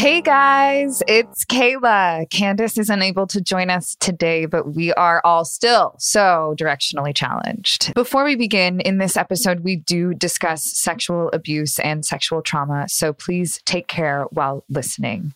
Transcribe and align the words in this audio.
Hey 0.00 0.22
guys, 0.22 1.02
it's 1.06 1.44
Kayla. 1.44 2.30
Candace 2.30 2.78
is 2.78 2.88
unable 2.88 3.26
to 3.26 3.38
join 3.38 3.68
us 3.68 3.98
today, 4.00 4.46
but 4.46 4.74
we 4.74 4.94
are 4.94 5.20
all 5.26 5.44
still 5.44 5.94
so 5.98 6.54
directionally 6.58 7.14
challenged. 7.14 7.92
Before 7.92 8.24
we 8.24 8.34
begin, 8.34 8.80
in 8.80 8.96
this 8.96 9.18
episode, 9.18 9.60
we 9.60 9.76
do 9.76 10.14
discuss 10.14 10.64
sexual 10.64 11.28
abuse 11.34 11.78
and 11.80 12.02
sexual 12.02 12.40
trauma, 12.40 12.88
so 12.88 13.12
please 13.12 13.60
take 13.66 13.88
care 13.88 14.24
while 14.30 14.64
listening. 14.70 15.34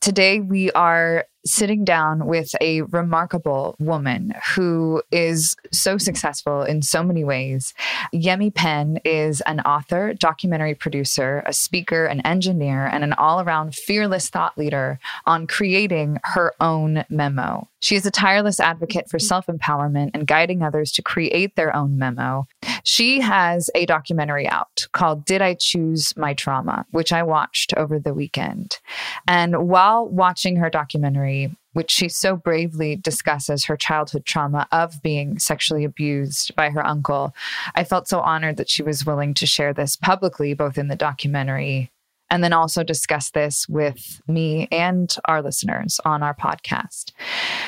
Today, 0.00 0.40
we 0.40 0.72
are 0.72 1.26
sitting 1.44 1.84
down 1.84 2.26
with 2.26 2.54
a 2.60 2.82
remarkable 2.82 3.76
woman 3.78 4.34
who 4.54 5.02
is 5.10 5.56
so 5.72 5.98
successful 5.98 6.62
in 6.62 6.82
so 6.82 7.02
many 7.02 7.24
ways. 7.24 7.74
Yemi 8.14 8.54
Penn 8.54 8.98
is 9.04 9.40
an 9.42 9.60
author, 9.60 10.12
documentary 10.14 10.74
producer, 10.74 11.42
a 11.46 11.52
speaker, 11.52 12.06
an 12.06 12.20
engineer, 12.26 12.86
and 12.86 13.04
an 13.04 13.12
all 13.14 13.40
around 13.40 13.74
fearless 13.74 14.28
thought 14.28 14.56
leader 14.58 14.98
on 15.26 15.46
creating 15.46 16.18
her 16.24 16.52
own 16.60 17.04
memo. 17.08 17.68
She 17.82 17.96
is 17.96 18.04
a 18.04 18.10
tireless 18.10 18.60
advocate 18.60 19.08
for 19.08 19.18
self 19.18 19.46
empowerment 19.46 20.10
and 20.12 20.26
guiding 20.26 20.62
others 20.62 20.92
to 20.92 21.02
create 21.02 21.56
their 21.56 21.74
own 21.74 21.96
memo. 21.96 22.46
She 22.84 23.20
has 23.20 23.70
a 23.74 23.86
documentary 23.86 24.46
out 24.48 24.86
called 24.92 25.24
Did 25.24 25.40
I 25.40 25.54
Choose 25.54 26.14
My 26.16 26.34
Trauma, 26.34 26.84
which 26.90 27.12
I 27.12 27.22
watched 27.22 27.72
over 27.76 27.98
the 27.98 28.12
weekend. 28.12 28.78
And 29.26 29.68
while 29.68 30.06
watching 30.06 30.56
her 30.56 30.68
documentary, 30.68 31.29
which 31.72 31.90
she 31.90 32.08
so 32.08 32.36
bravely 32.36 32.96
discusses 32.96 33.64
her 33.64 33.76
childhood 33.76 34.24
trauma 34.24 34.66
of 34.72 35.00
being 35.02 35.38
sexually 35.38 35.84
abused 35.84 36.54
by 36.56 36.70
her 36.70 36.84
uncle, 36.84 37.34
I 37.74 37.84
felt 37.84 38.08
so 38.08 38.20
honored 38.20 38.56
that 38.56 38.68
she 38.68 38.82
was 38.82 39.06
willing 39.06 39.34
to 39.34 39.46
share 39.46 39.72
this 39.72 39.96
publicly, 39.96 40.54
both 40.54 40.78
in 40.78 40.88
the 40.88 40.96
documentary 40.96 41.90
and 42.30 42.44
then 42.44 42.52
also 42.52 42.82
discuss 42.82 43.30
this 43.30 43.68
with 43.68 44.22
me 44.28 44.68
and 44.70 45.14
our 45.24 45.42
listeners 45.42 46.00
on 46.04 46.22
our 46.22 46.34
podcast. 46.34 47.12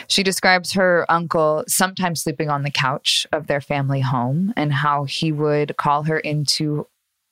She 0.07 0.23
describes 0.23 0.73
her 0.73 1.05
uncle 1.09 1.65
sometimes 1.67 2.23
sleeping 2.23 2.49
on 2.49 2.63
the 2.63 2.71
couch 2.71 3.27
of 3.33 3.49
their 3.49 3.61
family 3.61 4.01
home 4.01 4.55
and 4.57 4.73
how 4.73 5.05
he 5.05 5.33
would 5.33 5.77
call 5.77 6.05
her 6.05 6.19
into 6.19 6.87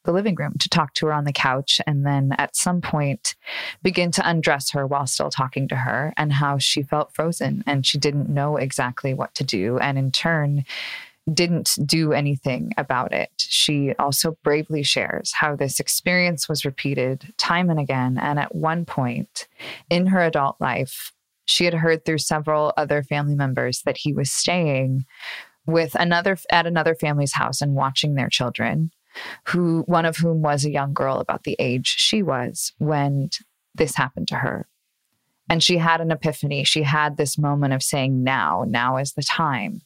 the 0.05 0.12
living 0.12 0.34
room 0.34 0.55
to 0.59 0.69
talk 0.69 0.94
to 0.94 1.06
her 1.06 1.12
on 1.12 1.25
the 1.25 1.33
couch 1.33 1.81
and 1.87 2.06
then 2.06 2.33
at 2.38 2.56
some 2.56 2.81
point 2.81 3.34
begin 3.83 4.11
to 4.11 4.28
undress 4.28 4.71
her 4.71 4.87
while 4.87 5.06
still 5.06 5.31
talking 5.31 5.69
to 5.69 5.77
her 5.77 6.12
and 6.16 6.33
how 6.33 6.58
she 6.58 6.82
felt 6.82 7.14
frozen 7.14 7.62
and 7.67 7.87
she 7.87 7.99
didn't 7.99 8.29
know 8.29 8.56
exactly 8.56 9.12
what 9.14 9.35
to 9.35 9.44
do 9.44 9.79
and 9.79 9.99
in 9.99 10.11
turn 10.11 10.64
didn't 11.32 11.79
do 11.85 12.12
anything 12.12 12.73
about 12.76 13.12
it. 13.12 13.31
She 13.38 13.94
also 13.99 14.37
bravely 14.43 14.82
shares 14.82 15.32
how 15.32 15.55
this 15.55 15.79
experience 15.79 16.49
was 16.49 16.64
repeated 16.64 17.32
time 17.37 17.70
and 17.70 17.79
again. 17.79 18.19
And 18.19 18.38
at 18.38 18.55
one 18.55 18.85
point 18.85 19.47
in 19.91 20.06
her 20.06 20.20
adult 20.20 20.56
life, 20.61 21.12
she 21.44 21.64
had 21.64 21.75
heard 21.75 22.05
through 22.05 22.19
several 22.19 22.73
other 22.76 23.02
family 23.02 23.35
members 23.35 23.82
that 23.82 23.99
he 23.99 24.12
was 24.12 24.31
staying 24.31 25.05
with 25.67 25.94
another 25.94 26.37
at 26.50 26.67
another 26.67 26.94
family's 26.94 27.35
house 27.35 27.61
and 27.61 27.75
watching 27.75 28.14
their 28.14 28.29
children 28.29 28.91
who 29.49 29.83
one 29.87 30.05
of 30.05 30.17
whom 30.17 30.43
was 30.43 30.65
a 30.65 30.71
young 30.71 30.93
girl 30.95 31.19
about 31.19 31.45
the 31.45 31.57
age 31.59 31.95
she 31.99 32.23
was 32.23 32.73
when 32.79 33.31
this 33.75 33.97
happened 33.97 34.29
to 34.29 34.37
her. 34.37 34.67
And 35.49 35.62
she 35.62 35.79
had 35.79 36.01
an 36.01 36.11
epiphany. 36.12 36.65
She 36.65 36.83
had 36.83 37.17
this 37.17 37.37
moment 37.37 37.75
of 37.75 37.83
saying, 37.83 38.23
now, 38.23 38.65
now 38.69 38.99
is 38.99 39.12
the 39.15 39.23
time. 39.23 39.83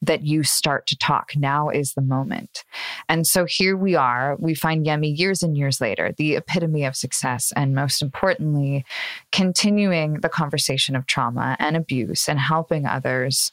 that 0.00 0.24
you 0.24 0.44
start 0.44 0.86
to 0.86 0.96
talk. 0.96 1.32
Now 1.34 1.68
is 1.70 1.94
the 1.94 2.02
moment. 2.02 2.64
And 3.08 3.26
so 3.26 3.44
here 3.44 3.76
we 3.76 3.96
are. 3.96 4.36
We 4.38 4.54
find 4.54 4.86
Yemi 4.86 5.16
years 5.16 5.42
and 5.42 5.56
years 5.56 5.80
later, 5.80 6.12
the 6.16 6.36
epitome 6.36 6.84
of 6.84 6.94
success, 6.96 7.52
and 7.56 7.74
most 7.74 8.00
importantly, 8.00 8.84
continuing 9.32 10.20
the 10.20 10.28
conversation 10.28 10.94
of 10.94 11.06
trauma 11.06 11.56
and 11.58 11.76
abuse 11.76 12.28
and 12.28 12.38
helping 12.38 12.86
others 12.86 13.50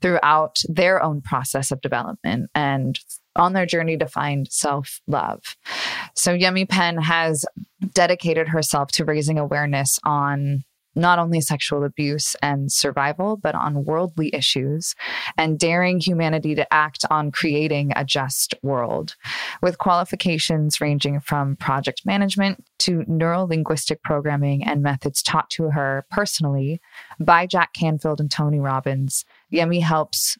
throughout 0.00 0.60
their 0.68 1.02
own 1.02 1.20
process 1.20 1.72
of 1.72 1.80
development 1.80 2.48
and 2.54 3.00
on 3.38 3.52
their 3.52 3.66
journey 3.66 3.96
to 3.96 4.06
find 4.06 4.50
self 4.50 5.00
love. 5.06 5.56
So, 6.14 6.36
Yemi 6.36 6.68
Penn 6.68 6.98
has 6.98 7.44
dedicated 7.94 8.48
herself 8.48 8.90
to 8.92 9.04
raising 9.04 9.38
awareness 9.38 9.98
on 10.04 10.64
not 10.98 11.18
only 11.18 11.40
sexual 11.40 11.84
abuse 11.84 12.34
and 12.42 12.70
survival, 12.70 13.36
but 13.36 13.54
on 13.54 13.84
worldly 13.84 14.34
issues 14.34 14.94
and 15.36 15.58
daring 15.58 16.00
humanity 16.00 16.54
to 16.56 16.72
act 16.72 17.04
on 17.10 17.30
creating 17.30 17.92
a 17.94 18.04
just 18.04 18.54
world 18.62 19.14
with 19.62 19.78
qualifications 19.78 20.80
ranging 20.80 21.20
from 21.20 21.56
project 21.56 22.02
management 22.04 22.64
to 22.80 23.04
neuro 23.06 23.44
linguistic 23.44 24.02
programming 24.02 24.64
and 24.64 24.82
methods 24.82 25.22
taught 25.22 25.48
to 25.50 25.70
her 25.70 26.04
personally 26.10 26.80
by 27.20 27.46
Jack 27.46 27.72
Canfield 27.74 28.20
and 28.20 28.30
Tony 28.30 28.58
Robbins. 28.58 29.24
Yemi 29.52 29.80
helps 29.80 30.36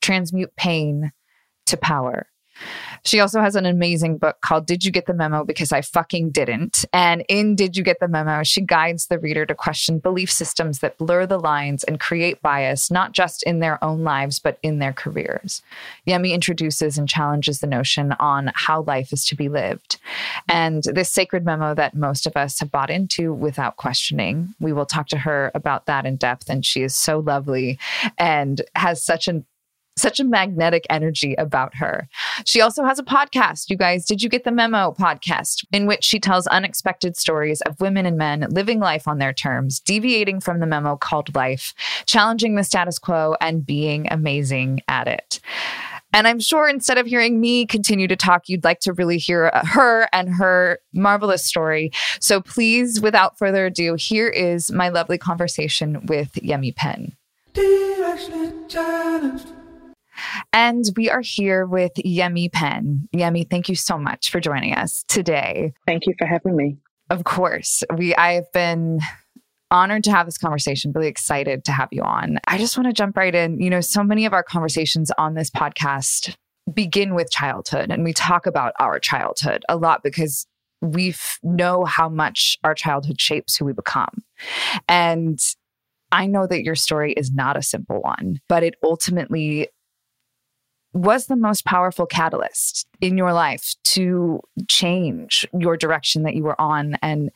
transmute 0.00 0.56
pain 0.56 1.12
to 1.66 1.76
power 1.76 2.29
she 3.04 3.20
also 3.20 3.40
has 3.40 3.56
an 3.56 3.66
amazing 3.66 4.18
book 4.18 4.40
called 4.40 4.66
Did 4.66 4.84
You 4.84 4.90
Get 4.90 5.06
the 5.06 5.14
Memo? 5.14 5.44
Because 5.44 5.72
I 5.72 5.80
fucking 5.80 6.30
didn't. 6.30 6.84
And 6.92 7.24
in 7.28 7.56
Did 7.56 7.76
You 7.76 7.82
Get 7.82 8.00
the 8.00 8.08
Memo, 8.08 8.42
she 8.42 8.60
guides 8.60 9.06
the 9.06 9.18
reader 9.18 9.46
to 9.46 9.54
question 9.54 9.98
belief 9.98 10.30
systems 10.30 10.80
that 10.80 10.98
blur 10.98 11.26
the 11.26 11.38
lines 11.38 11.84
and 11.84 11.98
create 11.98 12.42
bias, 12.42 12.90
not 12.90 13.12
just 13.12 13.42
in 13.44 13.60
their 13.60 13.82
own 13.82 14.04
lives, 14.04 14.38
but 14.38 14.58
in 14.62 14.78
their 14.78 14.92
careers. 14.92 15.62
Yemi 16.06 16.32
introduces 16.32 16.98
and 16.98 17.08
challenges 17.08 17.60
the 17.60 17.66
notion 17.66 18.12
on 18.20 18.50
how 18.54 18.82
life 18.82 19.12
is 19.12 19.24
to 19.26 19.34
be 19.34 19.48
lived. 19.48 19.98
And 20.48 20.82
this 20.84 21.10
sacred 21.10 21.44
memo 21.44 21.74
that 21.74 21.94
most 21.94 22.26
of 22.26 22.36
us 22.36 22.60
have 22.60 22.70
bought 22.70 22.90
into 22.90 23.32
without 23.32 23.76
questioning. 23.76 24.54
We 24.60 24.72
will 24.72 24.86
talk 24.86 25.08
to 25.08 25.18
her 25.18 25.50
about 25.54 25.86
that 25.86 26.06
in 26.06 26.16
depth. 26.16 26.48
And 26.48 26.64
she 26.64 26.82
is 26.82 26.94
so 26.94 27.18
lovely 27.18 27.78
and 28.18 28.60
has 28.74 29.02
such 29.02 29.28
an 29.28 29.46
such 30.00 30.20
a 30.20 30.24
magnetic 30.24 30.86
energy 30.90 31.34
about 31.34 31.74
her. 31.74 32.08
She 32.44 32.60
also 32.60 32.84
has 32.84 32.98
a 32.98 33.04
podcast, 33.04 33.70
you 33.70 33.76
guys. 33.76 34.04
Did 34.06 34.22
you 34.22 34.28
get 34.28 34.44
the 34.44 34.52
memo 34.52 34.94
podcast, 34.98 35.64
in 35.72 35.86
which 35.86 36.04
she 36.04 36.18
tells 36.18 36.46
unexpected 36.48 37.16
stories 37.16 37.60
of 37.62 37.80
women 37.80 38.06
and 38.06 38.16
men 38.16 38.46
living 38.50 38.80
life 38.80 39.06
on 39.06 39.18
their 39.18 39.32
terms, 39.32 39.80
deviating 39.80 40.40
from 40.40 40.60
the 40.60 40.66
memo 40.66 40.96
called 40.96 41.34
life, 41.34 41.74
challenging 42.06 42.54
the 42.54 42.64
status 42.64 42.98
quo, 42.98 43.36
and 43.40 43.66
being 43.66 44.06
amazing 44.10 44.80
at 44.88 45.06
it. 45.06 45.40
And 46.12 46.26
I'm 46.26 46.40
sure 46.40 46.68
instead 46.68 46.98
of 46.98 47.06
hearing 47.06 47.40
me 47.40 47.66
continue 47.66 48.08
to 48.08 48.16
talk, 48.16 48.48
you'd 48.48 48.64
like 48.64 48.80
to 48.80 48.92
really 48.92 49.18
hear 49.18 49.50
uh, 49.54 49.64
her 49.64 50.08
and 50.12 50.28
her 50.34 50.80
marvelous 50.92 51.44
story. 51.44 51.92
So 52.20 52.40
please, 52.40 53.00
without 53.00 53.38
further 53.38 53.66
ado, 53.66 53.94
here 53.94 54.28
is 54.28 54.72
my 54.72 54.88
lovely 54.88 55.18
conversation 55.18 56.04
with 56.06 56.32
Yemi 56.32 56.74
Penn. 56.74 57.16
And 60.52 60.84
we 60.96 61.10
are 61.10 61.20
here 61.22 61.66
with 61.66 61.92
Yemi 62.04 62.52
Penn. 62.52 63.08
Yemi, 63.14 63.48
thank 63.48 63.68
you 63.68 63.74
so 63.74 63.98
much 63.98 64.30
for 64.30 64.40
joining 64.40 64.74
us 64.74 65.04
today. 65.08 65.72
Thank 65.86 66.06
you 66.06 66.14
for 66.18 66.26
having 66.26 66.56
me. 66.56 66.78
Of 67.10 67.24
course. 67.24 67.82
We 67.96 68.14
I 68.14 68.34
have 68.34 68.52
been 68.52 69.00
honored 69.70 70.04
to 70.04 70.10
have 70.10 70.26
this 70.26 70.38
conversation, 70.38 70.92
really 70.94 71.08
excited 71.08 71.64
to 71.64 71.72
have 71.72 71.88
you 71.92 72.02
on. 72.02 72.38
I 72.46 72.58
just 72.58 72.76
want 72.76 72.88
to 72.88 72.92
jump 72.92 73.16
right 73.16 73.34
in. 73.34 73.60
You 73.60 73.70
know, 73.70 73.80
so 73.80 74.02
many 74.02 74.26
of 74.26 74.32
our 74.32 74.42
conversations 74.42 75.10
on 75.18 75.34
this 75.34 75.50
podcast 75.50 76.34
begin 76.72 77.14
with 77.14 77.30
childhood 77.30 77.90
and 77.90 78.04
we 78.04 78.12
talk 78.12 78.46
about 78.46 78.72
our 78.78 78.98
childhood 79.00 79.64
a 79.68 79.76
lot 79.76 80.02
because 80.02 80.46
we 80.80 81.14
know 81.42 81.84
how 81.84 82.08
much 82.08 82.56
our 82.64 82.74
childhood 82.74 83.20
shapes 83.20 83.56
who 83.56 83.64
we 83.64 83.72
become. 83.72 84.22
And 84.88 85.38
I 86.12 86.26
know 86.26 86.46
that 86.46 86.62
your 86.62 86.74
story 86.74 87.12
is 87.12 87.32
not 87.32 87.56
a 87.56 87.62
simple 87.62 88.00
one, 88.00 88.40
but 88.48 88.62
it 88.62 88.74
ultimately 88.82 89.68
was 90.92 91.26
the 91.26 91.36
most 91.36 91.64
powerful 91.64 92.06
catalyst 92.06 92.86
in 93.00 93.16
your 93.16 93.32
life 93.32 93.74
to 93.84 94.40
change 94.68 95.46
your 95.58 95.76
direction 95.76 96.22
that 96.24 96.34
you 96.34 96.42
were 96.42 96.60
on? 96.60 96.96
And 97.02 97.30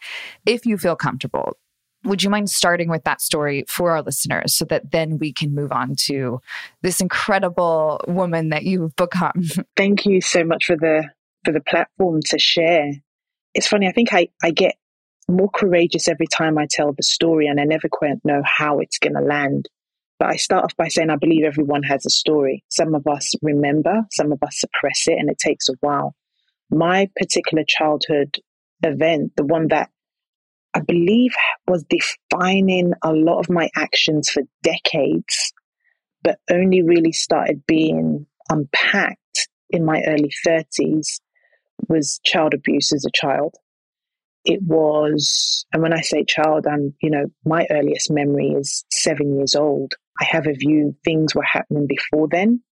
if 0.46 0.66
you 0.66 0.76
feel 0.76 0.96
comfortable, 0.96 1.56
would 2.04 2.22
you 2.22 2.30
mind 2.30 2.50
starting 2.50 2.88
with 2.88 3.04
that 3.04 3.20
story 3.20 3.64
for 3.68 3.92
our 3.92 4.02
listeners 4.02 4.54
so 4.54 4.64
that 4.66 4.90
then 4.90 5.18
we 5.18 5.32
can 5.32 5.54
move 5.54 5.72
on 5.72 5.94
to 6.00 6.40
this 6.82 7.00
incredible 7.00 8.00
woman 8.06 8.50
that 8.50 8.64
you've 8.64 8.94
become? 8.96 9.42
Thank 9.76 10.04
you 10.06 10.20
so 10.20 10.44
much 10.44 10.66
for 10.66 10.76
the 10.76 11.04
for 11.44 11.52
the 11.52 11.60
platform 11.60 12.20
to 12.26 12.38
share. 12.38 12.92
It's 13.54 13.66
funny, 13.66 13.86
I 13.86 13.92
think 13.92 14.12
I, 14.12 14.28
I 14.42 14.50
get 14.50 14.76
more 15.28 15.50
courageous 15.50 16.08
every 16.08 16.26
time 16.26 16.58
I 16.58 16.66
tell 16.68 16.92
the 16.92 17.02
story 17.02 17.46
and 17.46 17.60
I 17.60 17.64
never 17.64 17.88
quite 17.88 18.16
know 18.24 18.42
how 18.44 18.80
it's 18.80 18.98
gonna 18.98 19.20
land. 19.20 19.68
But 20.18 20.28
I 20.28 20.36
start 20.36 20.64
off 20.64 20.76
by 20.76 20.88
saying 20.88 21.10
I 21.10 21.16
believe 21.16 21.44
everyone 21.44 21.82
has 21.84 22.06
a 22.06 22.10
story. 22.10 22.64
Some 22.68 22.94
of 22.94 23.06
us 23.06 23.34
remember, 23.42 24.02
some 24.12 24.32
of 24.32 24.42
us 24.42 24.60
suppress 24.60 25.04
it, 25.06 25.18
and 25.18 25.30
it 25.30 25.38
takes 25.38 25.68
a 25.68 25.74
while. 25.80 26.14
My 26.70 27.08
particular 27.16 27.64
childhood 27.66 28.38
event, 28.82 29.32
the 29.36 29.44
one 29.44 29.68
that 29.68 29.90
I 30.72 30.80
believe 30.80 31.32
was 31.68 31.84
defining 31.84 32.92
a 33.02 33.12
lot 33.12 33.38
of 33.38 33.50
my 33.50 33.68
actions 33.76 34.30
for 34.30 34.42
decades, 34.62 35.52
but 36.22 36.38
only 36.50 36.82
really 36.82 37.12
started 37.12 37.62
being 37.66 38.26
unpacked 38.50 39.48
in 39.70 39.84
my 39.84 40.02
early 40.06 40.30
30s, 40.46 41.20
was 41.88 42.20
child 42.24 42.54
abuse 42.54 42.92
as 42.92 43.04
a 43.04 43.10
child 43.12 43.54
it 44.44 44.62
was, 44.62 45.64
and 45.72 45.82
when 45.82 45.94
I 45.94 46.02
say 46.02 46.24
child, 46.24 46.66
I'm, 46.66 46.94
you 47.00 47.10
know, 47.10 47.26
my 47.44 47.66
earliest 47.70 48.10
memory 48.10 48.48
is 48.48 48.84
seven 48.92 49.36
years 49.36 49.54
old. 49.54 49.94
I 50.20 50.24
have 50.24 50.46
a 50.46 50.52
view 50.52 50.94
things 51.04 51.34
were 51.34 51.44
happening 51.44 51.86
before 51.86 52.28
then. 52.30 52.62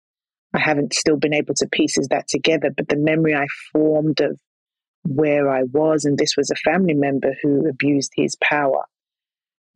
I 0.55 0.61
haven't 0.61 0.95
still 0.95 1.17
been 1.17 1.35
able 1.35 1.55
to 1.55 1.67
pieces 1.67 2.09
that 2.09 2.29
together, 2.29 2.71
but 2.77 2.89
the 2.89 2.97
memory 2.97 3.35
I 3.35 3.47
formed 3.73 4.21
of 4.21 4.39
where 5.05 5.51
I 5.51 5.63
was, 5.65 6.05
and 6.05 6.17
this 6.17 6.37
was 6.37 6.51
a 6.51 6.71
family 6.71 6.95
member 6.95 7.35
who 7.43 7.69
abused 7.69 8.13
his 8.15 8.37
power. 8.37 8.85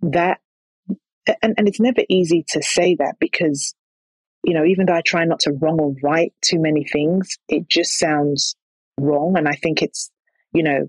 That, 0.02 0.38
and, 1.42 1.54
and 1.56 1.66
it's 1.66 1.80
never 1.80 2.02
easy 2.08 2.44
to 2.50 2.62
say 2.62 2.96
that 2.96 3.16
because, 3.18 3.74
you 4.44 4.54
know, 4.54 4.64
even 4.64 4.86
though 4.86 4.94
I 4.94 5.00
try 5.00 5.24
not 5.24 5.40
to 5.40 5.52
wrong 5.52 5.80
or 5.80 5.94
right 6.02 6.32
too 6.42 6.60
many 6.60 6.84
things, 6.84 7.38
it 7.48 7.68
just 7.68 7.98
sounds 7.98 8.54
wrong. 8.98 9.36
And 9.36 9.48
I 9.48 9.54
think 9.54 9.82
it's, 9.82 10.10
you 10.52 10.62
know, 10.62 10.88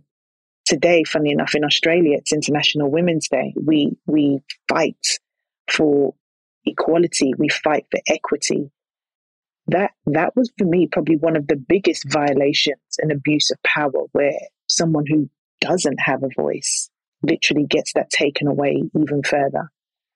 today, 0.65 1.03
funny 1.03 1.31
enough, 1.31 1.55
in 1.55 1.63
Australia, 1.63 2.17
it's 2.17 2.33
International 2.33 2.91
Women's 2.91 3.29
Day. 3.29 3.53
We 3.55 3.97
we 4.05 4.41
fight 4.67 4.97
for 5.71 6.13
equality. 6.67 7.33
We 7.37 7.49
fight 7.49 7.85
for 7.91 7.99
equity. 8.07 8.71
That 9.67 9.91
that 10.05 10.35
was 10.35 10.51
for 10.57 10.65
me 10.65 10.87
probably 10.87 11.17
one 11.17 11.35
of 11.35 11.47
the 11.47 11.57
biggest 11.57 12.05
violations 12.11 12.97
and 12.99 13.11
abuse 13.11 13.51
of 13.51 13.61
power, 13.63 14.05
where 14.13 14.39
someone 14.67 15.05
who 15.07 15.29
doesn't 15.59 15.99
have 15.99 16.23
a 16.23 16.41
voice 16.41 16.89
literally 17.23 17.65
gets 17.65 17.93
that 17.93 18.09
taken 18.09 18.47
away 18.47 18.83
even 18.97 19.23
further. 19.23 19.69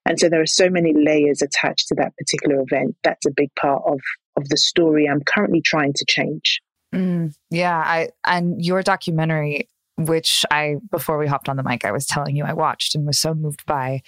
And 0.05 0.19
so 0.19 0.29
there 0.29 0.41
are 0.41 0.47
so 0.47 0.69
many 0.69 0.93
layers 0.93 1.41
attached 1.41 1.87
to 1.89 1.95
that 1.95 2.15
particular 2.17 2.61
event. 2.61 2.95
That's 3.03 3.25
a 3.25 3.31
big 3.31 3.49
part 3.59 3.83
of 3.85 3.99
of 4.37 4.47
the 4.49 4.57
story 4.57 5.07
I'm 5.07 5.21
currently 5.21 5.61
trying 5.61 5.93
to 5.93 6.05
change. 6.07 6.61
Mm, 6.93 7.33
yeah, 7.49 7.77
I 7.77 8.09
and 8.25 8.63
your 8.63 8.81
documentary 8.81 9.69
which 10.05 10.45
I, 10.51 10.75
before 10.91 11.17
we 11.17 11.27
hopped 11.27 11.49
on 11.49 11.57
the 11.57 11.63
mic, 11.63 11.85
I 11.85 11.91
was 11.91 12.05
telling 12.05 12.35
you 12.35 12.43
I 12.43 12.53
watched 12.53 12.95
and 12.95 13.05
was 13.05 13.19
so 13.19 13.33
moved 13.33 13.65
by. 13.65 14.01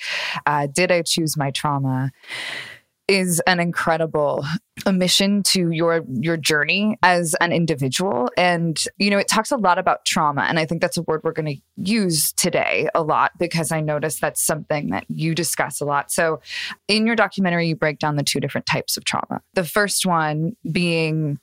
Uh, 0.46 0.68
Did 0.68 0.92
I 0.92 1.02
Choose 1.02 1.38
My 1.38 1.52
Trauma? 1.52 2.12
is 3.08 3.42
an 3.48 3.60
incredible 3.60 4.46
omission 4.88 5.44
to 5.44 5.72
your 5.72 6.04
your 6.08 6.38
journey 6.38 6.98
as 7.04 7.36
an 7.42 7.52
individual 7.52 8.30
and 8.38 8.86
you 8.98 9.10
know 9.10 9.18
it 9.18 9.28
talks 9.28 9.52
a 9.52 9.58
lot 9.58 9.78
about 9.78 10.06
trauma 10.06 10.42
and 10.44 10.58
i 10.58 10.66
think 10.66 10.82
that's 10.82 10.98
a 10.98 11.02
word 11.04 11.22
we're 11.24 11.34
going 11.34 11.46
to 11.46 11.62
use 11.76 12.32
today 12.34 12.88
a 12.96 13.04
lot 13.04 13.32
because 13.38 13.72
i 13.72 13.82
notice 13.82 14.20
that's 14.20 14.42
something 14.42 14.90
that 14.90 15.06
you 15.10 15.36
discuss 15.36 15.82
a 15.82 15.86
lot 15.86 16.12
so 16.12 16.40
in 16.88 17.06
your 17.06 17.16
documentary 17.16 17.68
you 17.68 17.76
break 17.76 18.00
down 18.00 18.16
the 18.16 18.24
two 18.24 18.40
different 18.40 18.66
types 18.66 18.96
of 18.96 19.04
trauma 19.04 19.42
the 19.54 19.66
first 19.66 20.06
one 20.06 20.56
being 20.72 21.38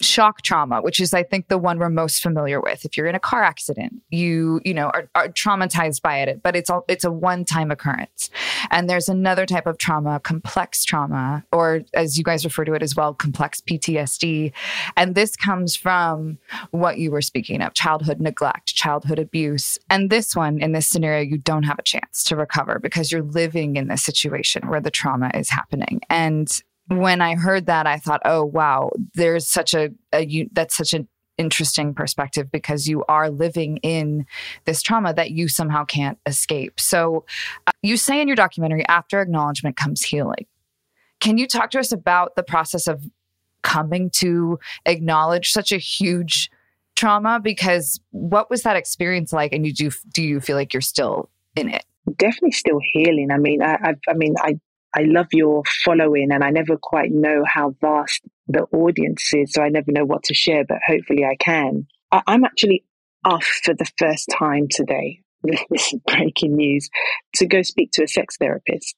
shock 0.00 0.42
trauma 0.42 0.80
which 0.80 1.00
is 1.00 1.12
i 1.12 1.22
think 1.22 1.48
the 1.48 1.58
one 1.58 1.78
we're 1.78 1.88
most 1.88 2.22
familiar 2.22 2.60
with. 2.60 2.84
If 2.84 2.96
you're 2.96 3.06
in 3.06 3.14
a 3.14 3.20
car 3.20 3.42
accident 3.42 3.94
you 4.10 4.60
you 4.64 4.74
know 4.74 4.88
are, 4.88 5.08
are 5.14 5.28
traumatized 5.28 6.02
by 6.02 6.18
it 6.20 6.42
but 6.42 6.54
it's 6.56 6.70
all 6.70 6.84
it's 6.88 7.04
a 7.04 7.10
one 7.10 7.44
time 7.44 7.70
occurrence. 7.70 8.30
And 8.70 8.88
there's 8.88 9.08
another 9.08 9.46
type 9.46 9.66
of 9.66 9.78
trauma 9.78 10.20
complex 10.20 10.84
trauma 10.84 11.44
or 11.52 11.82
as 11.94 12.16
you 12.16 12.24
guys 12.24 12.44
refer 12.44 12.64
to 12.64 12.74
it 12.74 12.82
as 12.82 12.94
well 12.94 13.14
complex 13.14 13.60
ptsd 13.60 14.52
and 14.96 15.14
this 15.14 15.36
comes 15.36 15.74
from 15.76 16.38
what 16.70 16.98
you 16.98 17.10
were 17.10 17.22
speaking 17.22 17.62
of 17.62 17.74
childhood 17.74 18.20
neglect 18.20 18.74
childhood 18.74 19.18
abuse. 19.18 19.78
And 19.90 20.10
this 20.10 20.34
one 20.34 20.60
in 20.60 20.72
this 20.72 20.88
scenario 20.88 21.22
you 21.22 21.38
don't 21.38 21.64
have 21.64 21.78
a 21.78 21.82
chance 21.82 22.24
to 22.24 22.36
recover 22.36 22.78
because 22.78 23.10
you're 23.10 23.22
living 23.22 23.76
in 23.76 23.88
this 23.88 24.04
situation 24.04 24.68
where 24.68 24.80
the 24.80 24.90
trauma 24.90 25.30
is 25.34 25.50
happening. 25.50 26.00
And 26.08 26.48
when 26.88 27.20
I 27.20 27.34
heard 27.34 27.66
that, 27.66 27.86
I 27.86 27.98
thought, 27.98 28.22
oh, 28.24 28.44
wow, 28.44 28.90
there's 29.14 29.46
such 29.46 29.74
a, 29.74 29.90
a 30.12 30.24
you, 30.24 30.48
that's 30.52 30.76
such 30.76 30.94
an 30.94 31.06
interesting 31.36 31.94
perspective 31.94 32.50
because 32.50 32.88
you 32.88 33.04
are 33.08 33.30
living 33.30 33.76
in 33.78 34.26
this 34.64 34.82
trauma 34.82 35.14
that 35.14 35.30
you 35.30 35.48
somehow 35.48 35.84
can't 35.84 36.18
escape. 36.26 36.80
So 36.80 37.24
uh, 37.66 37.72
you 37.82 37.96
say 37.96 38.20
in 38.20 38.26
your 38.26 38.36
documentary, 38.36 38.84
after 38.88 39.20
acknowledgement 39.20 39.76
comes 39.76 40.02
healing. 40.02 40.46
Can 41.20 41.38
you 41.38 41.46
talk 41.46 41.70
to 41.70 41.78
us 41.78 41.92
about 41.92 42.36
the 42.36 42.42
process 42.42 42.86
of 42.86 43.02
coming 43.62 44.10
to 44.10 44.58
acknowledge 44.86 45.52
such 45.52 45.72
a 45.72 45.78
huge 45.78 46.50
trauma? 46.96 47.40
Because 47.40 48.00
what 48.10 48.50
was 48.50 48.62
that 48.62 48.76
experience 48.76 49.32
like? 49.32 49.52
And 49.52 49.66
you 49.66 49.72
do, 49.72 49.90
do 50.12 50.22
you 50.22 50.40
feel 50.40 50.56
like 50.56 50.72
you're 50.72 50.80
still 50.80 51.28
in 51.56 51.68
it? 51.68 51.84
Definitely 52.16 52.52
still 52.52 52.80
healing. 52.92 53.30
I 53.32 53.38
mean, 53.38 53.62
I, 53.62 53.74
I, 53.82 53.94
I 54.08 54.14
mean, 54.14 54.34
I 54.38 54.58
I 54.94 55.02
love 55.02 55.26
your 55.32 55.62
following, 55.84 56.28
and 56.32 56.42
I 56.42 56.50
never 56.50 56.76
quite 56.76 57.10
know 57.10 57.44
how 57.46 57.74
vast 57.80 58.22
the 58.46 58.62
audience 58.72 59.32
is, 59.34 59.52
so 59.52 59.62
I 59.62 59.68
never 59.68 59.92
know 59.92 60.04
what 60.04 60.24
to 60.24 60.34
share, 60.34 60.64
but 60.64 60.78
hopefully 60.86 61.24
I 61.24 61.36
can. 61.36 61.86
I- 62.10 62.22
I'm 62.26 62.44
actually 62.44 62.84
off 63.24 63.44
for 63.44 63.74
the 63.74 63.90
first 63.98 64.28
time 64.38 64.66
today. 64.70 65.20
This 65.70 65.92
is 65.92 66.00
breaking 66.04 66.56
news 66.56 66.90
to 67.36 67.46
go 67.46 67.62
speak 67.62 67.92
to 67.92 68.02
a 68.02 68.08
sex 68.08 68.36
therapist. 68.38 68.96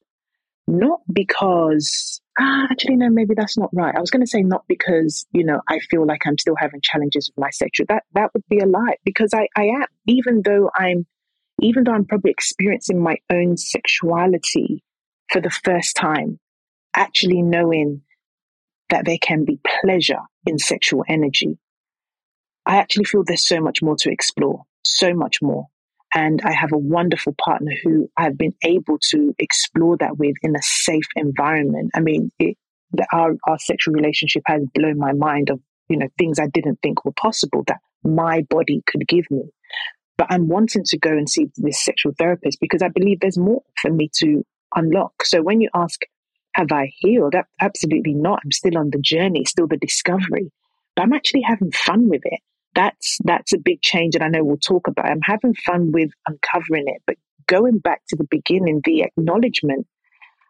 Not 0.67 1.01
because, 1.11 2.19
ah, 2.39 2.67
actually, 2.71 2.95
no, 2.95 3.09
maybe 3.09 3.35
that's 3.35 3.59
not 3.59 3.69
right. 3.73 3.93
I 3.95 3.99
was 3.99 4.09
going 4.09 4.23
to 4.23 4.29
say 4.29 4.41
not 4.41 4.63
because, 4.67 5.25
you 5.33 5.43
know, 5.43 5.61
I 5.69 5.79
feel 5.91 6.05
like 6.07 6.21
I'm 6.25 6.39
still 6.39 6.55
having 6.57 6.81
challenges 6.81 7.29
with 7.29 7.43
my 7.43 7.51
sexual. 7.51 7.85
That 7.89 8.03
that 8.13 8.31
would 8.33 8.43
be 8.49 8.59
a 8.59 8.65
lie 8.65 8.95
because 9.05 9.33
I, 9.35 9.47
I 9.55 9.65
am, 9.65 9.85
even 10.07 10.41
though 10.43 10.71
I'm, 10.73 11.05
even 11.61 11.83
though 11.83 11.91
I'm 11.93 12.05
probably 12.05 12.31
experiencing 12.31 13.03
my 13.03 13.17
own 13.29 13.57
sexuality 13.57 14.83
for 15.31 15.41
the 15.41 15.49
first 15.49 15.95
time, 15.95 16.39
actually 16.93 17.41
knowing 17.41 18.01
that 18.89 19.05
there 19.05 19.17
can 19.19 19.45
be 19.45 19.59
pleasure 19.81 20.19
in 20.45 20.57
sexual 20.57 21.03
energy, 21.07 21.57
I 22.65 22.77
actually 22.77 23.05
feel 23.05 23.23
there's 23.23 23.47
so 23.47 23.61
much 23.61 23.81
more 23.81 23.95
to 23.99 24.11
explore, 24.11 24.63
so 24.83 25.13
much 25.13 25.37
more. 25.41 25.67
And 26.13 26.41
I 26.43 26.51
have 26.51 26.73
a 26.73 26.77
wonderful 26.77 27.33
partner 27.41 27.71
who 27.83 28.09
I've 28.17 28.37
been 28.37 28.53
able 28.63 28.97
to 29.11 29.33
explore 29.39 29.95
that 29.97 30.17
with 30.17 30.35
in 30.43 30.55
a 30.55 30.61
safe 30.61 31.07
environment. 31.15 31.91
I 31.95 32.01
mean, 32.01 32.31
it, 32.37 32.57
the, 32.91 33.07
our, 33.13 33.31
our 33.47 33.57
sexual 33.57 33.93
relationship 33.93 34.43
has 34.45 34.61
blown 34.75 34.97
my 34.97 35.13
mind 35.13 35.49
of, 35.49 35.61
you 35.87 35.97
know, 35.97 36.09
things 36.17 36.37
I 36.37 36.47
didn't 36.47 36.79
think 36.83 37.05
were 37.05 37.13
possible 37.13 37.63
that 37.67 37.79
my 38.03 38.41
body 38.49 38.83
could 38.85 39.07
give 39.07 39.25
me. 39.31 39.43
But 40.17 40.27
I'm 40.29 40.49
wanting 40.49 40.83
to 40.85 40.99
go 40.99 41.11
and 41.11 41.29
see 41.29 41.47
this 41.55 41.83
sexual 41.83 42.11
therapist 42.17 42.59
because 42.59 42.81
I 42.81 42.89
believe 42.89 43.21
there's 43.21 43.37
more 43.37 43.61
for 43.81 43.89
me 43.89 44.09
to 44.17 44.43
unlock. 44.75 45.25
So 45.25 45.41
when 45.41 45.61
you 45.61 45.69
ask, 45.73 46.01
have 46.53 46.71
I 46.71 46.91
healed? 46.97 47.35
Absolutely 47.61 48.13
not. 48.13 48.39
I'm 48.43 48.51
still 48.51 48.77
on 48.77 48.89
the 48.91 48.99
journey, 48.99 49.45
still 49.45 49.67
the 49.67 49.77
discovery, 49.77 50.51
but 50.95 51.03
I'm 51.03 51.13
actually 51.13 51.41
having 51.41 51.71
fun 51.71 52.09
with 52.09 52.21
it. 52.25 52.39
That's 52.73 53.17
that's 53.23 53.53
a 53.53 53.57
big 53.57 53.81
change, 53.81 54.15
and 54.15 54.23
I 54.23 54.27
know 54.27 54.43
we'll 54.43 54.57
talk 54.57 54.87
about. 54.87 55.09
I'm 55.09 55.21
having 55.23 55.53
fun 55.53 55.91
with 55.91 56.11
uncovering 56.27 56.85
it, 56.87 57.01
but 57.05 57.17
going 57.47 57.79
back 57.79 58.01
to 58.09 58.15
the 58.15 58.27
beginning, 58.29 58.81
the 58.83 59.03
acknowledgement. 59.03 59.87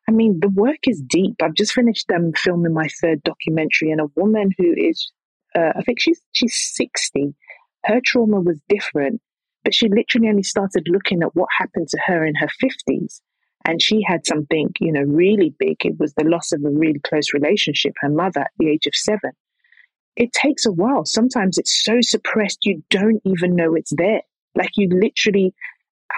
I 0.08 0.12
mean, 0.12 0.40
the 0.40 0.50
work 0.50 0.88
is 0.88 1.02
deep. 1.02 1.36
I've 1.42 1.54
just 1.54 1.74
finished 1.74 2.12
um, 2.14 2.34
filming 2.36 2.74
my 2.74 2.88
third 3.02 3.24
documentary, 3.24 3.92
and 3.92 4.02
a 4.02 4.12
woman 4.16 4.52
who 4.58 4.74
is, 4.76 5.12
uh, 5.56 5.74
I 5.76 5.82
think 5.82 6.00
she's 6.00 6.22
she's 6.32 6.56
sixty. 6.56 7.34
Her 7.86 8.02
trauma 8.04 8.40
was 8.40 8.60
different, 8.70 9.22
but 9.64 9.74
she 9.74 9.88
literally 9.88 10.30
only 10.30 10.44
started 10.44 10.88
looking 10.88 11.24
at 11.24 11.36
what 11.36 11.50
happened 11.58 11.88
to 11.90 12.00
her 12.06 12.26
in 12.26 12.36
her 12.36 12.50
fifties 12.60 13.22
and 13.66 13.82
she 13.82 14.02
had 14.06 14.26
something, 14.26 14.70
you 14.80 14.92
know, 14.92 15.02
really 15.02 15.54
big. 15.58 15.78
It 15.86 16.00
was 16.00 16.14
the 16.14 16.26
loss 16.26 16.52
of 16.52 16.64
a 16.64 16.70
really 16.70 17.00
close 17.00 17.34
relationship, 17.34 17.94
her 18.02 18.10
mother 18.10 18.42
at 18.42 18.52
the 18.58 18.70
age 18.70 18.88
of 18.88 18.96
seven. 18.96 19.32
It 20.16 20.34
takes 20.34 20.66
a 20.66 20.72
while. 20.72 21.06
Sometimes 21.06 21.58
it's 21.58 21.84
so 21.84 22.00
suppressed 22.02 22.66
you 22.66 22.84
don't 22.90 23.22
even 23.26 23.56
know 23.56 23.76
it's 23.76 23.94
there. 23.96 24.22
Like 24.56 24.72
you 24.76 24.90
literally 24.92 25.54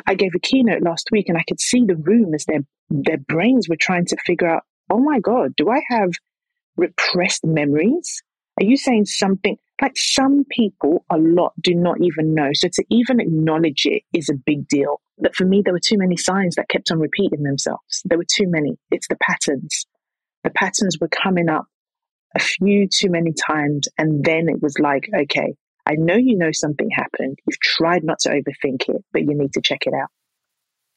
I 0.07 0.15
gave 0.15 0.31
a 0.35 0.39
keynote 0.39 0.81
last 0.81 1.09
week 1.11 1.29
and 1.29 1.37
I 1.37 1.43
could 1.47 1.59
see 1.59 1.85
the 1.85 1.95
room 1.95 2.33
as 2.33 2.45
their 2.45 2.61
their 2.89 3.17
brains 3.17 3.69
were 3.69 3.77
trying 3.79 4.05
to 4.07 4.17
figure 4.25 4.49
out, 4.49 4.63
oh 4.91 4.99
my 4.99 5.19
God, 5.19 5.55
do 5.55 5.69
I 5.69 5.81
have 5.89 6.11
repressed 6.77 7.45
memories? 7.45 8.21
Are 8.59 8.65
you 8.65 8.77
saying 8.77 9.05
something 9.05 9.57
like 9.81 9.97
some 9.97 10.45
people 10.49 11.05
a 11.09 11.17
lot 11.17 11.53
do 11.61 11.73
not 11.73 11.97
even 12.01 12.33
know? 12.33 12.49
So 12.53 12.67
to 12.73 12.83
even 12.89 13.19
acknowledge 13.19 13.85
it 13.85 14.03
is 14.13 14.29
a 14.29 14.35
big 14.45 14.67
deal. 14.67 15.01
But 15.23 15.35
for 15.35 15.45
me, 15.45 15.61
there 15.63 15.73
were 15.73 15.79
too 15.79 15.97
many 15.97 16.17
signs 16.17 16.55
that 16.55 16.67
kept 16.67 16.91
on 16.91 16.99
repeating 16.99 17.43
themselves. 17.43 18.01
There 18.03 18.17
were 18.17 18.25
too 18.29 18.45
many. 18.47 18.77
It's 18.91 19.07
the 19.07 19.15
patterns. 19.15 19.85
The 20.43 20.49
patterns 20.49 20.97
were 20.99 21.07
coming 21.07 21.47
up 21.47 21.65
a 22.35 22.39
few 22.39 22.89
too 22.89 23.09
many 23.09 23.31
times. 23.31 23.87
And 23.97 24.23
then 24.23 24.49
it 24.49 24.61
was 24.61 24.77
like, 24.79 25.09
okay, 25.21 25.55
I 25.85 25.93
know 25.97 26.15
you 26.15 26.37
know 26.37 26.51
something 26.51 26.89
happened. 26.93 27.39
You've 27.47 27.59
tried 27.59 28.03
not 28.03 28.19
to 28.19 28.29
overthink 28.29 28.89
it, 28.89 29.03
but 29.13 29.21
you 29.21 29.33
need 29.33 29.53
to 29.53 29.61
check 29.61 29.87
it 29.87 29.93
out. 29.93 30.09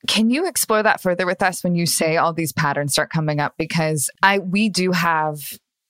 Can 0.09 0.29
you 0.29 0.47
explore 0.49 0.83
that 0.83 1.01
further 1.01 1.25
with 1.25 1.43
us 1.43 1.63
when 1.63 1.77
you 1.77 1.87
say 1.87 2.17
all 2.17 2.33
these 2.33 2.53
patterns 2.53 2.93
start 2.93 3.11
coming 3.11 3.39
up? 3.39 3.55
Because 3.57 4.11
I 4.23 4.41
we 4.41 4.69
do 4.69 4.91
have 4.93 5.39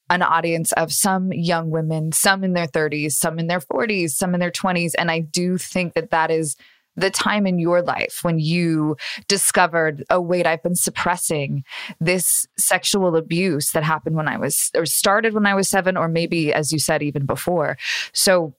an 0.09 0.23
audience 0.23 0.73
of 0.73 0.93
some 0.93 1.33
young 1.33 1.71
women, 1.71 2.13
some 2.13 2.45
in 2.45 2.53
their 2.53 2.69
30s, 2.69 3.13
some 3.13 3.39
in 3.39 3.47
their 3.47 3.61
40s, 3.61 4.11
some 4.11 4.35
in 4.35 4.41
their 4.41 4.53
20s. 4.53 4.93
And 4.97 5.11
I 5.11 5.21
do 5.21 5.59
think 5.59 5.95
that 5.95 6.11
that 6.11 6.31
is 6.31 6.57
the 6.97 7.11
time 7.11 7.47
in 7.47 7.59
your 7.59 7.83
life 7.83 8.21
when 8.23 8.39
you 8.39 8.97
discovered, 9.29 10.05
oh, 10.11 10.21
wait, 10.21 10.47
I've 10.47 10.63
been 10.63 10.75
suppressing 10.75 11.65
this 12.01 12.47
sexual 12.59 13.17
abuse 13.17 13.71
that 13.73 13.85
happened 13.85 14.17
when 14.17 14.29
I 14.29 14.39
was, 14.39 14.71
or 14.75 14.87
started 14.87 15.35
when 15.35 15.47
I 15.47 15.55
was 15.55 15.69
seven, 15.69 15.97
or 15.97 16.09
maybe, 16.09 16.53
as 16.53 16.73
you 16.73 16.79
said, 16.79 17.03
even 17.03 17.27
before. 17.27 17.77
So, 18.13 18.55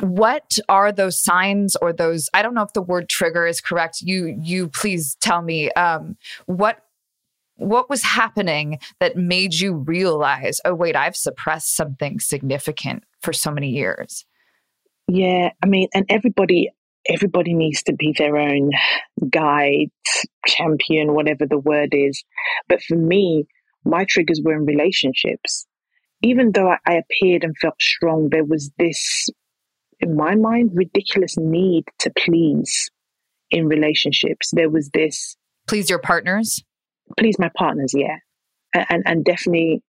what 0.00 0.58
are 0.68 0.92
those 0.92 1.20
signs 1.20 1.74
or 1.82 1.92
those 1.92 2.28
i 2.32 2.40
don't 2.40 2.54
know 2.54 2.62
if 2.62 2.72
the 2.72 2.80
word 2.80 3.08
trigger 3.08 3.46
is 3.46 3.60
correct 3.60 4.00
you 4.00 4.38
you 4.40 4.68
please 4.68 5.16
tell 5.20 5.42
me 5.42 5.70
um 5.72 6.16
what 6.46 6.84
what 7.56 7.90
was 7.90 8.02
happening 8.02 8.78
that 9.00 9.16
made 9.16 9.54
you 9.54 9.74
realize 9.74 10.60
oh 10.64 10.74
wait 10.74 10.94
i've 10.94 11.16
suppressed 11.16 11.74
something 11.74 12.20
significant 12.20 13.02
for 13.20 13.32
so 13.32 13.50
many 13.50 13.70
years 13.70 14.24
yeah 15.08 15.50
i 15.64 15.66
mean 15.66 15.88
and 15.92 16.06
everybody 16.08 16.70
everybody 17.08 17.54
needs 17.54 17.82
to 17.84 17.92
be 17.92 18.14
their 18.16 18.36
own 18.36 18.70
guide, 19.30 19.90
champion, 20.46 21.14
whatever 21.14 21.46
the 21.46 21.58
word 21.58 21.90
is. 21.92 22.22
But 22.68 22.82
for 22.82 22.96
me, 22.96 23.46
my 23.84 24.04
triggers 24.08 24.40
were 24.44 24.54
in 24.54 24.66
relationships. 24.66 25.66
Even 26.22 26.52
though 26.52 26.68
I, 26.68 26.78
I 26.86 26.94
appeared 26.94 27.44
and 27.44 27.56
felt 27.56 27.80
strong, 27.80 28.28
there 28.30 28.44
was 28.44 28.70
this, 28.78 29.28
in 30.00 30.16
my 30.16 30.34
mind, 30.34 30.70
ridiculous 30.74 31.36
need 31.38 31.84
to 32.00 32.12
please 32.16 32.90
in 33.50 33.68
relationships. 33.68 34.50
There 34.52 34.70
was 34.70 34.90
this 34.92 35.36
please 35.68 35.88
your 35.88 36.00
partners, 36.00 36.62
please 37.18 37.38
my 37.38 37.50
partners, 37.56 37.92
yeah, 37.94 38.16
and 38.74 39.02
and 39.06 39.24
definitely, 39.24 39.82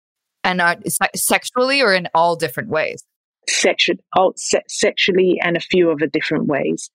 and 0.43 0.59
uh, 0.59 0.75
sexually 1.15 1.81
or 1.81 1.93
in 1.93 2.07
all 2.13 2.35
different 2.35 2.69
ways 2.69 3.03
sexual, 3.49 3.95
oh, 4.15 4.33
sexually 4.67 5.39
and 5.41 5.57
a 5.57 5.61
few 5.61 5.91
other 5.91 6.07
different 6.07 6.47
ways. 6.47 6.89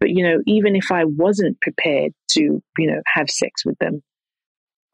But, 0.00 0.10
you 0.10 0.24
know, 0.24 0.38
even 0.46 0.76
if 0.76 0.90
I 0.90 1.04
wasn't 1.04 1.60
prepared 1.60 2.12
to, 2.30 2.40
you 2.40 2.62
know, 2.86 3.00
have 3.14 3.30
sex 3.30 3.64
with 3.64 3.78
them, 3.78 4.02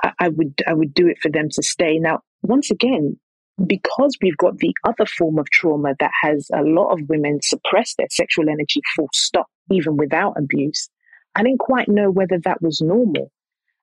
I, 0.03 0.13
I 0.19 0.29
would, 0.29 0.55
I 0.67 0.75
would 0.75 0.95
do 0.95 1.09
it 1.09 1.19
for 1.21 1.31
them 1.31 1.49
to 1.51 1.63
stay. 1.63 1.99
Now, 1.99 2.21
once 2.43 2.71
again, 2.71 3.19
because 3.65 4.17
we've 4.21 4.37
got 4.37 4.59
the 4.59 4.75
other 4.85 5.07
form 5.07 5.39
of 5.39 5.49
trauma 5.51 5.95
that 6.01 6.11
has 6.23 6.49
a 6.53 6.63
lot 6.63 6.93
of 6.93 7.09
women 7.09 7.39
suppress 7.43 7.95
their 7.97 8.09
sexual 8.11 8.49
energy 8.49 8.81
full 8.97 9.09
stop, 9.13 9.47
even 9.71 9.97
without 9.97 10.35
abuse, 10.37 10.89
I 11.37 11.43
didn't 11.43 11.61
quite 11.61 11.89
know 11.89 12.11
whether 12.11 12.39
that 12.45 12.63
was 12.63 12.81
normal. 12.81 13.31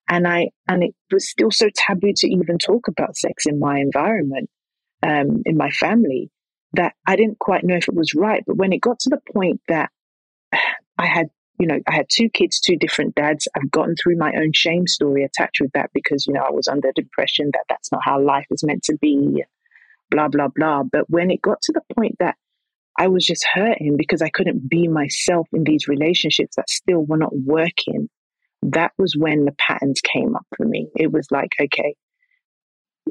And 0.09 0.27
I, 0.27 0.49
and 0.67 0.83
it 0.83 0.93
was 1.11 1.29
still 1.29 1.51
so 1.51 1.69
taboo 1.73 2.11
to 2.17 2.27
even 2.27 2.57
talk 2.57 2.89
about 2.89 3.15
sex 3.15 3.45
in 3.45 3.59
my 3.59 3.79
environment, 3.79 4.49
um, 5.03 5.41
in 5.45 5.55
my 5.55 5.71
family 5.71 6.29
that 6.73 6.93
I 7.05 7.15
didn't 7.15 7.39
quite 7.39 7.63
know 7.63 7.75
if 7.75 7.87
it 7.87 7.95
was 7.95 8.13
right. 8.13 8.43
But 8.45 8.57
when 8.57 8.73
it 8.73 8.81
got 8.81 8.99
to 8.99 9.09
the 9.09 9.21
point 9.33 9.61
that 9.67 9.89
I 10.97 11.07
had, 11.07 11.27
you 11.59 11.67
know, 11.67 11.79
I 11.87 11.95
had 11.95 12.07
two 12.09 12.29
kids, 12.29 12.59
two 12.59 12.77
different 12.77 13.15
dads, 13.15 13.47
I've 13.55 13.71
gotten 13.71 13.95
through 13.95 14.17
my 14.17 14.33
own 14.35 14.51
shame 14.53 14.87
story 14.87 15.23
attached 15.23 15.61
with 15.61 15.71
that 15.73 15.89
because, 15.93 16.25
you 16.27 16.33
know, 16.33 16.41
I 16.47 16.51
was 16.51 16.67
under 16.67 16.91
depression 16.93 17.49
that 17.53 17.65
that's 17.69 17.91
not 17.91 18.01
how 18.03 18.21
life 18.21 18.47
is 18.51 18.63
meant 18.63 18.83
to 18.83 18.97
be, 19.01 19.43
blah, 20.09 20.27
blah, 20.27 20.47
blah. 20.47 20.83
But 20.83 21.09
when 21.09 21.31
it 21.31 21.41
got 21.41 21.61
to 21.63 21.73
the 21.73 21.95
point 21.95 22.15
that 22.19 22.35
I 22.97 23.07
was 23.07 23.25
just 23.25 23.45
hurting 23.53 23.95
because 23.97 24.21
I 24.21 24.29
couldn't 24.29 24.69
be 24.69 24.87
myself 24.87 25.47
in 25.53 25.63
these 25.63 25.87
relationships 25.87 26.55
that 26.55 26.69
still 26.69 27.03
were 27.03 27.17
not 27.17 27.35
working, 27.35 28.09
that 28.63 28.91
was 28.97 29.15
when 29.17 29.45
the 29.45 29.53
patterns 29.53 30.01
came 30.01 30.35
up 30.35 30.45
for 30.55 30.65
me. 30.65 30.87
It 30.95 31.11
was 31.11 31.27
like, 31.31 31.53
okay, 31.59 31.95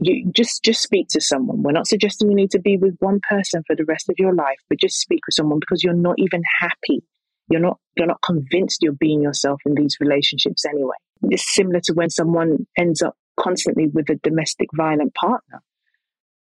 you 0.01 0.31
just 0.33 0.65
just 0.65 0.83
speak 0.83 1.09
to 1.09 1.21
someone 1.21 1.63
we're 1.63 1.73
not 1.73 1.87
suggesting 1.87 2.31
you 2.31 2.37
need 2.37 2.51
to 2.51 2.61
be 2.61 2.77
with 2.77 2.97
one 3.01 3.21
person 3.29 3.63
for 3.67 3.77
the 3.77 3.85
rest 3.85 4.09
of 4.09 4.15
your 4.19 4.35
life 4.35 4.59
but 4.69 4.79
just 4.79 5.01
speak 5.01 5.21
with 5.27 5.35
someone 5.35 5.61
because 5.61 5.83
you're 5.83 5.93
not 5.95 6.15
even 6.19 6.43
happy 6.61 7.03
you're 7.49 7.61
not 7.61 7.79
you're 7.97 8.07
not 8.07 8.21
convinced 8.25 8.83
you're 8.83 8.93
being 8.93 9.23
yourself 9.23 9.61
in 9.67 9.75
these 9.75 9.97
relationships 10.01 10.65
anyway 10.65 10.97
it's 11.23 11.55
similar 11.55 11.81
to 11.81 11.93
when 11.93 12.11
someone 12.11 12.67
ends 12.79 13.03
up 13.03 13.15
constantly 13.39 13.89
with 13.89 14.09
a 14.11 14.17
domestic 14.23 14.69
violent 14.75 15.15
partner 15.15 15.63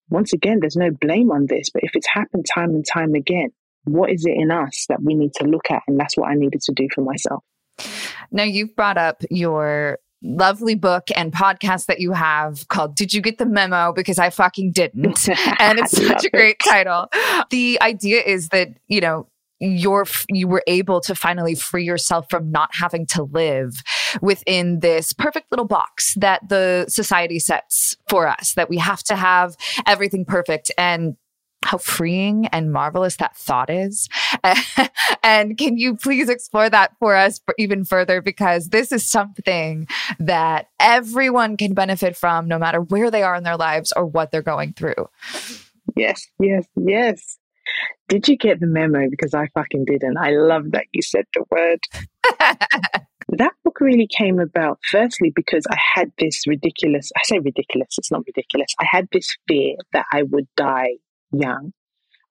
once 0.09 0.33
again, 0.33 0.59
there's 0.59 0.75
no 0.75 0.89
blame 0.89 1.31
on 1.31 1.45
this, 1.47 1.69
but 1.69 1.83
if 1.83 1.91
it's 1.93 2.07
happened 2.07 2.45
time 2.51 2.71
and 2.71 2.85
time 2.85 3.13
again, 3.13 3.49
what 3.83 4.11
is 4.11 4.25
it 4.25 4.33
in 4.35 4.51
us 4.51 4.85
that 4.89 5.01
we 5.01 5.13
need 5.13 5.33
to 5.35 5.45
look 5.45 5.69
at? 5.69 5.83
And 5.87 5.99
that's 5.99 6.17
what 6.17 6.29
I 6.29 6.35
needed 6.35 6.61
to 6.61 6.73
do 6.73 6.87
for 6.93 7.01
myself. 7.01 7.43
Now, 8.31 8.43
you've 8.43 8.75
brought 8.75 8.97
up 8.97 9.23
your 9.29 9.99
lovely 10.21 10.75
book 10.75 11.07
and 11.15 11.31
podcast 11.31 11.85
that 11.85 11.99
you 11.99 12.11
have 12.13 12.67
called 12.67 12.95
Did 12.95 13.13
You 13.13 13.21
Get 13.21 13.37
the 13.37 13.45
Memo? 13.45 13.93
Because 13.93 14.19
I 14.19 14.29
fucking 14.29 14.71
didn't. 14.71 15.29
and 15.59 15.79
it's 15.79 15.91
such 15.95 16.25
a 16.25 16.29
great 16.29 16.57
it. 16.59 16.69
title. 16.69 17.07
The 17.49 17.79
idea 17.81 18.21
is 18.21 18.49
that, 18.49 18.69
you 18.87 19.01
know, 19.01 19.27
you're 19.59 20.05
you 20.29 20.47
were 20.47 20.63
able 20.67 21.01
to 21.01 21.13
finally 21.13 21.53
free 21.53 21.83
yourself 21.83 22.25
from 22.29 22.49
not 22.49 22.69
having 22.73 23.05
to 23.05 23.23
live 23.23 23.83
within 24.21 24.79
this 24.79 25.11
perfect 25.11 25.51
little 25.51 25.65
box 25.67 26.13
that 26.15 26.47
the 26.47 26.85
society 26.87 27.39
sets 27.39 27.97
for 28.07 28.27
us 28.27 28.53
that 28.53 28.69
we 28.69 28.77
have 28.77 29.03
to 29.03 29.17
have 29.17 29.57
everything 29.85 30.23
perfect 30.23 30.71
and 30.77 31.17
how 31.63 31.77
freeing 31.77 32.47
and 32.47 32.71
marvelous 32.71 33.17
that 33.17 33.35
thought 33.35 33.69
is. 33.69 34.07
and 35.23 35.57
can 35.57 35.77
you 35.77 35.95
please 35.95 36.29
explore 36.29 36.69
that 36.69 36.95
for 36.99 37.15
us 37.15 37.39
for 37.45 37.53
even 37.57 37.83
further? 37.83 38.21
Because 38.21 38.69
this 38.69 38.91
is 38.91 39.07
something 39.07 39.87
that 40.19 40.69
everyone 40.79 41.57
can 41.57 41.73
benefit 41.73 42.15
from, 42.15 42.47
no 42.47 42.57
matter 42.57 42.81
where 42.81 43.11
they 43.11 43.23
are 43.23 43.35
in 43.35 43.43
their 43.43 43.57
lives 43.57 43.91
or 43.95 44.05
what 44.05 44.31
they're 44.31 44.41
going 44.41 44.73
through. 44.73 45.09
Yes, 45.95 46.27
yes, 46.39 46.65
yes. 46.75 47.37
Did 48.07 48.27
you 48.27 48.37
get 48.37 48.59
the 48.59 48.67
memo? 48.67 49.07
Because 49.09 49.33
I 49.33 49.47
fucking 49.53 49.85
didn't. 49.85 50.17
I 50.17 50.31
love 50.31 50.71
that 50.71 50.85
you 50.91 51.01
said 51.01 51.25
the 51.33 51.43
word. 51.51 51.79
that 53.29 53.51
book 53.63 53.79
really 53.79 54.07
came 54.07 54.39
about 54.39 54.79
firstly 54.89 55.31
because 55.35 55.65
I 55.69 55.77
had 55.95 56.11
this 56.17 56.47
ridiculous, 56.47 57.11
I 57.15 57.21
say 57.25 57.39
ridiculous, 57.39 57.89
it's 57.97 58.11
not 58.11 58.23
ridiculous. 58.25 58.73
I 58.79 58.85
had 58.89 59.07
this 59.11 59.35
fear 59.47 59.75
that 59.93 60.05
I 60.11 60.23
would 60.23 60.47
die 60.55 60.95
young 61.31 61.73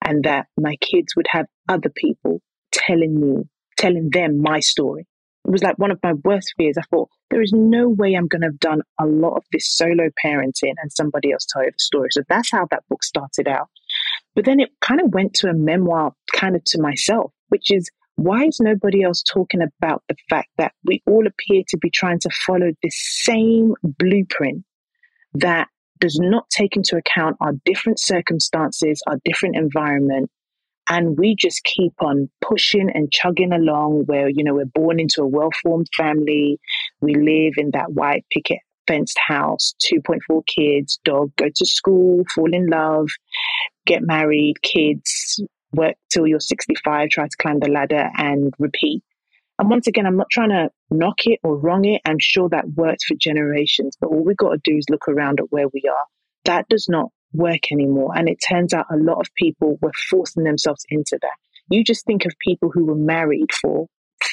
and 0.05 0.23
that 0.23 0.47
my 0.57 0.75
kids 0.77 1.15
would 1.15 1.27
have 1.29 1.45
other 1.67 1.89
people 1.89 2.41
telling 2.71 3.19
me, 3.19 3.43
telling 3.77 4.09
them 4.11 4.41
my 4.41 4.59
story. 4.59 5.07
It 5.45 5.51
was 5.51 5.63
like 5.63 5.79
one 5.79 5.91
of 5.91 5.99
my 6.03 6.13
worst 6.23 6.53
fears. 6.57 6.75
I 6.77 6.83
thought, 6.91 7.09
there 7.29 7.41
is 7.41 7.53
no 7.53 7.89
way 7.89 8.13
I'm 8.13 8.27
going 8.27 8.41
to 8.41 8.47
have 8.47 8.59
done 8.59 8.81
a 8.99 9.05
lot 9.05 9.37
of 9.37 9.43
this 9.51 9.69
solo 9.75 10.09
parenting 10.23 10.73
and 10.81 10.91
somebody 10.91 11.31
else 11.31 11.45
tell 11.47 11.63
you 11.63 11.71
the 11.71 11.79
story. 11.79 12.09
So 12.11 12.21
that's 12.27 12.51
how 12.51 12.67
that 12.71 12.83
book 12.89 13.03
started 13.03 13.47
out. 13.47 13.67
But 14.35 14.45
then 14.45 14.59
it 14.59 14.69
kind 14.81 15.01
of 15.01 15.13
went 15.13 15.33
to 15.35 15.49
a 15.49 15.53
memoir, 15.53 16.13
kind 16.33 16.55
of 16.55 16.63
to 16.65 16.81
myself, 16.81 17.31
which 17.49 17.71
is 17.71 17.89
why 18.15 18.45
is 18.45 18.59
nobody 18.59 19.01
else 19.01 19.23
talking 19.23 19.61
about 19.61 20.03
the 20.09 20.15
fact 20.29 20.49
that 20.57 20.73
we 20.83 21.01
all 21.07 21.25
appear 21.25 21.63
to 21.69 21.77
be 21.77 21.89
trying 21.89 22.19
to 22.19 22.29
follow 22.45 22.71
the 22.83 22.91
same 22.91 23.73
blueprint 23.81 24.65
that 25.33 25.67
does 25.99 26.19
not 26.19 26.49
take 26.49 26.75
into 26.75 26.97
account 26.97 27.37
our 27.41 27.53
different 27.65 27.99
circumstances, 27.99 29.01
our 29.07 29.17
different 29.25 29.55
environment. 29.55 30.29
And 30.87 31.17
we 31.17 31.35
just 31.35 31.63
keep 31.63 31.93
on 31.99 32.29
pushing 32.41 32.89
and 32.91 33.11
chugging 33.11 33.53
along 33.53 34.05
where, 34.05 34.27
you 34.27 34.43
know, 34.43 34.55
we're 34.55 34.65
born 34.65 34.99
into 34.99 35.21
a 35.21 35.27
well 35.27 35.51
formed 35.61 35.87
family. 35.95 36.59
We 36.99 37.13
live 37.13 37.53
in 37.57 37.71
that 37.71 37.91
white 37.91 38.25
picket 38.31 38.59
fenced 38.87 39.19
house, 39.27 39.75
2.4 39.85 40.41
kids, 40.47 40.99
dog, 41.03 41.31
go 41.35 41.45
to 41.45 41.65
school, 41.65 42.23
fall 42.33 42.51
in 42.51 42.65
love, 42.65 43.07
get 43.85 44.01
married, 44.01 44.55
kids, 44.63 45.39
work 45.71 45.95
till 46.11 46.25
you're 46.25 46.39
65, 46.39 47.09
try 47.09 47.25
to 47.25 47.37
climb 47.39 47.59
the 47.59 47.69
ladder 47.69 48.09
and 48.17 48.51
repeat. 48.57 49.03
And 49.59 49.69
once 49.69 49.87
again, 49.87 50.05
I'm 50.05 50.15
not 50.15 50.29
trying 50.31 50.49
to 50.49 50.69
knock 50.89 51.25
it 51.25 51.39
or 51.43 51.57
wrong 51.57 51.83
it. 51.83 52.01
I'm 52.05 52.17
sure 52.17 52.47
that 52.49 52.69
worked 52.69 53.03
for 53.05 53.15
generations, 53.19 53.97
but 53.99 54.07
all 54.07 54.23
we've 54.23 54.37
got 54.37 54.51
to 54.51 54.59
do 54.63 54.77
is 54.77 54.85
look 54.89 55.09
around 55.09 55.41
at 55.41 55.51
where 55.51 55.67
we 55.67 55.83
are. 55.89 56.05
That 56.45 56.69
does 56.69 56.87
not 56.89 57.09
work 57.33 57.69
anymore. 57.69 58.17
And 58.17 58.29
it 58.29 58.37
turns 58.37 58.73
out 58.73 58.85
a 58.89 58.95
lot 58.95 59.19
of 59.19 59.27
people 59.35 59.77
were 59.81 59.91
forcing 60.09 60.45
themselves 60.45 60.85
into 60.89 61.19
that. 61.21 61.35
You 61.69 61.83
just 61.83 62.05
think 62.05 62.25
of 62.25 62.31
people 62.39 62.71
who 62.73 62.85
were 62.85 62.95
married 62.95 63.51
for 63.53 63.87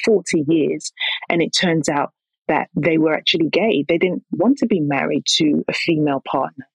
40 0.05 0.45
years, 0.47 0.93
and 1.29 1.41
it 1.41 1.49
turns 1.49 1.89
out 1.89 2.13
that 2.47 2.69
they 2.75 2.97
were 2.97 3.13
actually 3.13 3.49
gay. 3.49 3.83
They 3.85 3.97
didn't 3.97 4.23
want 4.31 4.59
to 4.59 4.65
be 4.65 4.79
married 4.79 5.25
to 5.39 5.65
a 5.67 5.73
female 5.73 6.23
partner 6.25 6.67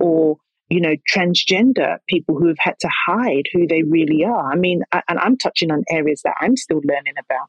or 0.00 0.38
you 0.68 0.80
know, 0.80 0.94
transgender 1.12 1.96
people 2.08 2.38
who 2.38 2.46
have 2.46 2.56
had 2.60 2.76
to 2.80 2.88
hide 3.06 3.42
who 3.52 3.66
they 3.66 3.82
really 3.82 4.24
are. 4.24 4.52
I 4.52 4.54
mean, 4.54 4.82
I, 4.92 5.02
and 5.08 5.18
I'm 5.18 5.36
touching 5.36 5.72
on 5.72 5.82
areas 5.90 6.22
that 6.24 6.36
I'm 6.40 6.56
still 6.56 6.80
learning 6.84 7.14
about. 7.18 7.48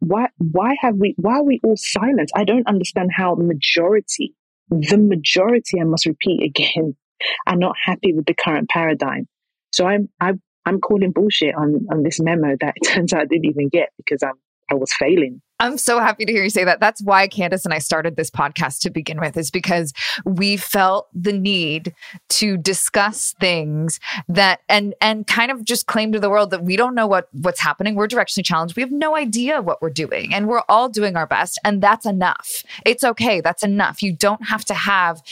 Why 0.00 0.28
why 0.38 0.74
have 0.80 0.96
we 0.96 1.14
why 1.16 1.36
are 1.36 1.44
we 1.44 1.60
all 1.62 1.76
silent? 1.76 2.30
I 2.34 2.44
don't 2.44 2.66
understand 2.66 3.10
how 3.14 3.34
majority, 3.34 4.34
the 4.70 4.98
majority, 4.98 5.80
I 5.80 5.84
must 5.84 6.06
repeat 6.06 6.42
again, 6.42 6.96
are 7.46 7.56
not 7.56 7.76
happy 7.82 8.12
with 8.12 8.26
the 8.26 8.34
current 8.34 8.68
paradigm. 8.68 9.28
So 9.72 9.86
I'm 9.86 10.08
I, 10.20 10.30
am 10.30 10.42
i 10.64 10.70
am 10.70 10.80
calling 10.80 11.12
bullshit 11.12 11.54
on 11.54 11.86
on 11.92 12.02
this 12.02 12.20
memo 12.20 12.56
that 12.60 12.74
it 12.76 12.86
turns 12.88 13.12
out 13.12 13.22
I 13.22 13.26
didn't 13.26 13.46
even 13.46 13.68
get 13.68 13.90
because 13.96 14.22
I'm 14.22 14.34
I 14.70 14.74
was 14.74 14.92
failing. 14.92 15.40
I'm 15.58 15.78
so 15.78 15.98
happy 16.00 16.24
to 16.26 16.32
hear 16.32 16.44
you 16.44 16.50
say 16.50 16.64
that. 16.64 16.80
That's 16.80 17.02
why 17.02 17.28
Candace 17.28 17.64
and 17.64 17.72
I 17.72 17.78
started 17.78 18.16
this 18.16 18.30
podcast 18.30 18.80
to 18.80 18.90
begin 18.90 19.18
with, 19.18 19.36
is 19.36 19.50
because 19.50 19.92
we 20.24 20.56
felt 20.56 21.08
the 21.14 21.32
need 21.32 21.94
to 22.30 22.56
discuss 22.56 23.34
things 23.40 23.98
that 24.28 24.60
and 24.68 24.94
and 25.00 25.26
kind 25.26 25.50
of 25.50 25.64
just 25.64 25.86
claim 25.86 26.12
to 26.12 26.20
the 26.20 26.28
world 26.28 26.50
that 26.50 26.62
we 26.62 26.76
don't 26.76 26.94
know 26.94 27.06
what 27.06 27.28
what's 27.32 27.60
happening. 27.60 27.94
We're 27.94 28.08
directionally 28.08 28.44
challenged. 28.44 28.76
We 28.76 28.82
have 28.82 28.92
no 28.92 29.16
idea 29.16 29.62
what 29.62 29.80
we're 29.80 29.90
doing, 29.90 30.34
and 30.34 30.46
we're 30.46 30.64
all 30.68 30.88
doing 30.88 31.16
our 31.16 31.26
best, 31.26 31.58
and 31.64 31.82
that's 31.82 32.04
enough. 32.04 32.62
It's 32.84 33.04
okay. 33.04 33.40
That's 33.40 33.62
enough. 33.62 34.02
You 34.02 34.12
don't 34.12 34.46
have 34.46 34.64
to 34.66 34.74
have 34.74 35.22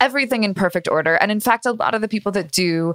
everything 0.00 0.44
in 0.44 0.54
perfect 0.54 0.88
order. 0.88 1.16
And 1.16 1.30
in 1.30 1.40
fact, 1.40 1.66
a 1.66 1.72
lot 1.72 1.94
of 1.94 2.00
the 2.00 2.08
people 2.08 2.32
that 2.32 2.50
do 2.50 2.94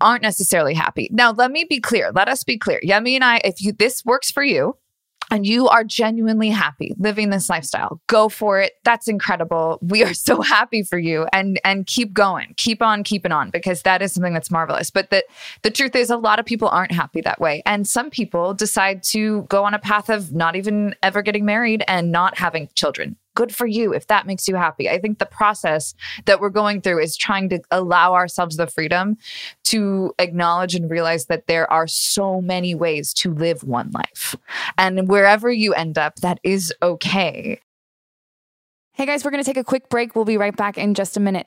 aren't 0.00 0.22
necessarily 0.22 0.74
happy. 0.74 1.08
Now, 1.12 1.32
let 1.32 1.50
me 1.50 1.64
be 1.64 1.80
clear. 1.80 2.10
Let 2.12 2.28
us 2.28 2.44
be 2.44 2.58
clear. 2.58 2.80
Yemi 2.84 3.14
and 3.14 3.24
I, 3.24 3.40
if 3.44 3.62
you 3.62 3.72
this 3.72 4.04
works 4.04 4.30
for 4.30 4.42
you, 4.42 4.76
and 5.34 5.44
you 5.44 5.66
are 5.66 5.82
genuinely 5.82 6.48
happy 6.48 6.94
living 6.96 7.30
this 7.30 7.50
lifestyle. 7.50 8.00
Go 8.06 8.28
for 8.28 8.60
it. 8.60 8.74
That's 8.84 9.08
incredible. 9.08 9.80
We 9.82 10.04
are 10.04 10.14
so 10.14 10.40
happy 10.42 10.84
for 10.84 10.96
you. 10.96 11.26
And 11.32 11.60
and 11.64 11.88
keep 11.88 12.12
going. 12.12 12.54
Keep 12.56 12.80
on 12.80 13.02
keeping 13.02 13.32
on 13.32 13.50
because 13.50 13.82
that 13.82 14.00
is 14.00 14.12
something 14.12 14.32
that's 14.32 14.52
marvelous. 14.52 14.90
But 14.90 15.10
the 15.10 15.24
the 15.62 15.72
truth 15.72 15.96
is 15.96 16.08
a 16.08 16.16
lot 16.16 16.38
of 16.38 16.46
people 16.46 16.68
aren't 16.68 16.92
happy 16.92 17.20
that 17.22 17.40
way. 17.40 17.64
And 17.66 17.84
some 17.84 18.10
people 18.10 18.54
decide 18.54 19.02
to 19.14 19.42
go 19.48 19.64
on 19.64 19.74
a 19.74 19.80
path 19.80 20.08
of 20.08 20.32
not 20.32 20.54
even 20.54 20.94
ever 21.02 21.20
getting 21.20 21.44
married 21.44 21.82
and 21.88 22.12
not 22.12 22.38
having 22.38 22.68
children 22.76 23.16
good 23.34 23.54
for 23.54 23.66
you 23.66 23.92
if 23.92 24.06
that 24.06 24.26
makes 24.26 24.48
you 24.48 24.56
happy. 24.56 24.88
I 24.88 24.98
think 24.98 25.18
the 25.18 25.26
process 25.26 25.94
that 26.24 26.40
we're 26.40 26.50
going 26.50 26.80
through 26.80 27.00
is 27.00 27.16
trying 27.16 27.48
to 27.50 27.60
allow 27.70 28.14
ourselves 28.14 28.56
the 28.56 28.66
freedom 28.66 29.16
to 29.64 30.12
acknowledge 30.18 30.74
and 30.74 30.90
realize 30.90 31.26
that 31.26 31.46
there 31.46 31.70
are 31.72 31.86
so 31.86 32.40
many 32.40 32.74
ways 32.74 33.12
to 33.14 33.32
live 33.32 33.62
one 33.64 33.90
life. 33.90 34.34
And 34.78 35.08
wherever 35.08 35.50
you 35.50 35.74
end 35.74 35.98
up, 35.98 36.16
that 36.16 36.38
is 36.42 36.72
okay. 36.82 37.60
Hey 38.92 39.06
guys, 39.06 39.24
we're 39.24 39.32
going 39.32 39.42
to 39.42 39.48
take 39.48 39.56
a 39.56 39.64
quick 39.64 39.88
break. 39.88 40.14
We'll 40.14 40.24
be 40.24 40.36
right 40.36 40.56
back 40.56 40.78
in 40.78 40.94
just 40.94 41.16
a 41.16 41.20
minute. 41.20 41.46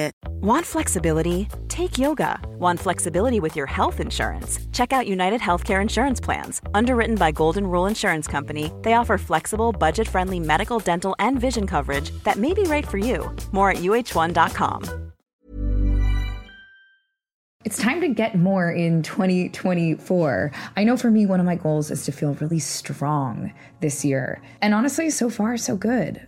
Want 0.41 0.65
flexibility? 0.65 1.47
Take 1.67 1.99
yoga. 1.99 2.39
Want 2.57 2.79
flexibility 2.79 3.39
with 3.39 3.55
your 3.55 3.67
health 3.67 3.99
insurance? 3.99 4.59
Check 4.71 4.91
out 4.91 5.07
United 5.07 5.41
Healthcare 5.41 5.81
Insurance 5.81 6.19
Plans. 6.19 6.61
Underwritten 6.73 7.15
by 7.15 7.31
Golden 7.31 7.67
Rule 7.67 7.85
Insurance 7.85 8.27
Company, 8.27 8.71
they 8.81 8.93
offer 8.93 9.17
flexible, 9.17 9.71
budget 9.71 10.07
friendly 10.07 10.39
medical, 10.39 10.79
dental, 10.79 11.15
and 11.19 11.39
vision 11.39 11.67
coverage 11.67 12.09
that 12.23 12.37
may 12.37 12.53
be 12.53 12.63
right 12.63 12.87
for 12.87 12.97
you. 12.97 13.35
More 13.51 13.69
at 13.69 13.77
uh1.com. 13.77 15.11
It's 17.63 17.77
time 17.77 18.01
to 18.01 18.07
get 18.07 18.35
more 18.35 18.71
in 18.71 19.03
2024. 19.03 20.51
I 20.75 20.83
know 20.83 20.97
for 20.97 21.11
me, 21.11 21.27
one 21.27 21.39
of 21.39 21.45
my 21.45 21.55
goals 21.55 21.91
is 21.91 22.05
to 22.05 22.11
feel 22.11 22.33
really 22.35 22.57
strong 22.57 23.53
this 23.81 24.03
year. 24.03 24.41
And 24.63 24.73
honestly, 24.73 25.11
so 25.11 25.29
far, 25.29 25.57
so 25.57 25.77
good 25.77 26.27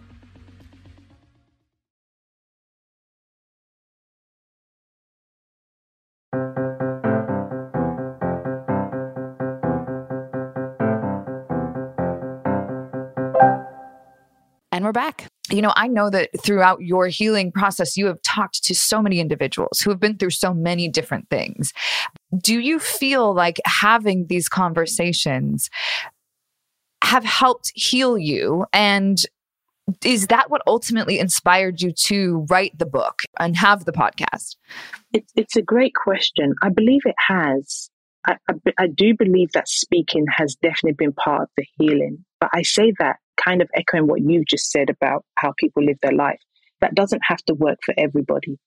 And 14.81 14.87
we're 14.87 14.93
back. 14.93 15.27
You 15.51 15.61
know, 15.61 15.73
I 15.75 15.87
know 15.87 16.09
that 16.09 16.31
throughout 16.43 16.81
your 16.81 17.05
healing 17.05 17.51
process, 17.51 17.95
you 17.95 18.07
have 18.07 18.19
talked 18.23 18.63
to 18.63 18.73
so 18.73 18.99
many 18.99 19.19
individuals 19.19 19.79
who 19.79 19.91
have 19.91 19.99
been 19.99 20.17
through 20.17 20.31
so 20.31 20.55
many 20.55 20.87
different 20.87 21.29
things. 21.29 21.71
Do 22.41 22.59
you 22.59 22.79
feel 22.79 23.31
like 23.31 23.57
having 23.63 24.25
these 24.25 24.49
conversations 24.49 25.69
have 27.03 27.23
helped 27.23 27.71
heal 27.75 28.17
you? 28.17 28.65
And 28.73 29.19
is 30.03 30.25
that 30.27 30.49
what 30.49 30.63
ultimately 30.65 31.19
inspired 31.19 31.79
you 31.79 31.91
to 32.07 32.47
write 32.49 32.79
the 32.79 32.87
book 32.87 33.21
and 33.39 33.55
have 33.57 33.85
the 33.85 33.91
podcast? 33.91 34.55
It's, 35.13 35.31
it's 35.35 35.55
a 35.55 35.61
great 35.61 35.93
question. 35.93 36.55
I 36.63 36.69
believe 36.69 37.01
it 37.05 37.13
has. 37.27 37.91
I, 38.25 38.37
I, 38.49 38.53
I 38.79 38.87
do 38.87 39.15
believe 39.15 39.51
that 39.51 39.69
speaking 39.69 40.25
has 40.35 40.55
definitely 40.55 40.93
been 40.93 41.13
part 41.13 41.43
of 41.43 41.49
the 41.55 41.67
healing. 41.77 42.25
But 42.39 42.49
I 42.51 42.63
say 42.63 42.93
that 42.97 43.17
kind 43.43 43.61
of 43.61 43.69
echoing 43.73 44.07
what 44.07 44.21
you've 44.21 44.47
just 44.47 44.71
said 44.71 44.89
about 44.89 45.25
how 45.35 45.53
people 45.57 45.83
live 45.83 45.97
their 46.01 46.13
life. 46.13 46.39
That 46.81 46.95
doesn't 46.95 47.21
have 47.27 47.43
to 47.45 47.53
work 47.53 47.79
for 47.85 47.93
everybody. 47.97 48.57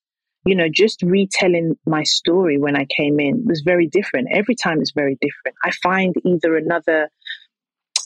You 0.47 0.55
know, 0.57 0.69
just 0.71 1.03
retelling 1.03 1.77
my 1.87 2.03
story 2.03 2.59
when 2.59 2.77
I 2.77 2.87
came 2.97 3.19
in 3.19 3.45
was 3.47 3.63
very 3.65 3.87
different. 3.87 4.29
Every 4.31 4.55
time 4.55 4.81
is 4.81 4.93
very 4.95 5.17
different. 5.21 5.57
I 5.65 5.71
find 5.83 6.15
either 6.25 6.57
another, 6.57 7.09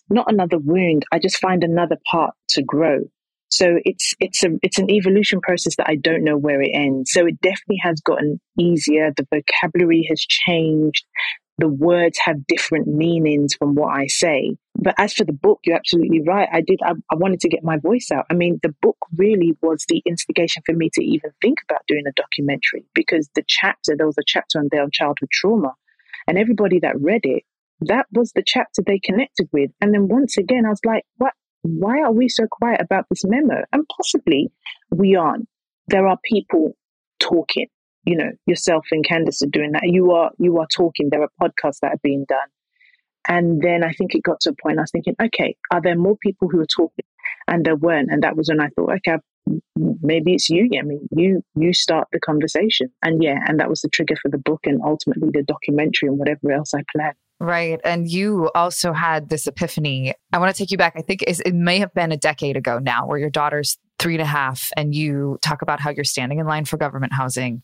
not 0.09 0.31
another 0.31 0.59
wound, 0.59 1.04
I 1.12 1.18
just 1.18 1.38
find 1.38 1.64
another 1.64 1.96
part 2.11 2.35
to 2.50 2.62
grow. 2.62 3.00
So 3.50 3.78
it's 3.85 4.14
it's 4.20 4.44
a 4.44 4.50
it's 4.62 4.78
an 4.78 4.90
evolution 4.90 5.40
process 5.40 5.76
that 5.76 5.88
I 5.88 5.96
don't 5.96 6.22
know 6.22 6.37
where 6.37 6.61
it 6.61 6.70
ends. 6.72 7.11
So 7.12 7.26
it 7.26 7.40
definitely 7.40 7.81
has 7.83 8.00
gotten 8.00 8.40
easier. 8.59 9.11
The 9.16 9.26
vocabulary 9.33 10.07
has 10.11 10.20
changed 10.20 11.07
the 11.59 11.68
words 11.68 12.18
have 12.25 12.47
different 12.47 12.87
meanings 12.87 13.55
from 13.55 13.75
what 13.75 13.88
I 13.88 14.07
say. 14.07 14.57
But 14.77 14.94
as 14.97 15.12
for 15.12 15.25
the 15.25 15.33
book, 15.33 15.59
you're 15.64 15.77
absolutely 15.77 16.23
right. 16.23 16.49
I 16.53 16.61
did, 16.61 16.79
I, 16.85 16.92
I, 17.11 17.16
wanted 17.16 17.40
to 17.40 17.49
get 17.49 17.64
my 17.64 17.79
voice 17.79 18.11
out. 18.12 18.27
I 18.31 18.35
mean, 18.35 18.61
the 18.62 18.75
book 18.81 18.97
really 19.16 19.57
was 19.61 19.85
the 19.88 20.01
instigation 20.07 20.62
for 20.64 20.73
me 20.73 20.88
to 20.94 21.05
even 21.05 21.33
think 21.42 21.59
about 21.68 21.83
doing 21.88 22.05
a 22.07 22.12
documentary 22.12 22.87
because 22.94 23.29
the 23.35 23.42
chapter, 23.47 23.97
there 23.97 24.07
was 24.07 24.18
a 24.18 24.25
chapter 24.27 24.61
on 24.61 24.68
their 24.71 24.87
childhood 24.92 25.31
trauma. 25.33 25.75
And 26.29 26.38
everybody 26.38 26.79
that 26.81 27.01
read 27.01 27.23
it, 27.25 27.42
that 27.81 28.07
was 28.12 28.33
the 28.33 28.44
chapter 28.47 28.83
they 28.87 29.01
connected 29.01 29.49
with. 29.53 29.73
And 29.81 29.92
then 29.92 30.07
once 30.07 30.38
again, 30.38 30.64
I 30.64 30.71
was 30.71 30.81
like, 30.85 31.05
what? 31.16 31.33
Why 31.62 32.03
are 32.03 32.12
we 32.12 32.29
so 32.29 32.47
quiet 32.49 32.81
about 32.81 33.07
this 33.11 33.25
memo? 33.25 33.64
And 33.73 33.85
possibly 33.97 34.53
we 34.90 35.16
aren't. 35.16 35.49
There 35.88 36.07
are 36.07 36.18
people 36.25 36.77
talking 37.18 37.66
you 38.09 38.16
know 38.16 38.31
yourself 38.47 38.87
and 38.90 39.05
Candace 39.05 39.42
are 39.42 39.49
doing 39.49 39.73
that. 39.73 39.83
You 39.85 40.12
are 40.12 40.31
you 40.38 40.59
are 40.59 40.66
talking. 40.75 41.11
There 41.11 41.23
are 41.23 41.31
podcasts 41.40 41.81
that 41.83 41.92
are 41.92 42.01
being 42.03 42.25
done, 42.27 42.49
and 43.29 43.61
then 43.61 43.85
I 43.85 43.92
think 43.92 44.14
it 44.14 44.23
got 44.23 44.40
to 44.40 44.51
a 44.51 44.55
point. 44.62 44.79
I 44.79 44.83
was 44.83 44.90
thinking, 44.90 45.14
okay, 45.23 45.57
are 45.71 45.83
there 45.83 45.97
more 45.97 46.16
people 46.16 46.49
who 46.49 46.59
are 46.61 46.66
talking? 46.66 47.05
And 47.47 47.64
there 47.64 47.77
weren't, 47.77 48.11
and 48.11 48.23
that 48.23 48.37
was 48.37 48.49
when 48.49 48.61
I 48.61 48.68
thought, 48.68 48.90
okay, 48.97 49.18
maybe 50.03 50.35
it's 50.35 50.49
you, 50.49 50.71
Yemi. 50.71 51.01
You 51.11 51.42
you 51.55 51.75
start 51.75 52.09
the 52.11 52.21
conversation, 52.21 52.88
and 53.03 53.23
yeah, 53.23 53.40
and 53.47 53.61
that 53.61 53.68
was 53.68 53.83
the 53.83 53.90
trigger 53.90 54.16
for 54.23 54.31
the 54.31 54.38
book, 54.38 54.61
and 54.64 54.81
ultimately 54.83 55.29
the 55.31 55.42
documentary 55.42 56.09
and 56.09 56.18
whatever 56.18 56.51
else 56.51 56.73
I 56.73 56.85
planned. 56.90 57.16
Right. 57.40 57.81
And 57.85 58.11
you 58.11 58.51
also 58.55 58.92
had 58.92 59.29
this 59.29 59.47
epiphany. 59.47 60.12
I 60.33 60.38
want 60.38 60.53
to 60.53 60.59
take 60.59 60.73
you 60.73 60.77
back. 60.77 60.94
I 60.97 61.03
think 61.03 61.23
it 61.23 61.55
may 61.55 61.79
have 61.79 61.94
been 61.94 62.11
a 62.11 62.16
decade 62.16 62.57
ago 62.57 62.81
now, 62.81 63.07
where 63.07 63.18
your 63.18 63.31
daughter's 63.31 63.79
three 63.99 64.15
and 64.15 64.23
a 64.23 64.27
half, 64.27 64.71
and 64.77 64.95
you 64.95 65.39
talk 65.43 65.63
about 65.63 65.81
how 65.81 65.91
you're 65.91 66.05
standing 66.05 66.39
in 66.39 66.47
line 66.47 66.65
for 66.65 66.77
government 66.77 67.13
housing. 67.13 67.63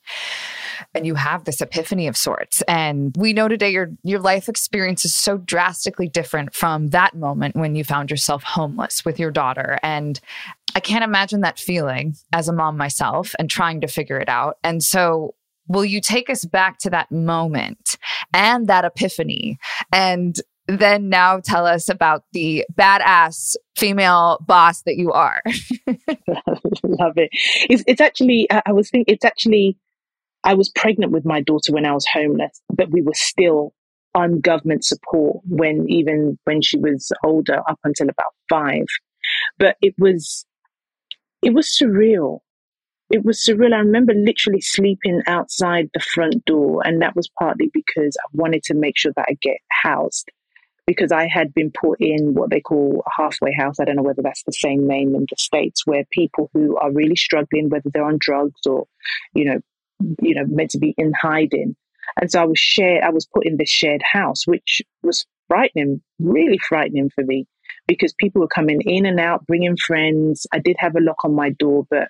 and 0.95 1.07
you 1.07 1.15
have 1.15 1.45
this 1.45 1.61
epiphany 1.61 2.07
of 2.07 2.17
sorts. 2.17 2.63
And 2.63 3.15
we 3.17 3.33
know 3.33 3.49
today 3.49 3.71
your 3.71 3.91
your 4.03 4.21
life 4.21 4.49
experience 4.49 5.05
is 5.05 5.15
so 5.15 5.39
drastically 5.39 6.09
different 6.09 6.55
from 6.55 6.89
that 6.89 7.15
moment 7.15 7.57
when 7.57 7.75
you 7.75 7.85
found 7.85 8.11
yourself 8.11 8.43
homeless 8.43 9.05
with 9.05 9.19
your 9.19 9.31
daughter. 9.31 9.79
And 9.83 10.21
I 10.75 10.81
can't 10.81 11.05
imagine 11.05 11.43
that 11.43 11.59
feeling 11.59 12.17
as 12.33 12.49
a 12.49 12.53
mom 12.53 12.77
myself 12.77 13.35
and 13.39 13.49
trying 13.49 13.81
to 13.83 13.87
figure 13.87 14.19
it 14.19 14.29
out. 14.29 14.59
And 14.65 14.83
so 14.83 15.35
will 15.69 15.85
you 15.85 16.01
take 16.01 16.29
us 16.29 16.45
back 16.45 16.79
to 16.79 16.91
that 16.91 17.11
moment 17.11 17.97
and 18.33 18.67
that 18.67 18.85
epiphany 18.85 19.59
and 19.93 20.41
then 20.67 21.09
now 21.09 21.41
tell 21.41 21.67
us 21.67 21.89
about 21.89 22.25
the 22.33 22.65
badass 22.75 23.57
female 23.77 24.39
boss 24.47 24.83
that 24.83 24.97
you 24.97 25.13
are. 25.13 25.43
Love 25.87 27.17
it. 27.17 27.31
It's, 27.69 27.85
it's 27.87 28.01
actually, 28.01 28.49
I 28.51 28.73
was 28.73 28.91
thinking, 28.91 29.13
it's 29.13 29.25
actually, 29.25 29.77
I 30.43 30.55
was 30.55 30.71
pregnant 30.71 31.13
with 31.13 31.25
my 31.25 31.41
daughter 31.41 31.73
when 31.73 31.87
I 31.87 31.93
was 31.93 32.07
homeless, 32.13 32.61
but 32.73 32.91
we 32.91 33.03
were 33.03 33.15
still 33.15 33.75
on 34.15 34.41
government 34.41 34.85
support 34.85 35.43
when 35.45 35.87
even 35.89 36.39
when 36.45 36.63
she 36.63 36.79
was 36.79 37.11
older, 37.23 37.61
up 37.69 37.81
until 37.85 38.09
about 38.09 38.33
five. 38.49 38.87
But 39.59 39.77
it 39.83 39.95
was, 39.99 40.47
it 41.43 41.53
was 41.53 41.77
surreal. 41.79 42.41
It 43.11 43.25
was 43.25 43.45
surreal. 43.45 43.75
I 43.75 43.79
remember 43.79 44.15
literally 44.15 44.61
sleeping 44.61 45.23
outside 45.27 45.91
the 45.93 46.01
front 46.01 46.45
door, 46.47 46.81
and 46.87 47.03
that 47.03 47.17
was 47.17 47.29
partly 47.39 47.71
because 47.73 48.17
I 48.19 48.29
wanted 48.33 48.63
to 48.65 48.75
make 48.75 48.97
sure 48.97 49.13
that 49.17 49.27
I 49.29 49.37
get 49.43 49.59
housed 49.71 50.31
because 50.87 51.13
I 51.13 51.29
had 51.29 51.55
been 51.55 51.71
put 51.71 52.01
in 52.01 52.35
what 52.35 52.51
they 52.51 52.61
call 52.61 53.03
a 53.07 53.23
halfway 53.23 53.53
house. 53.53 53.81
I 53.81 53.85
don't 53.85 53.97
know 53.97 54.03
whether 54.03 54.23
that's 54.23 54.43
the 54.45 54.53
same 54.53 54.87
name 54.87 55.15
in 55.15 55.27
the 55.31 55.37
States, 55.39 55.87
where 55.87 56.05
people 56.11 56.51
who 56.53 56.77
are 56.77 56.93
really 56.93 57.17
struggling, 57.17 57.71
whether 57.71 57.91
they're 57.93 58.05
on 58.05 58.19
drugs 58.21 58.67
or, 58.67 58.87
you 59.35 59.47
know, 59.47 59.61
you 60.21 60.35
know, 60.35 60.45
meant 60.47 60.71
to 60.71 60.79
be 60.79 60.95
in 60.99 61.13
hiding. 61.21 61.77
And 62.21 62.31
so 62.31 62.43
I 62.43 62.45
was 62.45 62.59
shared, 62.59 63.03
I 63.03 63.11
was 63.11 63.27
put 63.27 63.47
in 63.47 63.57
this 63.57 63.71
shared 63.71 64.03
house, 64.03 64.47
which 64.47 64.83
was 65.03 65.27
frightening, 65.49 66.03
really 66.19 66.59
frightening 66.59 67.11
for 67.11 67.25
me 67.25 67.47
because 67.87 68.13
people 68.15 68.41
were 68.41 68.49
coming 68.49 68.81
in 68.83 69.07
and 69.07 69.21
out, 69.21 69.47
bringing 69.47 69.77
friends. 69.77 70.47
I 70.53 70.59
did 70.59 70.77
have 70.79 70.97
a 70.97 71.01
lock 71.01 71.25
on 71.25 71.35
my 71.35 71.51
door, 71.51 71.87
but 71.91 72.09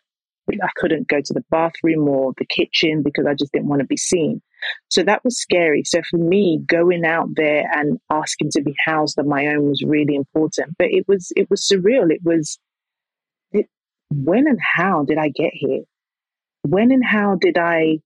I 0.50 0.68
couldn't 0.76 1.08
go 1.08 1.20
to 1.20 1.32
the 1.32 1.44
bathroom 1.50 2.08
or 2.08 2.32
the 2.36 2.44
kitchen 2.44 3.02
because 3.02 3.26
I 3.26 3.34
just 3.34 3.52
didn't 3.52 3.68
want 3.68 3.80
to 3.80 3.86
be 3.86 3.96
seen. 3.96 4.42
So 4.90 5.02
that 5.02 5.24
was 5.24 5.38
scary. 5.38 5.82
So 5.84 6.02
for 6.08 6.16
me, 6.16 6.60
going 6.66 7.04
out 7.04 7.28
there 7.34 7.68
and 7.72 7.98
asking 8.10 8.50
to 8.52 8.62
be 8.62 8.74
housed 8.84 9.18
on 9.18 9.28
my 9.28 9.46
own 9.46 9.68
was 9.68 9.82
really 9.82 10.14
important. 10.14 10.74
But 10.78 10.88
it 10.90 11.06
was 11.08 11.32
it 11.36 11.50
was 11.50 11.68
surreal. 11.68 12.10
It 12.10 12.20
was 12.22 12.58
it, 13.52 13.66
when 14.10 14.46
and 14.46 14.60
how 14.60 15.04
did 15.04 15.18
I 15.18 15.28
get 15.28 15.52
here? 15.52 15.82
When 16.62 16.92
and 16.92 17.04
how 17.04 17.36
did 17.40 17.58
I 17.58 17.98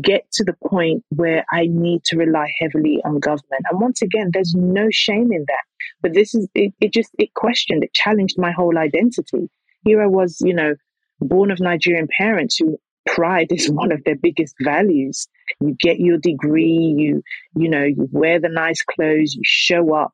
get 0.00 0.30
to 0.32 0.44
the 0.44 0.56
point 0.68 1.04
where 1.10 1.44
I 1.52 1.66
need 1.68 2.04
to 2.04 2.16
rely 2.16 2.52
heavily 2.60 3.00
on 3.04 3.20
government? 3.20 3.64
And 3.70 3.80
once 3.80 4.02
again, 4.02 4.30
there's 4.32 4.54
no 4.54 4.88
shame 4.90 5.32
in 5.32 5.44
that. 5.48 5.64
But 6.00 6.14
this 6.14 6.34
is 6.34 6.48
it, 6.54 6.74
it 6.80 6.92
just 6.92 7.10
it 7.18 7.34
questioned, 7.34 7.84
it 7.84 7.94
challenged 7.94 8.38
my 8.38 8.52
whole 8.52 8.78
identity. 8.78 9.48
Here 9.84 10.02
I 10.02 10.06
was, 10.06 10.40
you 10.40 10.54
know, 10.54 10.74
born 11.20 11.50
of 11.50 11.60
Nigerian 11.60 12.08
parents 12.16 12.56
who 12.56 12.78
pride 13.06 13.50
is 13.50 13.70
one 13.82 13.92
of 13.92 14.02
their 14.04 14.16
biggest 14.16 14.54
values. 14.60 15.28
You 15.60 15.76
get 15.78 15.98
your 15.98 16.18
degree, 16.18 16.94
you, 16.96 17.22
you 17.56 17.68
know, 17.68 17.84
you 17.84 18.08
wear 18.10 18.40
the 18.40 18.48
nice 18.48 18.82
clothes, 18.82 19.34
you 19.34 19.42
show 19.44 19.94
up. 19.94 20.12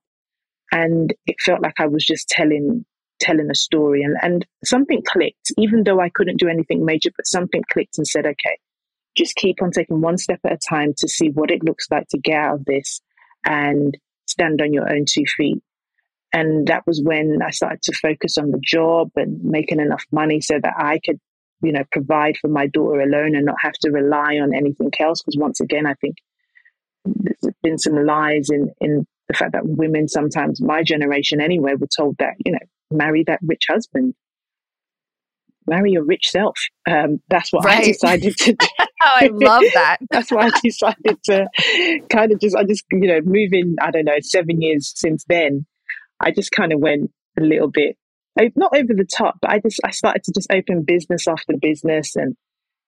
And 0.71 1.13
it 1.27 1.37
felt 1.45 1.63
like 1.63 1.79
I 1.79 1.87
was 1.87 2.05
just 2.05 2.29
telling, 2.29 2.85
telling 3.21 3.51
a 3.51 3.55
story 3.55 4.03
and, 4.03 4.17
and 4.23 4.47
something 4.65 5.03
clicked, 5.07 5.53
even 5.59 5.85
though 5.85 6.01
I 6.01 6.09
couldn't 6.09 6.39
do 6.39 6.49
anything 6.49 6.85
major, 6.85 7.11
but 7.17 7.27
something 7.27 7.63
clicked 7.71 7.99
and 7.99 8.07
said, 8.07 8.27
okay, 8.27 8.59
just 9.17 9.37
keep 9.37 9.63
on 9.63 9.71
taking 9.71 10.01
one 10.01 10.17
step 10.17 10.41
at 10.45 10.53
a 10.53 10.59
time 10.59 10.95
to 10.99 11.09
see 11.09 11.29
what 11.29 11.51
it 11.51 11.63
looks 11.63 11.87
like 11.91 12.09
to 12.09 12.19
get 12.19 12.37
out 12.37 12.55
of 12.55 12.65
this 12.65 13.01
and 13.45 13.97
stand 14.27 14.63
on 14.63 14.73
your 14.73 14.91
own 14.91 15.05
two 15.07 15.25
feet. 15.27 15.63
And 16.33 16.67
that 16.69 16.87
was 16.87 17.03
when 17.03 17.41
I 17.45 17.51
started 17.51 17.83
to 17.83 17.93
focus 17.93 18.39
on 18.39 18.51
the 18.51 18.61
job 18.63 19.11
and 19.17 19.43
making 19.45 19.81
enough 19.81 20.05
money 20.11 20.41
so 20.41 20.59
that 20.63 20.75
I 20.79 20.99
could 21.05 21.21
you 21.63 21.73
know, 21.73 21.85
provide 21.91 22.37
for 22.41 22.49
my 22.49 22.67
daughter 22.67 23.01
alone 23.01 23.35
and 23.35 23.47
not 23.47 23.57
have 23.63 23.75
to 23.83 23.91
rely 23.91 24.37
on 24.37 24.55
anything 24.55 24.91
else. 24.99 25.23
Because 25.23 25.39
once 25.39 25.61
again, 25.61 25.87
I 25.87 25.95
think 25.95 26.17
there's 27.05 27.55
been 27.63 27.79
some 27.79 28.05
lies 28.05 28.49
in, 28.51 28.73
in 28.81 29.07
the 29.29 29.35
fact 29.35 29.53
that 29.53 29.65
women, 29.65 30.09
sometimes 30.09 30.61
my 30.61 30.83
generation 30.83 31.41
anyway, 31.41 31.75
were 31.79 31.89
told 31.97 32.17
that, 32.19 32.35
you 32.45 32.53
know, 32.53 32.59
marry 32.91 33.25
that 33.27 33.41
rich 33.43 33.65
husband, 33.69 34.15
marry 35.67 35.93
your 35.93 36.05
rich 36.05 36.31
self. 36.31 36.59
Um, 36.89 37.21
that's 37.29 37.53
what 37.53 37.65
right. 37.65 37.85
I 37.85 37.87
decided 37.87 38.37
to 38.37 38.53
do. 38.53 38.67
oh, 38.81 38.87
I 39.03 39.31
love 39.33 39.65
that. 39.75 39.99
that's 40.11 40.31
why 40.31 40.47
I 40.47 40.61
decided 40.63 41.23
to 41.25 41.47
kind 42.11 42.33
of 42.33 42.41
just, 42.41 42.57
I 42.57 42.65
just, 42.65 42.85
you 42.91 43.09
know, 43.09 43.21
moving, 43.25 43.77
I 43.81 43.91
don't 43.91 44.05
know, 44.05 44.19
seven 44.21 44.61
years 44.61 44.93
since 44.95 45.25
then, 45.29 45.67
I 46.21 46.31
just 46.31 46.51
kind 46.53 46.73
of 46.73 46.81
went 46.81 47.11
a 47.39 47.43
little 47.43 47.71
bit 47.71 47.97
not 48.57 48.77
over 48.77 48.95
the 48.95 49.05
top, 49.07 49.39
but 49.41 49.51
I 49.51 49.59
just 49.59 49.81
I 49.85 49.91
started 49.91 50.25
to 50.25 50.33
just 50.33 50.53
open 50.53 50.83
business 50.83 51.29
after 51.29 51.55
business 51.61 52.17
and 52.17 52.37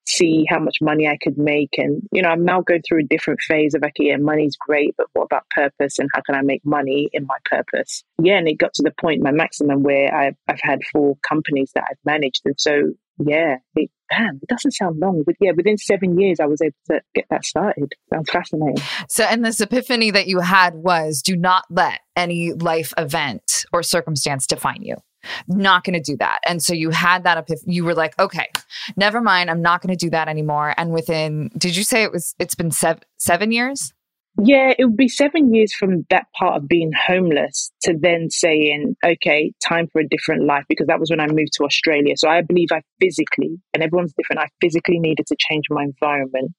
see 0.07 0.45
how 0.49 0.59
much 0.59 0.79
money 0.81 1.09
I 1.09 1.19
could 1.23 1.39
make. 1.39 1.75
And 1.79 2.03
you 2.13 2.23
know, 2.23 2.29
I'm 2.29 2.45
now 2.45 2.61
going 2.61 2.83
through 2.83 3.01
a 3.01 3.09
different 3.09 3.41
phase 3.41 3.75
of 3.75 3.83
okay, 3.83 4.09
yeah, 4.09 4.17
money's 4.17 4.57
great, 4.57 4.95
but 4.97 5.07
what 5.13 5.25
about 5.25 5.49
purpose 5.51 5.99
and 5.99 6.09
how 6.15 6.21
can 6.23 6.35
I 6.35 6.43
make 6.43 6.65
money 6.65 7.09
in 7.13 7.27
my 7.27 7.37
purpose? 7.45 8.05
Yeah, 8.23 8.39
and 8.39 8.49
it 8.49 8.59
got 8.59 8.75
to 8.75 8.83
the 8.83 8.93
point, 9.01 9.23
my 9.23 9.33
maximum, 9.33 9.83
where 9.83 10.15
I've 10.15 10.37
I've 10.49 10.61
had 10.63 10.81
four 10.93 11.17
companies 11.27 11.71
that 11.75 11.85
I've 11.91 11.99
managed, 12.05 12.43
and 12.45 12.55
so 12.59 12.93
yeah, 13.19 13.57
it, 13.77 13.91
it 14.11 14.49
doesn't 14.49 14.73
sound 14.73 14.99
long, 14.99 15.23
but 15.25 15.37
yeah, 15.41 15.53
within 15.57 15.79
seven 15.79 16.19
years, 16.19 16.41
I 16.41 16.47
was 16.47 16.61
able 16.61 16.75
to 16.91 17.01
get 17.15 17.27
that 17.31 17.45
started. 17.45 17.93
Sounds 18.13 18.31
fascinating. 18.31 18.83
So, 19.09 19.25
and 19.25 19.45
this 19.45 19.61
epiphany 19.61 20.11
that 20.11 20.27
you 20.27 20.41
had 20.41 20.75
was 20.75 21.23
do 21.23 21.37
not 21.37 21.65
let 21.71 22.01
any 22.17 22.53
life 22.53 22.93
event 22.99 23.67
or 23.73 23.83
circumstance 23.83 24.47
define 24.47 24.83
you 24.83 24.97
not 25.49 25.85
going 25.85 25.95
to 25.95 26.13
do 26.13 26.17
that. 26.19 26.41
And 26.47 26.63
so 26.63 26.75
you 26.75 26.91
had 26.91 27.25
that 27.25 27.49
you 27.67 27.85
were 27.85 27.95
like, 27.95 28.19
okay, 28.19 28.49
never 28.97 29.21
mind. 29.21 29.51
I'm 29.51 29.63
not 29.63 29.83
going 29.83 29.97
to 29.97 30.05
do 30.05 30.11
that 30.11 30.29
anymore. 30.29 30.75
And 30.77 30.93
within, 30.93 31.51
did 31.57 31.77
you 31.77 31.85
say 31.85 32.03
it 32.03 32.13
was, 32.13 32.35
it's 32.39 32.55
been 32.55 32.71
seven, 32.71 33.03
seven 33.19 33.53
years? 33.53 33.93
Yeah, 34.43 34.73
it 34.77 34.85
would 34.85 34.97
be 34.97 35.09
seven 35.09 35.55
years 35.55 35.73
from 35.73 36.07
that 36.11 36.27
part 36.37 36.57
of 36.57 36.67
being 36.67 36.91
homeless 36.93 37.71
to 37.83 37.95
then 37.97 38.31
saying, 38.31 38.97
okay, 39.05 39.53
time 39.65 39.87
for 39.93 40.01
a 40.01 40.09
different 40.09 40.45
life, 40.45 40.65
because 40.69 40.89
that 40.89 40.99
was 40.99 41.09
when 41.09 41.21
I 41.21 41.27
moved 41.29 41.53
to 41.55 41.65
Australia. 41.65 42.15
So 42.17 42.29
I 42.29 42.43
believe 42.43 42.69
I 42.73 42.83
physically, 43.01 43.61
and 43.73 43.83
everyone's 43.83 44.13
different, 44.15 44.41
I 44.41 44.49
physically 44.61 44.99
needed 44.99 45.27
to 45.29 45.37
change 45.39 45.67
my 45.71 45.85
environment 45.85 46.51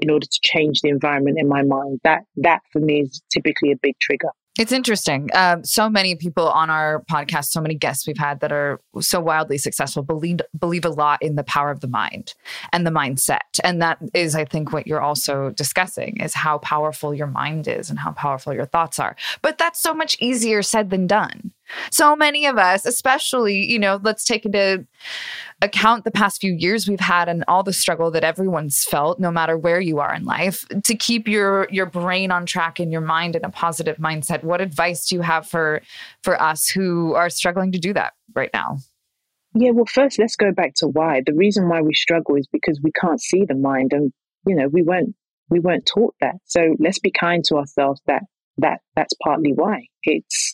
in 0.00 0.10
order 0.10 0.26
to 0.26 0.40
change 0.44 0.80
the 0.80 0.90
environment 0.90 1.38
in 1.40 1.48
my 1.48 1.62
mind. 1.64 1.98
That 2.04 2.20
that 2.36 2.60
for 2.72 2.78
me 2.78 3.00
is 3.00 3.20
typically 3.32 3.72
a 3.72 3.76
big 3.82 3.94
trigger. 4.00 4.30
It's 4.58 4.72
interesting. 4.72 5.30
Uh, 5.32 5.58
so 5.62 5.88
many 5.88 6.16
people 6.16 6.48
on 6.48 6.68
our 6.68 7.04
podcast, 7.08 7.46
so 7.46 7.60
many 7.60 7.76
guests 7.76 8.08
we've 8.08 8.18
had 8.18 8.40
that 8.40 8.50
are 8.50 8.80
so 8.98 9.20
wildly 9.20 9.56
successful, 9.56 10.02
believe 10.02 10.40
believe 10.58 10.84
a 10.84 10.90
lot 10.90 11.22
in 11.22 11.36
the 11.36 11.44
power 11.44 11.70
of 11.70 11.78
the 11.78 11.86
mind 11.86 12.34
and 12.72 12.84
the 12.84 12.90
mindset, 12.90 13.38
and 13.62 13.80
that 13.80 13.98
is, 14.14 14.34
I 14.34 14.44
think, 14.44 14.72
what 14.72 14.88
you're 14.88 15.00
also 15.00 15.50
discussing 15.50 16.18
is 16.20 16.34
how 16.34 16.58
powerful 16.58 17.14
your 17.14 17.28
mind 17.28 17.68
is 17.68 17.88
and 17.88 18.00
how 18.00 18.10
powerful 18.10 18.52
your 18.52 18.66
thoughts 18.66 18.98
are. 18.98 19.14
But 19.42 19.58
that's 19.58 19.80
so 19.80 19.94
much 19.94 20.16
easier 20.18 20.62
said 20.62 20.90
than 20.90 21.06
done. 21.06 21.52
So 21.90 22.16
many 22.16 22.46
of 22.46 22.58
us, 22.58 22.84
especially, 22.84 23.64
you 23.70 23.78
know, 23.78 24.00
let's 24.02 24.24
take 24.24 24.44
into 24.44 24.86
account 25.60 26.04
the 26.04 26.10
past 26.10 26.40
few 26.40 26.52
years 26.52 26.88
we've 26.88 27.00
had 27.00 27.28
and 27.28 27.44
all 27.48 27.62
the 27.62 27.72
struggle 27.72 28.10
that 28.12 28.24
everyone's 28.24 28.84
felt, 28.84 29.18
no 29.18 29.30
matter 29.30 29.56
where 29.56 29.80
you 29.80 29.98
are 29.98 30.14
in 30.14 30.24
life, 30.24 30.66
to 30.84 30.94
keep 30.94 31.26
your 31.26 31.66
your 31.70 31.86
brain 31.86 32.30
on 32.30 32.46
track 32.46 32.78
and 32.78 32.92
your 32.92 33.00
mind 33.00 33.36
in 33.36 33.44
a 33.44 33.50
positive 33.50 33.96
mindset. 33.96 34.44
What 34.44 34.60
advice 34.60 35.08
do 35.08 35.16
you 35.16 35.22
have 35.22 35.46
for 35.46 35.82
for 36.22 36.40
us 36.40 36.68
who 36.68 37.14
are 37.14 37.30
struggling 37.30 37.72
to 37.72 37.78
do 37.78 37.92
that 37.94 38.14
right 38.34 38.50
now? 38.52 38.78
Yeah, 39.54 39.70
well, 39.70 39.86
first 39.86 40.18
let's 40.18 40.36
go 40.36 40.52
back 40.52 40.74
to 40.76 40.88
why. 40.88 41.22
The 41.24 41.34
reason 41.34 41.68
why 41.68 41.80
we 41.80 41.94
struggle 41.94 42.36
is 42.36 42.46
because 42.52 42.80
we 42.82 42.92
can't 42.92 43.20
see 43.20 43.44
the 43.44 43.54
mind, 43.54 43.92
and 43.92 44.12
you 44.46 44.54
know 44.54 44.68
we 44.68 44.82
weren't 44.82 45.14
we 45.50 45.60
weren't 45.60 45.86
taught 45.86 46.14
that. 46.20 46.36
So 46.44 46.76
let's 46.78 46.98
be 46.98 47.10
kind 47.10 47.42
to 47.44 47.56
ourselves. 47.56 48.00
That 48.06 48.22
that 48.58 48.80
that's 48.94 49.14
partly 49.22 49.52
why 49.52 49.86
it's 50.02 50.47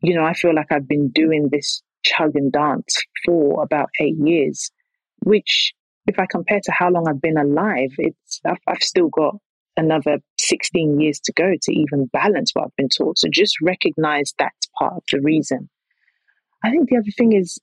you 0.00 0.14
know, 0.14 0.24
I 0.24 0.34
feel 0.34 0.54
like 0.54 0.70
I've 0.70 0.88
been 0.88 1.08
doing 1.10 1.48
this 1.50 1.82
chug 2.04 2.32
and 2.34 2.52
dance 2.52 2.96
for 3.24 3.62
about 3.62 3.90
eight 4.00 4.16
years, 4.18 4.70
which, 5.24 5.72
if 6.06 6.18
I 6.18 6.26
compare 6.26 6.60
to 6.64 6.72
how 6.72 6.90
long 6.90 7.06
I've 7.08 7.20
been 7.20 7.36
alive, 7.36 7.90
it's 7.98 8.40
I've, 8.44 8.58
I've 8.66 8.82
still 8.82 9.08
got 9.08 9.36
another 9.76 10.18
16 10.38 11.00
years 11.00 11.20
to 11.20 11.32
go 11.32 11.52
to 11.62 11.72
even 11.72 12.06
balance 12.12 12.50
what 12.52 12.64
I've 12.66 12.76
been 12.76 12.88
taught. 12.88 13.18
So 13.18 13.28
just 13.30 13.56
recognize 13.62 14.34
that's 14.38 14.68
part 14.78 14.94
of 14.94 15.02
the 15.12 15.20
reason. 15.20 15.68
I 16.64 16.70
think 16.70 16.88
the 16.88 16.96
other 16.96 17.12
thing 17.16 17.32
is 17.32 17.58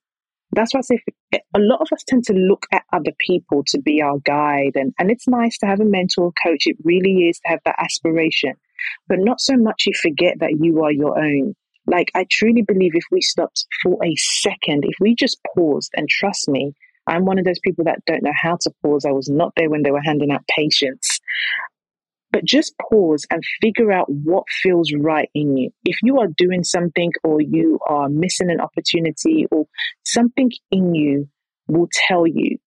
that's 0.51 0.73
why 0.73 0.79
I 0.79 0.81
say 0.81 0.99
a 1.33 1.59
lot 1.59 1.81
of 1.81 1.87
us 1.91 2.03
tend 2.07 2.23
to 2.25 2.33
look 2.33 2.65
at 2.71 2.83
other 2.93 3.11
people 3.19 3.63
to 3.67 3.81
be 3.81 4.01
our 4.01 4.19
guide. 4.19 4.73
And, 4.75 4.93
and 4.97 5.11
it's 5.11 5.27
nice 5.27 5.57
to 5.59 5.65
have 5.65 5.81
a 5.81 5.85
mentor 5.85 6.31
coach. 6.43 6.63
It 6.65 6.77
really 6.83 7.27
is 7.27 7.39
to 7.39 7.49
have 7.49 7.59
that 7.65 7.75
aspiration, 7.77 8.53
but 9.07 9.19
not 9.19 9.41
so 9.41 9.57
much 9.57 9.85
you 9.85 9.93
forget 9.93 10.39
that 10.39 10.59
you 10.59 10.83
are 10.83 10.91
your 10.91 11.19
own. 11.19 11.55
Like, 11.87 12.11
I 12.15 12.25
truly 12.29 12.63
believe 12.63 12.91
if 12.95 13.05
we 13.11 13.21
stopped 13.21 13.65
for 13.83 14.03
a 14.03 14.15
second, 14.15 14.85
if 14.85 14.95
we 14.99 15.15
just 15.15 15.39
paused 15.55 15.91
and 15.95 16.09
trust 16.09 16.49
me, 16.49 16.73
I'm 17.07 17.25
one 17.25 17.37
of 17.37 17.45
those 17.45 17.59
people 17.63 17.85
that 17.85 17.99
don't 18.07 18.23
know 18.23 18.33
how 18.35 18.57
to 18.61 18.71
pause. 18.81 19.05
I 19.05 19.11
was 19.11 19.29
not 19.29 19.53
there 19.55 19.69
when 19.69 19.83
they 19.83 19.91
were 19.91 20.01
handing 20.03 20.31
out 20.31 20.47
patience. 20.47 21.19
But 22.31 22.43
just 22.43 22.73
pause 22.89 23.25
and 23.29 23.43
figure 23.61 23.91
out 23.91 24.07
what 24.09 24.43
feels 24.49 24.91
right 24.93 25.29
in 25.33 25.55
you. 25.55 25.69
If 25.85 25.97
you 26.01 26.19
are 26.19 26.27
doing 26.35 26.63
something 26.63 27.13
or 27.23 27.39
you 27.39 27.79
are 27.87 28.09
missing 28.09 28.49
an 28.49 28.59
opportunity 28.59 29.45
or 29.51 29.67
something 30.03 30.51
in 30.71 30.95
you 30.95 31.29
will 31.67 31.87
tell 32.07 32.25
you, 32.25 32.57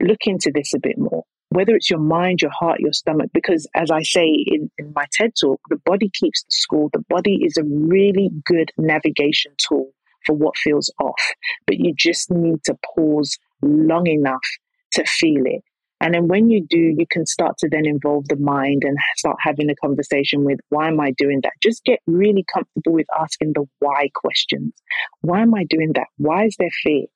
look 0.00 0.26
into 0.26 0.50
this 0.52 0.74
a 0.74 0.78
bit 0.78 0.98
more 0.98 1.24
whether 1.50 1.74
it's 1.74 1.90
your 1.90 2.00
mind, 2.00 2.40
your 2.42 2.50
heart, 2.50 2.80
your 2.80 2.92
stomach, 2.92 3.30
because 3.32 3.66
as 3.74 3.90
I 3.90 4.02
say 4.02 4.26
in, 4.26 4.70
in 4.78 4.92
my 4.94 5.06
TED 5.12 5.32
talk, 5.40 5.60
the 5.68 5.80
body 5.84 6.10
keeps 6.12 6.42
the 6.42 6.50
score. 6.50 6.90
The 6.92 7.04
body 7.08 7.40
is 7.42 7.56
a 7.56 7.64
really 7.64 8.30
good 8.44 8.70
navigation 8.76 9.52
tool 9.58 9.90
for 10.24 10.34
what 10.34 10.58
feels 10.58 10.92
off, 11.00 11.32
but 11.66 11.78
you 11.78 11.94
just 11.96 12.30
need 12.30 12.64
to 12.64 12.76
pause 12.94 13.38
long 13.62 14.06
enough 14.06 14.44
to 14.92 15.04
feel 15.04 15.42
it. 15.46 15.62
And 16.00 16.12
then 16.12 16.28
when 16.28 16.50
you 16.50 16.66
do, 16.68 16.78
you 16.78 17.06
can 17.10 17.24
start 17.24 17.56
to 17.58 17.68
then 17.70 17.86
involve 17.86 18.28
the 18.28 18.36
mind 18.36 18.82
and 18.84 18.98
start 19.16 19.36
having 19.40 19.70
a 19.70 19.74
conversation 19.76 20.44
with 20.44 20.60
why 20.68 20.88
am 20.88 21.00
I 21.00 21.12
doing 21.16 21.40
that? 21.42 21.54
Just 21.62 21.84
get 21.84 22.00
really 22.06 22.44
comfortable 22.52 22.92
with 22.92 23.06
asking 23.18 23.52
the 23.54 23.64
why 23.78 24.10
questions. 24.14 24.74
Why 25.22 25.40
am 25.40 25.54
I 25.54 25.64
doing 25.64 25.92
that? 25.94 26.08
Why 26.18 26.44
is 26.44 26.56
there 26.58 26.70
fear? 26.82 27.06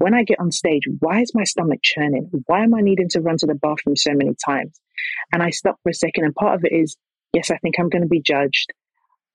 When 0.00 0.14
I 0.14 0.24
get 0.24 0.40
on 0.40 0.50
stage, 0.50 0.84
why 0.98 1.20
is 1.20 1.34
my 1.34 1.44
stomach 1.44 1.80
churning? 1.82 2.30
Why 2.46 2.64
am 2.64 2.74
I 2.74 2.80
needing 2.80 3.10
to 3.10 3.20
run 3.20 3.36
to 3.38 3.46
the 3.46 3.54
bathroom 3.54 3.96
so 3.96 4.12
many 4.14 4.34
times? 4.44 4.80
And 5.30 5.42
I 5.42 5.50
stop 5.50 5.76
for 5.82 5.90
a 5.90 5.94
second, 5.94 6.24
and 6.24 6.34
part 6.34 6.54
of 6.54 6.64
it 6.64 6.72
is, 6.72 6.96
yes, 7.34 7.50
I 7.50 7.58
think 7.58 7.78
I'm 7.78 7.90
going 7.90 8.02
to 8.02 8.08
be 8.08 8.22
judged. 8.22 8.72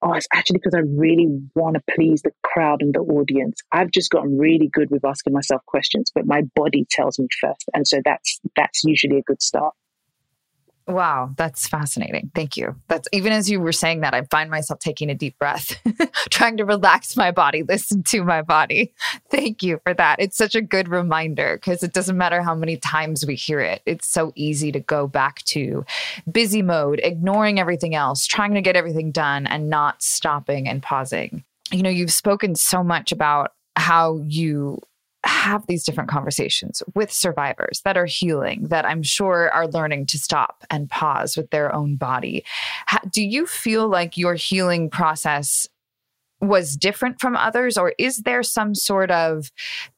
Oh, 0.02 0.14
it's 0.14 0.28
actually 0.34 0.58
because 0.58 0.74
I 0.74 0.80
really 0.80 1.28
want 1.54 1.76
to 1.76 1.84
please 1.96 2.24
the 2.24 2.32
crowd 2.44 2.82
and 2.82 2.94
the 2.94 3.00
audience. 3.00 3.62
I've 3.72 3.92
just 3.92 4.10
gotten 4.10 4.40
really 4.40 4.68
good 4.72 4.90
with 4.90 5.06
asking 5.06 5.34
myself 5.34 5.62
questions, 5.68 6.12
but 6.14 6.26
my 6.26 6.42
body 6.56 6.86
tells 6.90 7.20
me 7.20 7.28
first, 7.40 7.66
and 7.74 7.88
so 7.88 8.02
that's 8.04 8.40
that's 8.56 8.84
usually 8.84 9.18
a 9.18 9.24
good 9.24 9.42
start. 9.42 9.74
Wow, 10.88 11.32
that's 11.36 11.68
fascinating. 11.68 12.32
Thank 12.36 12.58
you. 12.58 12.76
That's 12.90 13.08
even 13.12 13.34
as 13.34 13.50
you 13.50 13.60
were 13.60 13.72
saying 13.72 14.02
that, 14.02 14.14
I 14.14 14.22
find 14.24 14.52
myself 14.52 14.80
taking 14.80 15.10
a 15.10 15.16
deep 15.16 15.38
breath, 15.40 15.82
trying 16.30 16.58
to 16.58 16.66
relax 16.66 17.18
my 17.18 17.32
body, 17.32 17.64
listen 17.64 18.04
to 18.04 18.24
my 18.24 18.44
body. 18.44 18.94
Thank 19.32 19.64
you 19.64 19.80
for 19.84 19.96
that. 19.96 20.18
It's 20.20 20.38
such 20.38 20.54
a 20.54 20.62
good 20.62 20.88
reminder 20.88 21.58
because 21.58 21.82
it 21.82 21.94
doesn't 21.94 22.18
matter 22.18 22.44
how 22.44 22.54
many 22.54 22.78
times 22.78 23.26
we 23.26 23.34
hear 23.34 23.60
it. 23.62 23.82
It's 23.88 24.08
so 24.08 24.32
easy 24.36 24.72
to 24.74 24.80
go 24.80 25.08
back 25.08 25.44
to 25.46 25.84
busy 26.32 26.62
mode, 26.62 27.02
ignoring 27.04 27.60
everything 27.60 27.96
else, 27.96 28.28
trying 28.28 28.54
to 28.54 28.62
get 28.62 28.76
everything 28.76 29.12
done 29.12 29.48
and 29.48 29.72
not 29.72 30.04
stopping 30.04 30.68
and 30.68 30.84
pausing. 30.84 31.44
You 31.72 31.82
know, 31.82 31.90
you've 31.90 32.14
spoken 32.14 32.54
so 32.54 32.84
much 32.84 33.12
about 33.12 33.54
how 33.76 34.22
you 34.28 34.82
have 35.26 35.66
these 35.68 35.84
different 35.84 36.10
conversations 36.10 36.82
with 36.94 37.12
survivors 37.12 37.82
that 37.84 37.98
are 37.98 38.06
healing, 38.06 38.68
that 38.70 38.86
I'm 38.86 39.04
sure 39.04 39.52
are 39.52 39.68
learning 39.68 40.06
to 40.08 40.20
stop 40.20 40.64
and 40.70 40.90
pause 40.90 41.36
with 41.36 41.50
their 41.50 41.74
own 41.74 41.96
body. 41.96 42.46
Do 43.12 43.24
you 43.24 43.46
feel 43.46 43.88
like 43.88 44.18
your 44.18 44.36
healing 44.36 44.90
process 44.90 45.68
was 46.42 46.76
different 46.76 47.20
from 47.20 47.36
others, 47.36 47.78
or 47.78 47.94
is 47.98 48.18
there 48.18 48.44
some 48.44 48.76
sort 48.76 49.10
of 49.10 49.52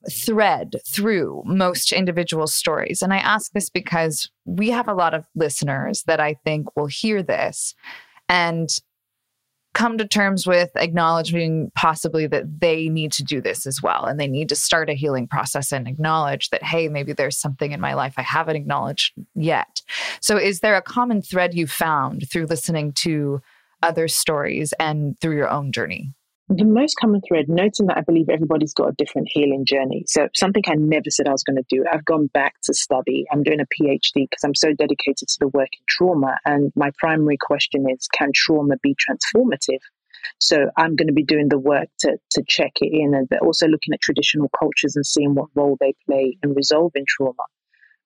thread 0.10 0.76
through 0.88 1.44
most 1.46 1.92
individual 1.92 2.48
stories? 2.48 3.02
And 3.02 3.14
I 3.14 3.18
ask 3.18 3.52
this 3.52 3.70
because 3.70 4.30
we 4.46 4.70
have 4.70 4.88
a 4.88 4.94
lot 4.94 5.14
of 5.14 5.26
listeners 5.36 6.04
that 6.04 6.20
I 6.20 6.36
think 6.46 6.76
will 6.76 6.88
hear 6.88 7.22
this 7.24 7.76
and 8.30 8.70
come 9.78 10.00
to 10.00 10.08
terms 10.08 10.48
with 10.48 10.72
acknowledging 10.76 11.72
possibly 11.76 12.26
that 12.26 12.62
they 12.62 12.90
need 12.90 13.12
to 13.12 13.24
do 13.24 13.40
this 13.40 13.68
as 13.68 13.80
well 13.80 14.06
and 14.06 14.20
they 14.20 14.28
need 14.28 14.50
to 14.50 14.56
start 14.56 14.90
a 14.90 14.94
healing 14.94 15.28
process 15.28 15.72
and 15.72 15.88
acknowledge 15.88 16.50
that 16.50 16.64
hey 16.64 16.88
maybe 16.88 17.14
there's 17.14 17.38
something 17.38 17.72
in 17.72 17.80
my 17.80 17.94
life 17.94 18.16
i 18.18 18.24
haven't 18.24 18.56
acknowledged 18.56 19.14
yet. 19.36 19.82
So 20.20 20.36
is 20.38 20.62
there 20.62 20.76
a 20.76 20.82
common 20.82 21.22
thread 21.22 21.54
you 21.54 21.68
found 21.68 22.28
through 22.30 22.48
listening 22.48 22.92
to 22.94 23.40
other 23.84 24.08
stories 24.08 24.74
and 24.80 25.20
through 25.20 25.36
your 25.36 25.50
own 25.50 25.72
journey 25.72 26.12
the 26.50 26.64
most 26.64 26.96
common 26.96 27.22
thread, 27.28 27.50
noting 27.50 27.88
that 27.88 27.98
I 27.98 28.02
believe 28.02 28.30
everybody's 28.30 28.74
got 28.74 28.90
a 28.90 28.96
different 28.98 29.28
healing 29.30 29.66
journey. 29.66 30.06
So, 30.08 30.30
something 30.34 30.64
I 30.66 30.76
never 30.76 31.10
said 31.10 31.28
I 31.28 31.34
was 31.34 31.44
going 31.44 31.58
to 31.58 31.66
do, 31.70 31.84
I've 31.92 32.06
gone 32.06 32.28
back 32.28 32.56
to 32.64 32.74
study. 32.74 33.26
I'm 33.32 33.44
doing 33.44 33.60
a 33.60 33.66
PhD 33.66 34.14
because 34.30 34.44
I'm 34.46 34.56
so 34.56 34.70
dedicated 34.70 35.28
to 35.28 35.38
the 35.42 35.50
work 35.50 35.68
in 35.74 35.84
trauma. 35.90 36.38
And 36.46 36.72
my 36.76 36.92
primary 36.98 37.38
question 37.38 37.86
is 37.90 38.08
can 38.14 38.32
trauma 38.34 38.76
be 38.82 38.96
transformative? 38.96 39.80
So, 40.40 40.70
I'm 40.78 40.96
going 40.96 41.08
to 41.08 41.14
be 41.14 41.26
doing 41.26 41.50
the 41.50 41.60
work 41.60 41.90
to, 42.00 42.18
to 42.32 42.44
check 42.48 42.74
it 42.80 42.94
in 42.94 43.14
and 43.14 43.28
also 43.42 43.68
looking 43.68 43.94
at 43.94 44.02
traditional 44.02 44.50
cultures 44.58 44.96
and 44.96 45.06
seeing 45.06 45.36
what 45.36 45.50
role 45.54 45.76
they 45.82 45.96
play 46.06 46.38
in 46.42 46.54
resolving 46.54 47.06
trauma. 47.08 47.44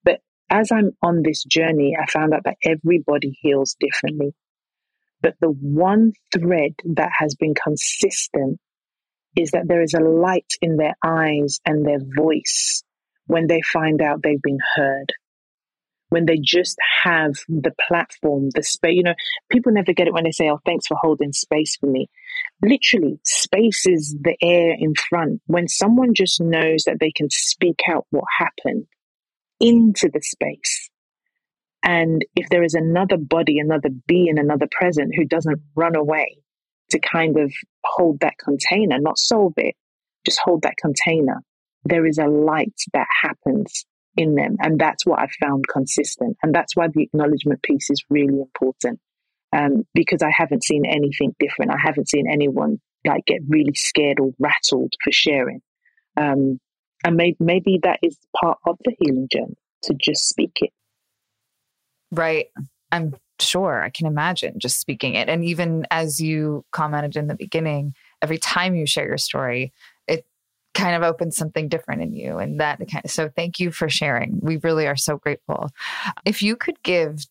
But 0.03 0.21
as 0.49 0.71
I'm 0.71 0.93
on 1.03 1.21
this 1.23 1.43
journey, 1.43 1.95
I 2.01 2.09
found 2.09 2.33
out 2.33 2.45
that 2.45 2.57
everybody 2.65 3.37
heals 3.39 3.75
differently. 3.79 4.33
But 5.21 5.35
the 5.39 5.49
one 5.49 6.13
thread 6.33 6.73
that 6.95 7.11
has 7.19 7.35
been 7.35 7.53
consistent 7.53 8.59
is 9.35 9.51
that 9.51 9.67
there 9.67 9.81
is 9.81 9.93
a 9.93 10.03
light 10.03 10.53
in 10.61 10.77
their 10.77 10.95
eyes 11.03 11.59
and 11.65 11.85
their 11.85 11.99
voice 12.15 12.83
when 13.27 13.47
they 13.47 13.61
find 13.61 14.01
out 14.01 14.21
they've 14.23 14.41
been 14.41 14.59
heard. 14.75 15.13
When 16.09 16.25
they 16.25 16.39
just 16.43 16.77
have 17.03 17.35
the 17.47 17.71
platform, 17.87 18.49
the 18.53 18.63
space, 18.63 18.95
you 18.95 19.03
know, 19.03 19.13
people 19.49 19.71
never 19.71 19.93
get 19.93 20.07
it 20.07 20.13
when 20.13 20.25
they 20.25 20.31
say, 20.31 20.49
Oh, 20.49 20.59
thanks 20.65 20.87
for 20.87 20.97
holding 21.01 21.31
space 21.31 21.77
for 21.77 21.87
me. 21.87 22.09
Literally, 22.61 23.19
space 23.23 23.87
is 23.87 24.17
the 24.21 24.35
air 24.41 24.75
in 24.77 24.93
front. 24.95 25.41
When 25.45 25.69
someone 25.69 26.13
just 26.13 26.41
knows 26.41 26.83
that 26.85 26.97
they 26.99 27.13
can 27.15 27.29
speak 27.29 27.79
out 27.89 28.07
what 28.09 28.25
happened 28.39 28.87
into 29.61 30.09
the 30.13 30.21
space, 30.21 30.90
and 31.83 32.23
if 32.35 32.49
there 32.49 32.63
is 32.63 32.75
another 32.75 33.17
body, 33.17 33.59
another 33.59 33.89
being, 34.07 34.37
another 34.37 34.67
present 34.71 35.13
who 35.15 35.25
doesn't 35.25 35.61
run 35.75 35.95
away 35.95 36.37
to 36.91 36.99
kind 36.99 37.37
of 37.39 37.51
hold 37.83 38.19
that 38.19 38.37
container, 38.37 38.99
not 38.99 39.17
solve 39.17 39.53
it, 39.57 39.75
just 40.25 40.39
hold 40.43 40.61
that 40.61 40.75
container, 40.79 41.41
there 41.83 42.05
is 42.05 42.17
a 42.19 42.27
light 42.27 42.75
that 42.93 43.07
happens 43.21 43.85
in 44.15 44.35
them. 44.35 44.57
And 44.59 44.79
that's 44.79 45.05
what 45.05 45.19
I've 45.19 45.33
found 45.41 45.67
consistent. 45.67 46.37
And 46.43 46.53
that's 46.53 46.75
why 46.75 46.87
the 46.93 47.03
acknowledgement 47.03 47.63
piece 47.63 47.89
is 47.89 48.03
really 48.09 48.39
important. 48.39 48.99
Um, 49.53 49.83
because 49.93 50.21
I 50.21 50.31
haven't 50.31 50.63
seen 50.63 50.85
anything 50.85 51.35
different. 51.37 51.71
I 51.71 51.77
haven't 51.77 52.07
seen 52.07 52.25
anyone 52.31 52.79
like 53.05 53.25
get 53.25 53.41
really 53.49 53.73
scared 53.73 54.19
or 54.21 54.31
rattled 54.39 54.93
for 55.03 55.11
sharing. 55.11 55.61
Um, 56.15 56.59
and 57.03 57.17
maybe, 57.17 57.35
maybe 57.39 57.79
that 57.83 57.99
is 58.01 58.17
part 58.39 58.59
of 58.65 58.77
the 58.85 58.95
healing 58.99 59.27
journey 59.29 59.57
to 59.83 59.95
just 59.99 60.29
speak 60.29 60.51
it. 60.61 60.71
Right. 62.11 62.47
I'm 62.91 63.15
sure 63.39 63.81
I 63.81 63.89
can 63.89 64.05
imagine 64.05 64.59
just 64.59 64.79
speaking 64.79 65.15
it. 65.15 65.29
And 65.29 65.43
even 65.43 65.85
as 65.91 66.19
you 66.19 66.65
commented 66.71 67.15
in 67.15 67.27
the 67.27 67.35
beginning, 67.35 67.93
every 68.21 68.37
time 68.37 68.75
you 68.75 68.85
share 68.85 69.07
your 69.07 69.17
story, 69.17 69.73
it 70.07 70.25
kind 70.73 70.95
of 70.95 71.03
opens 71.03 71.37
something 71.37 71.67
different 71.67 72.01
in 72.01 72.13
you. 72.13 72.37
And 72.37 72.59
that 72.59 72.79
kind 72.79 73.03
of, 73.03 73.11
so 73.11 73.29
thank 73.29 73.59
you 73.59 73.71
for 73.71 73.89
sharing. 73.89 74.39
We 74.41 74.57
really 74.57 74.87
are 74.87 74.95
so 74.95 75.17
grateful. 75.17 75.69
If 76.25 76.43
you 76.43 76.55
could 76.55 76.81
give 76.83 77.25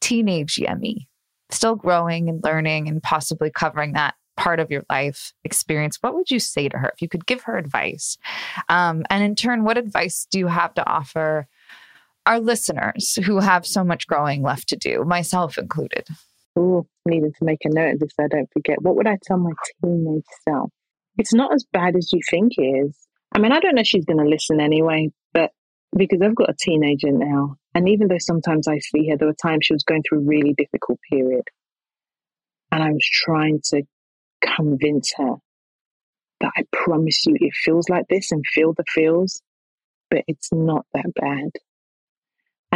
teenage 0.00 0.56
Yemi, 0.56 1.06
still 1.50 1.74
growing 1.74 2.28
and 2.28 2.42
learning 2.44 2.88
and 2.88 3.02
possibly 3.02 3.50
covering 3.50 3.94
that 3.94 4.14
part 4.36 4.60
of 4.60 4.70
your 4.70 4.84
life 4.90 5.32
experience, 5.44 5.98
what 6.02 6.14
would 6.14 6.30
you 6.30 6.38
say 6.38 6.68
to 6.68 6.76
her 6.76 6.90
if 6.92 7.00
you 7.00 7.08
could 7.08 7.26
give 7.26 7.42
her 7.44 7.56
advice? 7.56 8.18
Um, 8.68 9.04
and 9.10 9.24
in 9.24 9.34
turn, 9.34 9.64
what 9.64 9.78
advice 9.78 10.26
do 10.30 10.38
you 10.38 10.46
have 10.46 10.74
to 10.74 10.86
offer 10.86 11.48
our 12.26 12.40
listeners 12.40 13.18
who 13.24 13.38
have 13.38 13.66
so 13.66 13.84
much 13.84 14.06
growing 14.06 14.42
left 14.42 14.68
to 14.68 14.76
do, 14.76 15.04
myself 15.04 15.58
included? 15.58 16.06
Oh, 16.56 16.86
needing 17.04 17.32
to 17.32 17.44
make 17.44 17.64
a 17.64 17.68
note 17.68 17.94
of 17.94 18.00
this 18.00 18.12
I 18.18 18.28
don't 18.28 18.50
forget. 18.52 18.82
What 18.82 18.96
would 18.96 19.06
I 19.06 19.18
tell 19.22 19.38
my 19.38 19.52
teenage 19.82 20.24
self? 20.48 20.70
It's 21.18 21.34
not 21.34 21.54
as 21.54 21.64
bad 21.72 21.96
as 21.96 22.12
you 22.12 22.20
think 22.30 22.52
it 22.58 22.62
is. 22.62 22.96
I 23.32 23.38
mean, 23.38 23.52
I 23.52 23.60
don't 23.60 23.74
know 23.74 23.82
if 23.82 23.86
she's 23.86 24.04
going 24.04 24.18
to 24.18 24.28
listen 24.28 24.60
anyway, 24.60 25.10
but 25.32 25.50
because 25.96 26.20
I've 26.22 26.34
got 26.34 26.50
a 26.50 26.54
teenager 26.58 27.10
now, 27.10 27.56
and 27.74 27.88
even 27.88 28.08
though 28.08 28.18
sometimes 28.18 28.68
I 28.68 28.78
see 28.78 29.08
her, 29.08 29.16
there 29.16 29.28
were 29.28 29.34
times 29.34 29.66
she 29.66 29.74
was 29.74 29.84
going 29.84 30.02
through 30.02 30.20
a 30.20 30.26
really 30.26 30.54
difficult 30.56 30.98
period. 31.10 31.44
And 32.72 32.82
I 32.82 32.90
was 32.90 33.06
trying 33.06 33.60
to 33.66 33.82
convince 34.42 35.12
her 35.16 35.36
that 36.40 36.52
I 36.56 36.62
promise 36.72 37.24
you 37.26 37.36
it 37.38 37.54
feels 37.54 37.88
like 37.88 38.06
this 38.08 38.32
and 38.32 38.44
feel 38.46 38.72
the 38.72 38.84
feels, 38.88 39.40
but 40.10 40.22
it's 40.26 40.48
not 40.52 40.86
that 40.94 41.12
bad. 41.14 41.50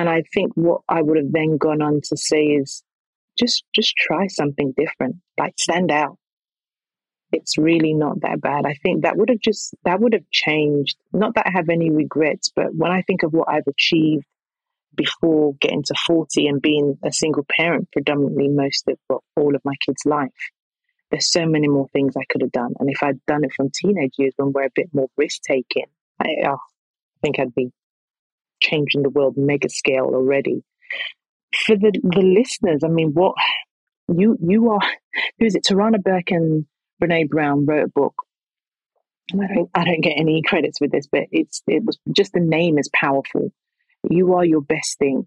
And 0.00 0.08
I 0.08 0.22
think 0.32 0.52
what 0.54 0.80
I 0.88 1.02
would 1.02 1.18
have 1.18 1.30
then 1.30 1.58
gone 1.58 1.82
on 1.82 2.00
to 2.04 2.16
say 2.16 2.42
is 2.42 2.82
just 3.38 3.64
just 3.74 3.94
try 3.96 4.28
something 4.28 4.72
different, 4.74 5.16
like 5.38 5.52
stand 5.58 5.92
out. 5.92 6.16
It's 7.32 7.58
really 7.58 7.92
not 7.92 8.22
that 8.22 8.40
bad. 8.40 8.64
I 8.64 8.72
think 8.82 9.02
that 9.02 9.18
would 9.18 9.28
have 9.28 9.40
just 9.40 9.74
that 9.84 10.00
would 10.00 10.14
have 10.14 10.24
changed. 10.30 10.96
Not 11.12 11.34
that 11.34 11.48
I 11.48 11.51
have 11.51 11.68
any 11.68 11.90
regrets, 11.90 12.51
but 12.57 12.74
when 12.74 12.90
I 12.90 13.03
think 13.03 13.24
of 13.24 13.34
what 13.34 13.51
I've 13.51 13.66
achieved 13.68 14.24
before 14.96 15.53
getting 15.61 15.82
to 15.82 15.94
40 16.07 16.46
and 16.46 16.62
being 16.62 16.96
a 17.05 17.12
single 17.12 17.44
parent 17.59 17.92
predominantly 17.92 18.48
most 18.48 18.88
of 18.88 18.96
well, 19.07 19.22
all 19.36 19.55
of 19.55 19.61
my 19.66 19.74
kids' 19.84 20.07
life, 20.07 20.30
there's 21.11 21.30
so 21.30 21.44
many 21.44 21.68
more 21.68 21.88
things 21.88 22.16
I 22.16 22.24
could 22.30 22.40
have 22.40 22.53
done. 22.53 22.72
And 22.80 22.88
if 22.88 23.03
I'd 23.03 23.22
done 23.26 23.44
it 23.44 23.53
from 23.55 23.68
teenage 23.68 24.14
years 24.16 24.32
when 24.38 24.53
we're 24.53 24.64
a 24.64 24.74
bit 24.74 24.88
more 24.94 25.09
risk 25.18 25.42
taking, 25.42 25.90
I, 26.18 26.36
oh, 26.46 26.57
think 27.22 27.38
I'd 27.38 27.55
be 27.55 27.70
changing 28.61 29.02
the 29.02 29.11
world 29.11 29.36
mega 29.36 29.68
scale 29.68 30.11
already. 30.14 30.62
For 31.66 31.76
the, 31.76 31.92
the 32.02 32.22
listeners, 32.22 32.82
I 32.84 32.88
mean, 32.88 33.12
what 33.12 33.34
you 34.08 34.36
you 34.40 34.70
are 34.70 34.80
who 35.38 35.46
is 35.46 35.54
it? 35.54 35.64
Tarana 35.64 36.02
Burke 36.02 36.30
and 36.30 36.66
Brene 37.02 37.28
Brown 37.28 37.66
wrote 37.66 37.84
a 37.84 37.88
book. 37.88 38.14
I 39.32 39.54
don't 39.54 39.70
I 39.74 39.84
don't 39.84 40.00
get 40.00 40.18
any 40.18 40.42
credits 40.42 40.80
with 40.80 40.90
this, 40.90 41.06
but 41.11 41.24
it's 41.30 41.62
it 41.66 41.84
was 41.84 41.98
just 42.14 42.32
the 42.32 42.40
name 42.40 42.78
is 42.78 42.90
powerful. 42.92 43.52
You 44.08 44.34
are 44.34 44.44
your 44.44 44.62
best 44.62 44.98
thing. 44.98 45.26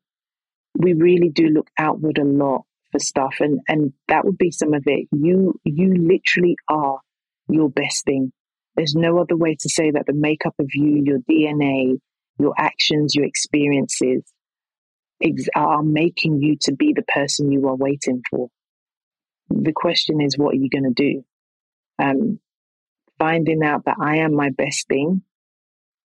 We 0.76 0.94
really 0.94 1.30
do 1.30 1.48
look 1.48 1.70
outward 1.78 2.18
a 2.18 2.24
lot 2.24 2.64
for 2.92 3.00
stuff, 3.00 3.36
and 3.40 3.60
and 3.68 3.94
that 4.08 4.26
would 4.26 4.38
be 4.38 4.52
some 4.52 4.74
of 4.74 4.84
it. 4.86 5.08
You 5.12 5.60
you 5.64 5.96
literally 5.96 6.56
are 6.68 7.00
your 7.48 7.70
best 7.70 8.06
thing. 8.06 8.32
There's 8.76 8.96
no 8.96 9.20
other 9.20 9.38
way 9.38 9.56
to 9.60 9.70
say 9.70 9.92
that 9.92 10.06
the 10.08 10.14
makeup 10.14 10.56
of 10.60 10.70
you, 10.74 11.04
your 11.06 11.20
DNA, 11.20 12.00
your 12.40 12.54
actions, 12.58 13.16
your 13.16 13.26
experiences 13.26 14.24
ex- 15.22 15.50
are 15.56 15.84
making 15.84 16.42
you 16.42 16.58
to 16.62 16.74
be 16.74 16.94
the 16.94 17.04
person 17.04 17.52
you 17.52 17.68
are 17.68 17.76
waiting 17.76 18.22
for. 18.30 18.50
The 19.50 19.74
question 19.74 20.22
is, 20.22 20.38
what 20.38 20.54
are 20.54 20.60
you 20.60 20.70
going 20.70 20.94
to 20.94 21.04
do? 21.12 21.24
Um, 22.00 22.40
finding 23.20 23.64
out 23.64 23.86
that 23.86 23.98
I 24.00 24.18
am 24.18 24.36
my 24.36 24.50
best 24.50 24.88
thing 24.88 25.22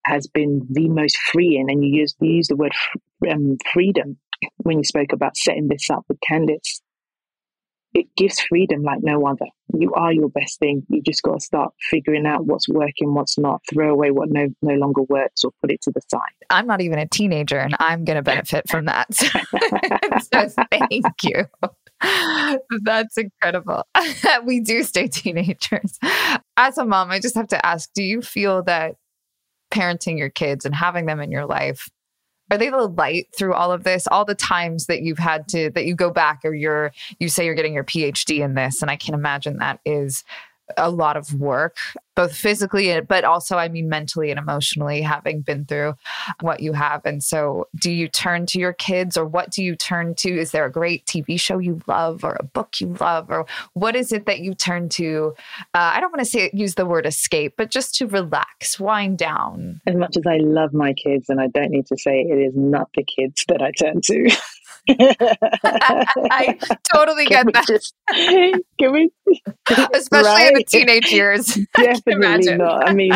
has 0.05 0.27
been 0.27 0.67
the 0.69 0.89
most 0.89 1.17
freeing. 1.17 1.69
And 1.69 1.83
you 1.83 2.01
use, 2.01 2.15
you 2.19 2.41
the 2.47 2.55
word 2.55 2.73
um, 3.29 3.57
freedom 3.73 4.17
when 4.57 4.77
you 4.77 4.83
spoke 4.83 5.11
about 5.13 5.35
setting 5.35 5.67
this 5.67 5.89
up 5.89 6.05
with 6.07 6.19
Candice 6.19 6.81
it 7.93 8.07
gives 8.15 8.39
freedom 8.39 8.83
like 8.83 8.99
no 9.01 9.25
other. 9.25 9.47
You 9.73 9.93
are 9.93 10.11
your 10.11 10.29
best 10.29 10.59
thing. 10.59 10.83
You 10.89 11.01
just 11.01 11.23
got 11.23 11.39
to 11.39 11.39
start 11.39 11.73
figuring 11.89 12.25
out 12.25 12.45
what's 12.45 12.69
working, 12.69 13.13
what's 13.13 13.37
not, 13.37 13.61
throw 13.71 13.91
away 13.91 14.11
what 14.11 14.29
no, 14.29 14.47
no 14.61 14.75
longer 14.75 15.01
works 15.03 15.43
or 15.43 15.51
put 15.61 15.71
it 15.71 15.81
to 15.83 15.91
the 15.91 16.01
side. 16.07 16.19
I'm 16.49 16.67
not 16.67 16.81
even 16.81 16.99
a 16.99 17.07
teenager 17.07 17.57
and 17.57 17.75
I'm 17.79 18.05
going 18.05 18.17
to 18.17 18.21
benefit 18.21 18.69
from 18.69 18.85
that. 18.85 19.13
so 20.33 20.63
thank 20.71 21.05
you. 21.23 21.45
That's 22.83 23.17
incredible. 23.17 23.83
we 24.45 24.59
do 24.59 24.83
stay 24.83 25.07
teenagers. 25.07 25.99
As 26.57 26.77
a 26.77 26.85
mom, 26.85 27.11
I 27.11 27.19
just 27.19 27.35
have 27.35 27.47
to 27.47 27.65
ask 27.65 27.89
do 27.93 28.03
you 28.03 28.21
feel 28.21 28.63
that 28.63 28.95
parenting 29.71 30.17
your 30.17 30.29
kids 30.29 30.65
and 30.65 30.73
having 30.73 31.05
them 31.05 31.19
in 31.19 31.31
your 31.31 31.45
life 31.45 31.89
are 32.51 32.57
they 32.57 32.69
the 32.69 32.87
light 32.87 33.27
through 33.35 33.53
all 33.53 33.71
of 33.71 33.83
this? 33.83 34.07
All 34.07 34.25
the 34.25 34.35
times 34.35 34.87
that 34.87 35.01
you've 35.01 35.19
had 35.19 35.47
to 35.49 35.69
that 35.71 35.85
you 35.85 35.95
go 35.95 36.09
back 36.09 36.41
or 36.43 36.53
you're 36.53 36.91
you 37.19 37.29
say 37.29 37.45
you're 37.45 37.55
getting 37.55 37.73
your 37.73 37.83
phd 37.83 38.39
in 38.39 38.53
this 38.53 38.81
and 38.81 38.89
i 38.89 38.95
can 38.95 39.13
imagine 39.13 39.57
that 39.57 39.79
is 39.85 40.23
a 40.77 40.89
lot 40.89 41.17
of 41.17 41.33
work, 41.33 41.77
both 42.15 42.35
physically, 42.35 42.99
but 43.01 43.23
also, 43.23 43.57
I 43.57 43.69
mean, 43.69 43.89
mentally 43.89 44.29
and 44.29 44.39
emotionally, 44.39 45.01
having 45.01 45.41
been 45.41 45.65
through 45.65 45.95
what 46.41 46.59
you 46.59 46.73
have. 46.73 47.05
And 47.05 47.23
so, 47.23 47.67
do 47.79 47.91
you 47.91 48.07
turn 48.07 48.45
to 48.47 48.59
your 48.59 48.73
kids 48.73 49.17
or 49.17 49.25
what 49.25 49.51
do 49.51 49.63
you 49.63 49.75
turn 49.75 50.15
to? 50.15 50.29
Is 50.29 50.51
there 50.51 50.65
a 50.65 50.71
great 50.71 51.05
TV 51.05 51.39
show 51.39 51.59
you 51.59 51.81
love 51.87 52.23
or 52.23 52.35
a 52.39 52.43
book 52.43 52.81
you 52.81 52.95
love? 52.99 53.29
Or 53.29 53.45
what 53.73 53.95
is 53.95 54.11
it 54.11 54.25
that 54.25 54.39
you 54.39 54.53
turn 54.53 54.89
to? 54.89 55.33
Uh, 55.73 55.91
I 55.93 55.99
don't 55.99 56.11
want 56.11 56.19
to 56.19 56.29
say 56.29 56.49
use 56.53 56.75
the 56.75 56.85
word 56.85 57.05
escape, 57.05 57.53
but 57.57 57.71
just 57.71 57.95
to 57.95 58.07
relax, 58.07 58.79
wind 58.79 59.17
down. 59.17 59.81
As 59.87 59.95
much 59.95 60.17
as 60.17 60.23
I 60.27 60.37
love 60.37 60.73
my 60.73 60.93
kids, 60.93 61.29
and 61.29 61.39
I 61.39 61.47
don't 61.47 61.71
need 61.71 61.87
to 61.87 61.97
say 61.97 62.21
it 62.21 62.37
is 62.37 62.53
not 62.55 62.89
the 62.95 63.03
kids 63.03 63.45
that 63.47 63.61
I 63.61 63.71
turn 63.71 64.01
to. 64.01 64.29
I 64.89 66.57
totally 66.93 67.25
get 67.25 67.45
that. 67.53 67.67
Just, 67.67 67.93
can 68.79 68.91
we? 68.91 69.11
Especially 69.93 70.29
right? 70.29 70.47
in 70.49 70.53
the 70.55 70.65
teenage 70.67 71.11
years. 71.11 71.57
Definitely 71.75 72.55
not. 72.55 72.87
I 72.87 72.93
mean, 72.93 73.13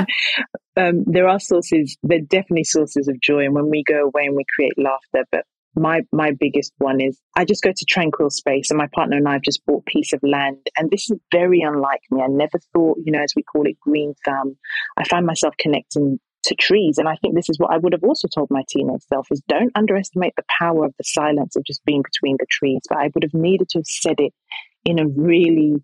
um, 0.78 1.04
there 1.06 1.28
are 1.28 1.40
sources. 1.40 1.98
There 2.04 2.18
are 2.18 2.22
definitely 2.22 2.66
sources 2.66 3.08
of 3.08 3.20
joy, 3.22 3.46
and 3.46 3.54
when 3.54 3.70
we 3.70 3.84
go 3.84 4.06
away 4.06 4.26
and 4.26 4.36
we 4.36 4.46
create 4.56 4.74
laughter, 4.78 5.26
but 5.32 5.46
my 5.76 6.02
my 6.12 6.32
biggest 6.40 6.74
one 6.78 7.02
is 7.02 7.20
I 7.36 7.46
just 7.46 7.64
go 7.64 7.72
to 7.76 7.86
tranquil 7.86 8.30
space 8.30 8.70
and 8.70 8.78
my 8.78 8.88
partner 8.94 9.18
and 9.18 9.28
I 9.28 9.34
have 9.34 9.42
just 9.42 9.66
bought 9.66 9.84
a 9.88 9.92
piece 9.92 10.14
of 10.14 10.20
land 10.22 10.58
and 10.78 10.90
this 10.92 11.10
is 11.10 11.18
very 11.32 11.62
unlike 11.62 12.02
me. 12.12 12.22
I 12.22 12.28
never 12.28 12.60
thought, 12.74 13.00
you 13.04 13.12
know, 13.12 13.24
as 13.24 13.34
we 13.36 13.44
call 13.44 13.66
it 13.66 13.80
green 13.80 14.14
thumb. 14.24 14.56
I 14.98 15.04
find 15.06 15.26
myself 15.26 15.56
connecting 15.58 16.20
to 16.44 16.56
trees. 16.56 16.98
And 16.98 17.08
I 17.08 17.16
think 17.16 17.36
this 17.36 17.50
is 17.50 17.58
what 17.58 17.74
I 17.74 17.78
would 17.78 17.94
have 17.94 18.04
also 18.04 18.28
told 18.28 18.50
my 18.50 18.64
teenage 18.70 19.04
self 19.08 19.28
is 19.32 19.42
don't 19.48 19.72
underestimate 19.76 20.34
the 20.36 20.44
power 20.60 20.86
of 20.86 20.94
the 20.98 21.04
silence 21.04 21.56
of 21.56 21.64
just 21.66 21.84
being 21.86 22.04
between 22.04 22.38
the 22.40 22.48
trees. 22.50 22.82
But 22.90 23.00
I 23.00 23.10
would 23.14 23.24
have 23.24 23.34
needed 23.34 23.70
to 23.70 23.80
have 23.80 23.88
said 23.88 24.16
it 24.20 24.34
in 24.86 25.00
a 25.00 25.08
really, 25.08 25.76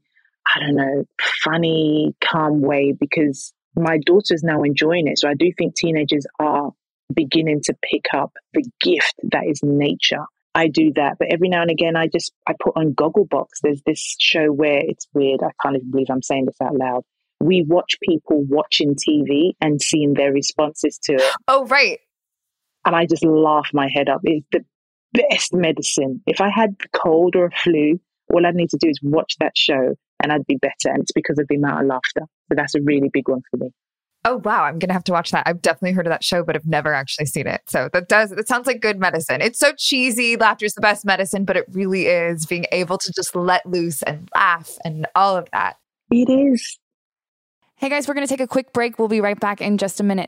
I 0.54 0.60
don't 0.60 0.76
know, 0.76 1.06
funny, 1.44 2.16
calm 2.22 2.62
way 2.62 2.94
because 2.98 3.54
my 3.76 3.98
daughter's 4.06 4.44
now 4.44 4.64
enjoying 4.64 5.08
it. 5.08 5.20
So 5.20 5.30
I 5.30 5.36
do 5.36 5.52
think 5.58 5.76
teenagers 5.76 6.26
are 6.40 6.72
beginning 7.14 7.62
to 7.64 7.76
pick 7.82 8.06
up 8.14 8.34
the 8.54 8.66
gift 8.82 9.16
that 9.32 9.46
is 9.48 9.62
nature. 9.64 10.26
I 10.56 10.68
do 10.68 10.92
that, 10.96 11.18
but 11.20 11.32
every 11.32 11.48
now 11.48 11.62
and 11.62 11.72
again, 11.72 11.96
I 11.96 12.08
just 12.08 12.34
I 12.48 12.54
put 12.60 12.76
on 12.76 12.94
Gogglebox. 12.94 13.48
There's 13.62 13.82
this 13.86 14.16
show 14.20 14.48
where 14.48 14.82
it's 14.84 15.08
weird. 15.14 15.42
I 15.44 15.52
can't 15.62 15.76
even 15.76 15.92
believe 15.92 16.08
I'm 16.10 16.24
saying 16.24 16.46
this 16.46 16.60
out 16.62 16.76
loud 16.76 17.04
we 17.40 17.64
watch 17.68 17.98
people 18.02 18.44
watching 18.48 18.96
TV 18.96 19.52
and 19.62 19.82
seeing 19.82 20.14
their 20.14 20.32
responses 20.32 21.00
to 21.04 21.14
it. 21.14 21.36
Oh, 21.48 21.66
right. 21.66 22.00
And 22.86 22.96
I 22.96 23.06
just 23.06 23.26
laugh 23.26 23.70
my 23.74 23.90
head 23.94 24.10
up. 24.10 24.22
It's 24.24 24.46
the 24.52 24.66
best 25.14 25.54
medicine. 25.54 26.22
If 26.26 26.42
I 26.42 26.50
had 26.50 26.76
a 26.84 26.98
cold 26.98 27.36
or 27.36 27.46
a 27.46 27.52
flu, 27.52 28.00
all 28.34 28.46
I'd 28.46 28.56
need 28.56 28.70
to 28.70 28.78
do 28.80 28.90
is 28.90 29.00
watch 29.02 29.36
that 29.40 29.58
show 29.58 29.96
and 30.22 30.32
I'd 30.32 30.46
be 30.48 30.58
better. 30.58 30.94
And 30.94 31.02
it's 31.02 31.12
because 31.12 31.40
of 31.40 31.48
the 31.48 31.56
amount 31.56 31.82
of 31.82 31.88
laughter. 31.88 32.22
So 32.22 32.56
that's 32.56 32.76
a 32.76 32.82
really 32.82 33.10
big 33.12 33.28
one 33.28 33.42
for 33.50 33.58
me. 33.58 33.72
Oh 34.26 34.42
wow, 34.44 34.66
I'm 34.66 34.80
gonna 34.80 34.94
have 34.94 35.06
to 35.06 35.14
watch 35.14 35.32
that. 35.32 35.44
I've 35.48 35.62
definitely 35.62 35.94
heard 35.94 36.06
of 36.06 36.12
that 36.12 36.26
show, 36.26 36.44
but 36.44 36.58
I've 36.58 36.66
never 36.66 36.94
actually 36.94 37.26
seen 37.26 37.48
it. 37.48 37.62
So 37.68 37.88
that 37.94 38.10
does 38.10 38.32
that 38.32 38.50
sounds 38.50 38.68
like 38.68 38.82
good 38.82 39.00
medicine. 39.00 39.42
It's 39.42 39.58
so 39.58 39.72
cheesy, 39.78 40.36
laughter 40.36 40.66
is 40.66 40.74
the 40.74 40.82
best 40.82 41.06
medicine, 41.06 41.46
but 41.46 41.56
it 41.56 41.66
really 41.72 42.08
is 42.08 42.46
being 42.46 42.66
able 42.74 42.98
to 42.98 43.14
just 43.16 43.34
let 43.34 43.66
loose 43.66 44.04
and 44.04 44.28
laugh 44.36 44.78
and 44.84 45.08
all 45.16 45.38
of 45.38 45.48
that. 45.54 45.78
It 46.12 46.30
is. 46.30 46.78
Hey 47.80 47.88
guys, 47.88 48.10
we're 48.10 48.14
going 48.14 48.28
to 48.28 48.30
take 48.30 48.42
a 48.42 48.48
quick 48.48 48.74
break. 48.74 49.00
We'll 49.00 49.08
be 49.08 49.22
right 49.22 49.40
back 49.40 49.62
in 49.62 49.78
just 49.78 50.02
a 50.02 50.04
minute. 50.04 50.28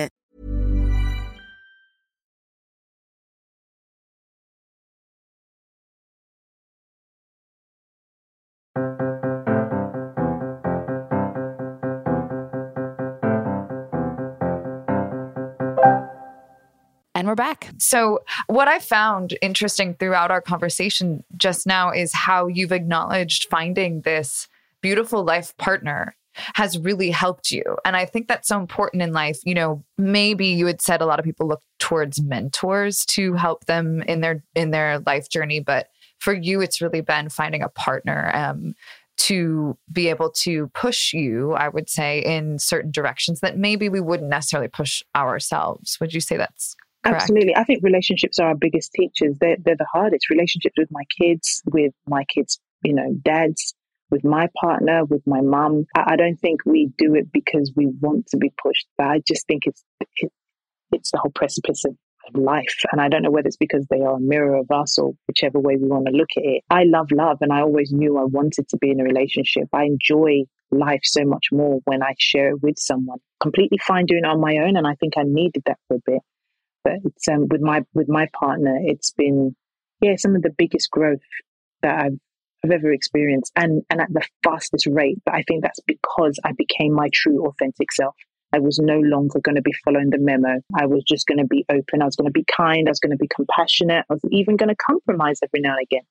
And 17.21 17.27
we're 17.27 17.35
back. 17.35 17.69
So, 17.77 18.23
what 18.47 18.67
I 18.67 18.79
found 18.79 19.37
interesting 19.43 19.93
throughout 19.93 20.31
our 20.31 20.41
conversation 20.41 21.23
just 21.37 21.67
now 21.67 21.91
is 21.91 22.11
how 22.11 22.47
you've 22.47 22.71
acknowledged 22.71 23.47
finding 23.47 24.01
this 24.01 24.47
beautiful 24.81 25.23
life 25.23 25.55
partner 25.57 26.15
has 26.55 26.79
really 26.79 27.11
helped 27.11 27.51
you. 27.51 27.77
And 27.85 27.95
I 27.95 28.05
think 28.05 28.27
that's 28.27 28.47
so 28.47 28.59
important 28.59 29.03
in 29.03 29.13
life. 29.13 29.37
You 29.45 29.53
know, 29.53 29.83
maybe 29.99 30.47
you 30.47 30.65
had 30.65 30.81
said 30.81 30.99
a 30.99 31.05
lot 31.05 31.19
of 31.19 31.23
people 31.23 31.47
look 31.47 31.61
towards 31.77 32.19
mentors 32.19 33.05
to 33.09 33.35
help 33.35 33.65
them 33.65 34.01
in 34.01 34.21
their 34.21 34.43
in 34.55 34.71
their 34.71 34.97
life 35.05 35.29
journey, 35.29 35.59
but 35.59 35.89
for 36.17 36.33
you 36.33 36.59
it's 36.59 36.81
really 36.81 37.01
been 37.01 37.29
finding 37.29 37.61
a 37.61 37.69
partner 37.69 38.31
um, 38.33 38.73
to 39.17 39.77
be 39.91 40.07
able 40.07 40.31
to 40.31 40.69
push 40.69 41.13
you, 41.13 41.53
I 41.53 41.69
would 41.69 41.87
say, 41.87 42.21
in 42.21 42.57
certain 42.57 42.89
directions 42.89 43.41
that 43.41 43.59
maybe 43.59 43.89
we 43.89 43.99
wouldn't 43.99 44.31
necessarily 44.31 44.69
push 44.69 45.03
ourselves. 45.15 45.99
Would 45.99 46.15
you 46.15 46.19
say 46.19 46.35
that's 46.35 46.75
correct? 47.03 47.23
Absolutely. 47.23 47.55
I 47.55 47.63
think 47.63 47.83
relationships 47.83 48.39
are 48.39 48.49
our 48.49 48.55
biggest 48.55 48.91
teachers. 48.93 49.37
They're, 49.39 49.57
they're 49.63 49.77
the 49.77 49.87
hardest. 49.91 50.29
Relationships 50.29 50.75
with 50.77 50.89
my 50.91 51.03
kids, 51.19 51.61
with 51.65 51.93
my 52.07 52.23
kids, 52.25 52.59
you 52.83 52.93
know, 52.93 53.13
dads, 53.21 53.75
with 54.09 54.23
my 54.23 54.47
partner, 54.59 55.05
with 55.05 55.21
my 55.25 55.41
mum. 55.41 55.85
I, 55.95 56.13
I 56.13 56.15
don't 56.15 56.37
think 56.37 56.61
we 56.65 56.91
do 56.97 57.15
it 57.15 57.31
because 57.31 57.71
we 57.75 57.87
want 57.87 58.27
to 58.27 58.37
be 58.37 58.51
pushed, 58.61 58.87
but 58.97 59.07
I 59.07 59.21
just 59.25 59.47
think 59.47 59.63
it's, 59.65 59.83
it, 59.99 60.31
it's 60.91 61.11
the 61.11 61.19
whole 61.19 61.31
precipice 61.31 61.85
of 61.85 61.95
life. 62.33 62.83
And 62.91 63.01
I 63.01 63.09
don't 63.09 63.23
know 63.23 63.31
whether 63.31 63.47
it's 63.47 63.57
because 63.57 63.85
they 63.89 64.01
are 64.01 64.15
a 64.15 64.19
mirror 64.19 64.55
of 64.55 64.69
us 64.71 64.97
or 64.97 65.13
whichever 65.27 65.59
way 65.59 65.77
we 65.77 65.87
want 65.87 66.05
to 66.05 66.11
look 66.11 66.29
at 66.37 66.43
it. 66.43 66.63
I 66.69 66.83
love 66.83 67.11
love 67.11 67.37
and 67.41 67.51
I 67.51 67.61
always 67.61 67.91
knew 67.91 68.17
I 68.17 68.25
wanted 68.25 68.67
to 68.69 68.77
be 68.77 68.91
in 68.91 68.99
a 68.99 69.03
relationship. 69.03 69.63
I 69.73 69.83
enjoy 69.83 70.43
life 70.71 71.01
so 71.03 71.25
much 71.25 71.47
more 71.51 71.79
when 71.85 72.03
I 72.03 72.13
share 72.17 72.51
it 72.51 72.61
with 72.61 72.77
someone. 72.77 73.19
Completely 73.41 73.79
fine 73.79 74.05
doing 74.05 74.21
it 74.23 74.29
on 74.29 74.39
my 74.39 74.57
own 74.57 74.77
and 74.77 74.87
I 74.87 74.95
think 74.95 75.13
I 75.17 75.23
needed 75.25 75.63
that 75.65 75.77
for 75.87 75.95
a 75.95 76.01
bit. 76.05 76.21
But 76.83 76.93
it's 77.05 77.27
um, 77.27 77.47
with 77.49 77.61
my 77.61 77.83
with 77.93 78.09
my 78.09 78.27
partner, 78.33 78.77
it's 78.83 79.11
been 79.11 79.55
yeah, 80.01 80.15
some 80.17 80.35
of 80.35 80.41
the 80.41 80.53
biggest 80.57 80.89
growth 80.91 81.21
that 81.81 82.05
I've 82.05 82.19
I've 82.63 82.71
ever 82.71 82.91
experienced 82.91 83.51
and 83.55 83.83
and 83.89 84.01
at 84.01 84.13
the 84.13 84.25
fastest 84.43 84.87
rate. 84.87 85.19
But 85.25 85.35
I 85.35 85.43
think 85.47 85.63
that's 85.63 85.79
because 85.85 86.39
I 86.43 86.51
became 86.53 86.93
my 86.93 87.09
true 87.13 87.45
authentic 87.47 87.91
self. 87.91 88.15
I 88.53 88.59
was 88.59 88.79
no 88.79 88.99
longer 88.99 89.39
going 89.39 89.55
to 89.55 89.61
be 89.61 89.73
following 89.85 90.09
the 90.09 90.17
memo. 90.19 90.59
I 90.77 90.85
was 90.85 91.03
just 91.07 91.25
going 91.25 91.37
to 91.37 91.47
be 91.47 91.65
open. 91.69 92.01
I 92.01 92.05
was 92.05 92.17
going 92.17 92.27
to 92.27 92.33
be 92.33 92.45
kind. 92.45 92.87
I 92.87 92.91
was 92.91 92.99
going 92.99 93.11
to 93.11 93.17
be 93.17 93.29
compassionate. 93.33 94.05
I 94.09 94.13
was 94.13 94.21
even 94.29 94.57
going 94.57 94.69
to 94.69 94.75
compromise 94.75 95.39
every 95.41 95.61
now 95.61 95.75
and 95.77 95.87
again. 95.89 96.03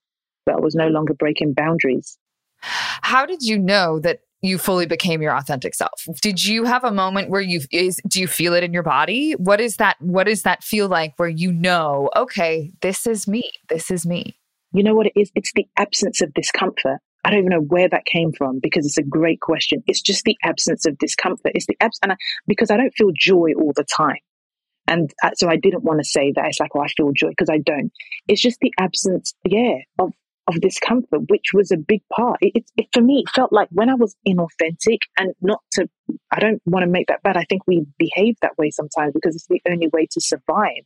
But 0.46 0.54
I 0.56 0.60
was 0.60 0.74
no 0.74 0.88
longer 0.88 1.12
breaking 1.12 1.52
boundaries. 1.52 2.16
How 2.60 3.26
did 3.26 3.42
you 3.42 3.58
know 3.58 3.98
that 4.00 4.20
you 4.42 4.58
fully 4.58 4.86
became 4.86 5.22
your 5.22 5.34
authentic 5.34 5.74
self? 5.74 6.06
Did 6.22 6.44
you 6.44 6.64
have 6.64 6.84
a 6.84 6.92
moment 6.92 7.30
where 7.30 7.40
you 7.40 7.60
is 7.70 8.00
do 8.08 8.20
you 8.20 8.26
feel 8.26 8.54
it 8.54 8.64
in 8.64 8.72
your 8.72 8.82
body? 8.82 9.32
What 9.32 9.60
is 9.60 9.76
that 9.76 9.96
what 10.00 10.24
does 10.24 10.42
that 10.42 10.62
feel 10.62 10.88
like 10.88 11.14
where 11.16 11.28
you 11.28 11.52
know, 11.52 12.10
okay, 12.16 12.72
this 12.80 13.06
is 13.06 13.28
me. 13.28 13.50
This 13.68 13.90
is 13.90 14.06
me. 14.06 14.36
You 14.72 14.82
know 14.82 14.94
what 14.94 15.06
it 15.06 15.12
is? 15.16 15.30
It's 15.34 15.52
the 15.54 15.66
absence 15.76 16.20
of 16.20 16.32
discomfort. 16.32 16.98
I 17.24 17.30
don't 17.30 17.40
even 17.40 17.50
know 17.50 17.60
where 17.60 17.88
that 17.88 18.06
came 18.06 18.32
from 18.32 18.60
because 18.62 18.86
it's 18.86 18.96
a 18.96 19.02
great 19.02 19.40
question. 19.40 19.82
It's 19.86 20.00
just 20.00 20.24
the 20.24 20.36
absence 20.42 20.86
of 20.86 20.96
discomfort. 20.98 21.52
It's 21.54 21.66
the 21.66 21.76
abs- 21.80 21.98
and 22.02 22.14
because 22.46 22.70
I 22.70 22.76
don't 22.76 22.94
feel 22.96 23.10
joy 23.14 23.52
all 23.58 23.72
the 23.76 23.84
time. 23.84 24.20
And 24.86 25.12
uh, 25.22 25.30
so 25.34 25.48
I 25.48 25.56
didn't 25.56 25.84
want 25.84 26.00
to 26.00 26.04
say 26.04 26.32
that. 26.34 26.46
It's 26.46 26.60
like, 26.60 26.70
oh, 26.74 26.80
I 26.80 26.88
feel 26.88 27.12
joy 27.12 27.28
because 27.28 27.50
I 27.50 27.58
don't. 27.58 27.92
It's 28.26 28.40
just 28.40 28.58
the 28.60 28.72
absence, 28.78 29.34
yeah, 29.44 29.76
of, 29.98 30.12
of 30.46 30.60
discomfort, 30.60 31.22
which 31.28 31.52
was 31.52 31.70
a 31.70 31.76
big 31.76 32.02
part. 32.14 32.38
It, 32.40 32.64
it, 32.76 32.86
for 32.92 33.02
me, 33.02 33.24
it 33.26 33.30
felt 33.30 33.52
like 33.52 33.68
when 33.70 33.88
I 33.88 33.94
was 33.94 34.16
inauthentic 34.26 34.98
and 35.16 35.32
not 35.40 35.60
to, 35.72 35.88
I 36.30 36.40
don't 36.40 36.60
want 36.64 36.84
to 36.84 36.90
make 36.90 37.08
that 37.08 37.22
bad. 37.22 37.36
I 37.36 37.44
think 37.48 37.62
we 37.66 37.86
behave 37.98 38.36
that 38.42 38.58
way 38.58 38.70
sometimes 38.70 39.12
because 39.14 39.36
it's 39.36 39.46
the 39.46 39.60
only 39.70 39.88
way 39.92 40.06
to 40.10 40.20
survive 40.20 40.84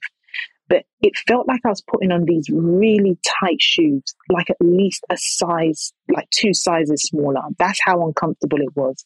but 0.68 0.84
it 1.02 1.12
felt 1.28 1.46
like 1.46 1.60
I 1.64 1.68
was 1.68 1.82
putting 1.82 2.10
on 2.10 2.24
these 2.24 2.48
really 2.50 3.18
tight 3.40 3.60
shoes, 3.60 4.02
like 4.30 4.50
at 4.50 4.56
least 4.60 5.04
a 5.10 5.16
size, 5.18 5.92
like 6.08 6.28
two 6.30 6.54
sizes 6.54 7.02
smaller. 7.02 7.42
That's 7.58 7.80
how 7.84 8.06
uncomfortable 8.06 8.58
it 8.60 8.74
was. 8.74 9.04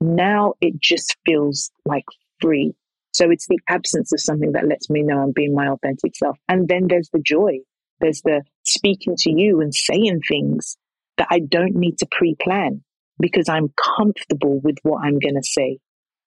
Now 0.00 0.54
it 0.60 0.80
just 0.80 1.16
feels 1.24 1.70
like 1.84 2.04
free. 2.40 2.74
So 3.12 3.30
it's 3.30 3.46
the 3.46 3.60
absence 3.68 4.12
of 4.12 4.20
something 4.20 4.52
that 4.52 4.66
lets 4.66 4.90
me 4.90 5.02
know 5.02 5.18
I'm 5.20 5.32
being 5.32 5.54
my 5.54 5.68
authentic 5.68 6.16
self. 6.16 6.36
And 6.48 6.68
then 6.68 6.86
there's 6.88 7.08
the 7.12 7.20
joy. 7.20 7.60
There's 8.00 8.22
the 8.22 8.42
speaking 8.62 9.16
to 9.18 9.30
you 9.30 9.60
and 9.60 9.74
saying 9.74 10.20
things 10.28 10.76
that 11.16 11.28
I 11.30 11.40
don't 11.40 11.74
need 11.74 11.98
to 11.98 12.06
pre 12.10 12.36
plan 12.40 12.82
because 13.18 13.48
I'm 13.48 13.72
comfortable 13.96 14.60
with 14.60 14.76
what 14.82 15.02
I'm 15.02 15.18
going 15.18 15.36
to 15.36 15.42
say. 15.42 15.78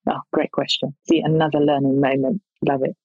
Oh, 0.09 0.21
great 0.33 0.51
question. 0.51 0.95
See, 1.07 1.21
another 1.23 1.59
learning 1.59 2.01
moment. 2.01 2.41
Love 2.65 2.81
it. 2.83 2.95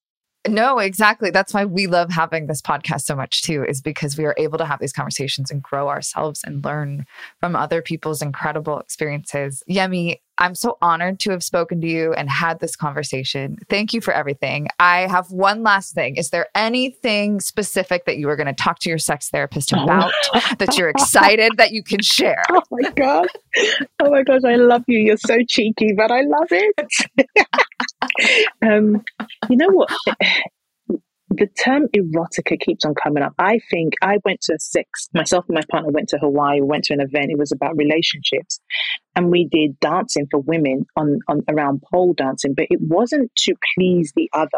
No, 0.47 0.79
exactly. 0.79 1.31
That's 1.31 1.55
why 1.55 1.65
we 1.65 1.87
love 1.87 2.11
having 2.11 2.47
this 2.47 2.61
podcast 2.61 3.03
so 3.03 3.17
much 3.17 3.43
too, 3.43 3.65
is 3.65 3.81
because 3.81 4.19
we 4.19 4.27
are 4.27 4.35
able 4.37 4.59
to 4.59 4.67
have 4.67 4.79
these 4.79 4.93
conversations 4.93 5.51
and 5.51 5.63
grow 5.63 5.89
ourselves 5.89 6.43
and 6.45 6.63
learn 6.63 7.07
from 7.41 7.57
other 7.57 7.81
people's 7.81 8.21
incredible 8.21 8.79
experiences. 8.79 9.63
Yemi, 9.71 10.19
I'm 10.39 10.55
so 10.55 10.79
honored 10.83 11.21
to 11.21 11.31
have 11.31 11.43
spoken 11.43 11.81
to 11.81 11.87
you 11.87 12.13
and 12.13 12.29
had 12.29 12.61
this 12.61 12.77
conversation. 12.77 13.57
Thank 13.69 13.93
you 13.93 14.01
for 14.01 14.13
everything. 14.13 14.69
I 14.79 15.07
have 15.07 15.31
one 15.31 15.63
last 15.63 15.95
thing. 15.95 16.17
Is 16.17 16.31
there 16.31 16.47
anything 16.55 17.41
specific 17.41 18.05
that 18.07 18.19
you 18.19 18.29
are 18.29 18.37
going 18.37 18.47
to 18.47 18.53
talk 18.53 18.79
to 18.81 18.89
your 18.89 18.99
sex 18.99 19.29
therapist 19.31 19.73
about 19.73 20.13
that 20.59 20.77
you're 20.77 20.89
excited 20.89 21.53
that 21.59 21.73
you 21.73 21.83
can 21.83 22.01
share? 22.03 22.43
Oh 22.55 22.63
my 22.71 22.91
God. 22.91 23.27
Oh 24.01 24.11
my 24.11 24.23
gosh, 24.23 24.43
I 24.47 24.55
love 24.57 24.85
you. 24.87 24.99
You're 24.99 25.17
so 25.17 25.39
cheeky, 25.49 25.93
but 25.97 26.11
I 26.11 26.23
love 26.23 26.49
it. 26.51 27.29
um, 28.63 29.03
you 29.51 29.57
know 29.57 29.69
what? 29.71 29.91
The 31.37 31.47
term 31.47 31.89
erotica 31.97 32.59
keeps 32.61 32.85
on 32.85 32.95
coming 32.95 33.23
up. 33.23 33.35
I 33.39 33.61
think 33.71 33.95
I 34.03 34.19
went 34.25 34.41
to 34.43 34.55
a 34.55 34.59
six, 34.59 35.09
myself 35.15 35.45
and 35.49 35.55
my 35.55 35.63
partner 35.71 35.91
went 35.91 36.09
to 36.11 36.19
Hawaii, 36.19 36.61
we 36.61 36.67
went 36.67 36.85
to 36.85 36.95
an 36.95 37.01
event. 37.01 37.31
It 37.31 37.39
was 37.39 37.53
about 37.53 37.77
relationships. 37.77 38.61
And 39.17 39.31
we 39.31 39.49
did 39.51 39.79
dancing 39.81 40.27
for 40.31 40.41
women 40.41 40.87
on, 40.97 41.21
on 41.29 41.43
around 41.49 41.83
pole 41.91 42.15
dancing, 42.15 42.55
but 42.55 42.67
it 42.71 42.81
wasn't 42.81 43.35
to 43.37 43.55
please 43.75 44.13
the 44.17 44.29
other. 44.33 44.49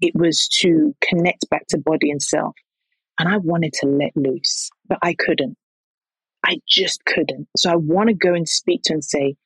It 0.00 0.14
was 0.14 0.48
to 0.60 0.94
connect 1.00 1.48
back 1.50 1.66
to 1.68 1.78
body 1.78 2.10
and 2.10 2.22
self. 2.22 2.54
And 3.18 3.28
I 3.28 3.38
wanted 3.38 3.72
to 3.80 3.86
let 3.86 4.16
loose, 4.16 4.70
but 4.88 4.98
I 5.02 5.14
couldn't. 5.14 5.56
I 6.44 6.58
just 6.68 7.04
couldn't. 7.04 7.48
So 7.56 7.70
I 7.70 7.76
want 7.76 8.08
to 8.08 8.14
go 8.14 8.32
and 8.32 8.48
speak 8.48 8.82
to 8.84 8.92
and 8.94 9.04
say, 9.04 9.36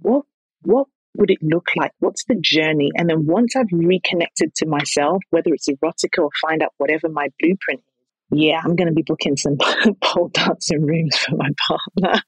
what, 0.00 0.24
what 0.62 0.88
would 1.16 1.30
it 1.30 1.38
look 1.42 1.68
like? 1.76 1.92
What's 1.98 2.24
the 2.24 2.36
journey? 2.40 2.90
And 2.96 3.08
then 3.08 3.26
once 3.26 3.56
I've 3.56 3.66
reconnected 3.72 4.54
to 4.56 4.66
myself, 4.66 5.22
whether 5.30 5.52
it's 5.52 5.68
erotica 5.68 6.22
or 6.22 6.30
find 6.46 6.62
out 6.62 6.72
whatever 6.78 7.08
my 7.08 7.28
blueprint 7.40 7.80
is, 7.80 8.38
yeah, 8.38 8.60
I'm 8.62 8.76
going 8.76 8.88
to 8.88 8.94
be 8.94 9.02
booking 9.02 9.36
some 9.36 9.56
pole 10.02 10.30
dancing 10.32 10.86
rooms 10.86 11.16
for 11.16 11.36
my 11.36 11.50
partner. 11.66 12.22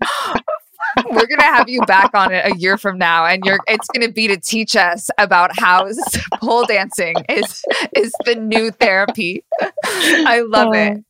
We're 1.10 1.26
gonna 1.26 1.42
have 1.42 1.68
you 1.68 1.82
back 1.82 2.10
on 2.14 2.32
it 2.32 2.44
a 2.46 2.56
year 2.56 2.78
from 2.78 2.98
now, 2.98 3.26
and 3.26 3.44
you're 3.44 3.58
it's 3.66 3.86
gonna 3.88 4.10
be 4.10 4.28
to 4.28 4.38
teach 4.38 4.74
us 4.74 5.10
about 5.18 5.50
how 5.56 5.88
pole 6.34 6.64
dancing 6.64 7.14
is 7.28 7.62
is 7.94 8.12
the 8.24 8.34
new 8.34 8.70
therapy. 8.70 9.44
I 9.84 10.42
love 10.46 10.74
it. 10.74 10.98
Oh 10.98 11.02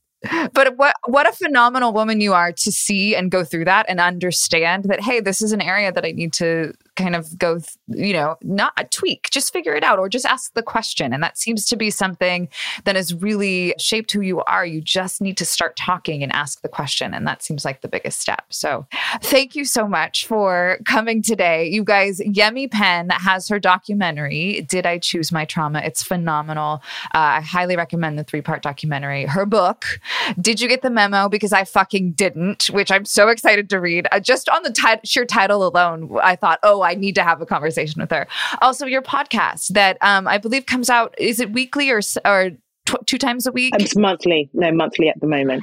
but 0.52 0.76
what 0.76 0.96
what 1.06 1.28
a 1.28 1.32
phenomenal 1.32 1.92
woman 1.92 2.20
you 2.20 2.32
are 2.32 2.52
to 2.52 2.72
see 2.72 3.14
and 3.14 3.30
go 3.30 3.44
through 3.44 3.64
that 3.64 3.86
and 3.88 4.00
understand 4.00 4.84
that 4.84 5.00
hey 5.00 5.20
this 5.20 5.40
is 5.40 5.52
an 5.52 5.60
area 5.60 5.92
that 5.92 6.04
i 6.04 6.10
need 6.10 6.32
to 6.32 6.72
kind 6.98 7.14
of 7.14 7.38
go, 7.38 7.60
you 7.86 8.12
know, 8.12 8.36
not 8.42 8.72
a 8.76 8.84
tweak, 8.84 9.28
just 9.30 9.52
figure 9.52 9.74
it 9.74 9.84
out 9.84 9.98
or 9.98 10.08
just 10.08 10.26
ask 10.26 10.52
the 10.54 10.62
question. 10.62 11.14
And 11.14 11.22
that 11.22 11.38
seems 11.38 11.64
to 11.66 11.76
be 11.76 11.90
something 11.90 12.48
that 12.84 12.96
has 12.96 13.14
really 13.14 13.74
shaped 13.78 14.10
who 14.12 14.20
you 14.20 14.42
are. 14.42 14.66
You 14.66 14.80
just 14.80 15.20
need 15.20 15.36
to 15.36 15.44
start 15.44 15.76
talking 15.76 16.22
and 16.22 16.32
ask 16.32 16.60
the 16.60 16.68
question. 16.68 17.14
And 17.14 17.26
that 17.26 17.42
seems 17.42 17.64
like 17.64 17.80
the 17.80 17.88
biggest 17.88 18.20
step. 18.20 18.44
So 18.50 18.86
thank 19.22 19.54
you 19.54 19.64
so 19.64 19.86
much 19.86 20.26
for 20.26 20.78
coming 20.84 21.22
today. 21.22 21.68
You 21.68 21.84
guys, 21.84 22.20
Yemi 22.20 22.70
Penn 22.70 23.10
has 23.10 23.48
her 23.48 23.60
documentary, 23.60 24.66
Did 24.68 24.84
I 24.84 24.98
Choose 24.98 25.30
My 25.30 25.44
Trauma? 25.44 25.80
It's 25.80 26.02
phenomenal. 26.02 26.82
Uh, 27.14 27.38
I 27.38 27.40
highly 27.40 27.76
recommend 27.76 28.18
the 28.18 28.24
three 28.24 28.42
part 28.42 28.62
documentary. 28.62 29.24
Her 29.24 29.46
book, 29.46 30.00
Did 30.40 30.60
You 30.60 30.68
Get 30.68 30.82
the 30.82 30.90
Memo? 30.90 31.28
Because 31.28 31.52
I 31.52 31.62
fucking 31.64 32.12
didn't, 32.12 32.66
which 32.66 32.90
I'm 32.90 33.04
so 33.04 33.28
excited 33.28 33.70
to 33.70 33.78
read. 33.78 34.08
Uh, 34.10 34.18
just 34.18 34.48
on 34.48 34.64
the 34.64 34.72
t- 34.72 34.82
sheer 35.04 35.24
title 35.24 35.66
alone, 35.66 36.18
I 36.22 36.34
thought, 36.34 36.58
oh, 36.62 36.82
I 36.88 36.94
need 36.94 37.14
to 37.16 37.22
have 37.22 37.40
a 37.40 37.46
conversation 37.46 38.00
with 38.00 38.10
her. 38.10 38.26
Also, 38.60 38.86
your 38.86 39.02
podcast 39.02 39.68
that 39.68 39.98
um, 40.00 40.26
I 40.26 40.38
believe 40.38 40.66
comes 40.66 40.88
out 40.90 41.14
is 41.18 41.40
it 41.40 41.52
weekly 41.52 41.90
or 41.90 42.00
or 42.24 42.50
tw- 42.86 43.06
two 43.06 43.18
times 43.18 43.46
a 43.46 43.52
week? 43.52 43.74
It's 43.78 43.96
monthly. 43.96 44.50
No, 44.52 44.72
monthly 44.72 45.08
at 45.08 45.20
the 45.20 45.26
moment. 45.26 45.62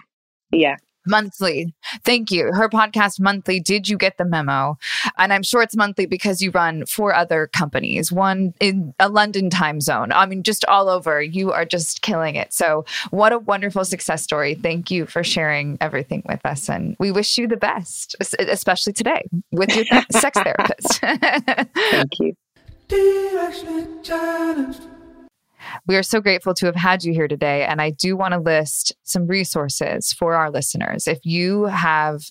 Yeah. 0.52 0.78
Monthly. 1.06 1.74
Thank 2.03 2.32
you. 2.32 2.51
Her 2.53 2.70
podcast 2.70 3.20
monthly. 3.20 3.60
Did 3.60 3.88
you 3.88 3.97
get 3.97 4.18
the 4.18 4.26
memo? 4.26 4.78
And 5.18 5.32
I'm 5.34 5.43
sure 5.43 5.62
it's 5.62 5.76
monthly 5.76 6.06
because 6.06 6.41
you 6.41 6.51
run 6.51 6.86
four 6.86 7.14
other 7.14 7.47
companies, 7.47 8.12
one 8.12 8.53
in 8.60 8.93
a 8.99 9.10
London 9.10 9.49
time 9.49 9.82
zone. 9.82 10.12
I 10.12 10.26
mean, 10.26 10.43
just 10.43 10.66
all 10.66 10.89
over. 10.89 11.22
You 11.22 11.51
are 11.51 11.66
just 11.66 12.01
killing 12.01 12.36
it. 12.36 12.53
So, 12.53 12.86
what 13.12 13.32
a 13.34 13.39
wonderful 13.39 13.86
success 13.86 14.24
story. 14.24 14.56
Thank 14.56 14.91
you 14.91 15.06
for 15.06 15.24
sharing 15.24 15.78
everything 15.82 16.24
with 16.26 16.45
us. 16.45 16.70
And 16.70 16.95
we 16.99 17.12
wish 17.12 17.38
you 17.38 17.47
the 17.47 17.58
best, 17.58 18.16
especially 18.39 18.93
today 18.93 19.28
with 19.51 19.76
your 19.76 19.86
sex 20.12 20.39
therapist. 20.39 20.99
Thank 21.76 22.20
you. 22.20 22.34
We 25.88 25.95
are 25.95 26.03
so 26.03 26.22
grateful 26.22 26.53
to 26.55 26.66
have 26.66 26.76
had 26.76 27.03
you 27.03 27.13
here 27.13 27.28
today. 27.28 27.66
And 27.66 27.82
I 27.82 27.91
do 27.91 28.16
want 28.16 28.34
to 28.34 28.39
list 28.39 28.93
some 29.03 29.28
resources 29.28 30.13
for 30.13 30.36
our 30.36 30.49
listeners. 30.51 31.07
If 31.07 31.26
you 31.26 31.66
have 31.66 32.24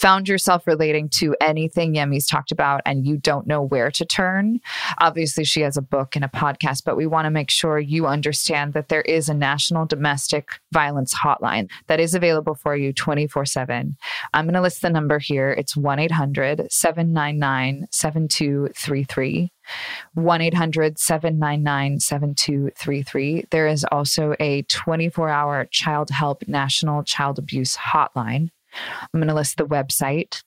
found 0.00 0.28
yourself 0.28 0.66
relating 0.66 1.10
to 1.10 1.36
anything 1.42 1.94
Yemi's 1.94 2.26
talked 2.26 2.50
about 2.50 2.80
and 2.86 3.06
you 3.06 3.18
don't 3.18 3.46
know 3.46 3.62
where 3.62 3.90
to 3.90 4.04
turn, 4.04 4.58
obviously 4.98 5.44
she 5.44 5.60
has 5.60 5.76
a 5.76 5.82
book 5.82 6.16
and 6.16 6.24
a 6.24 6.28
podcast, 6.28 6.84
but 6.84 6.96
we 6.96 7.06
want 7.06 7.26
to 7.26 7.30
make 7.30 7.50
sure 7.50 7.78
you 7.78 8.06
understand 8.06 8.72
that 8.72 8.88
there 8.88 9.02
is 9.02 9.28
a 9.28 9.34
national 9.34 9.84
domestic 9.84 10.52
violence 10.72 11.14
hotline 11.14 11.68
that 11.86 12.00
is 12.00 12.14
available 12.14 12.54
for 12.54 12.74
you 12.74 12.94
24 12.94 13.44
7. 13.44 13.96
I'm 14.32 14.46
going 14.46 14.54
to 14.54 14.62
list 14.62 14.80
the 14.80 14.88
number 14.88 15.18
here. 15.18 15.50
It's 15.50 15.76
1 15.76 15.98
800 15.98 16.72
799 16.72 17.86
7233. 17.90 19.52
1 20.14 20.40
800 20.40 20.98
799 20.98 22.00
7233. 22.00 23.44
There 23.50 23.66
is 23.66 23.84
also 23.90 24.34
a 24.40 24.62
24 24.62 25.28
hour 25.28 25.66
child 25.70 26.08
help 26.10 26.48
national 26.48 27.04
child 27.04 27.38
abuse 27.38 27.76
hotline. 27.76 28.50
I'm 29.02 29.20
going 29.20 29.28
to 29.28 29.34
list 29.34 29.56
the 29.56 29.66
website. 29.66 30.42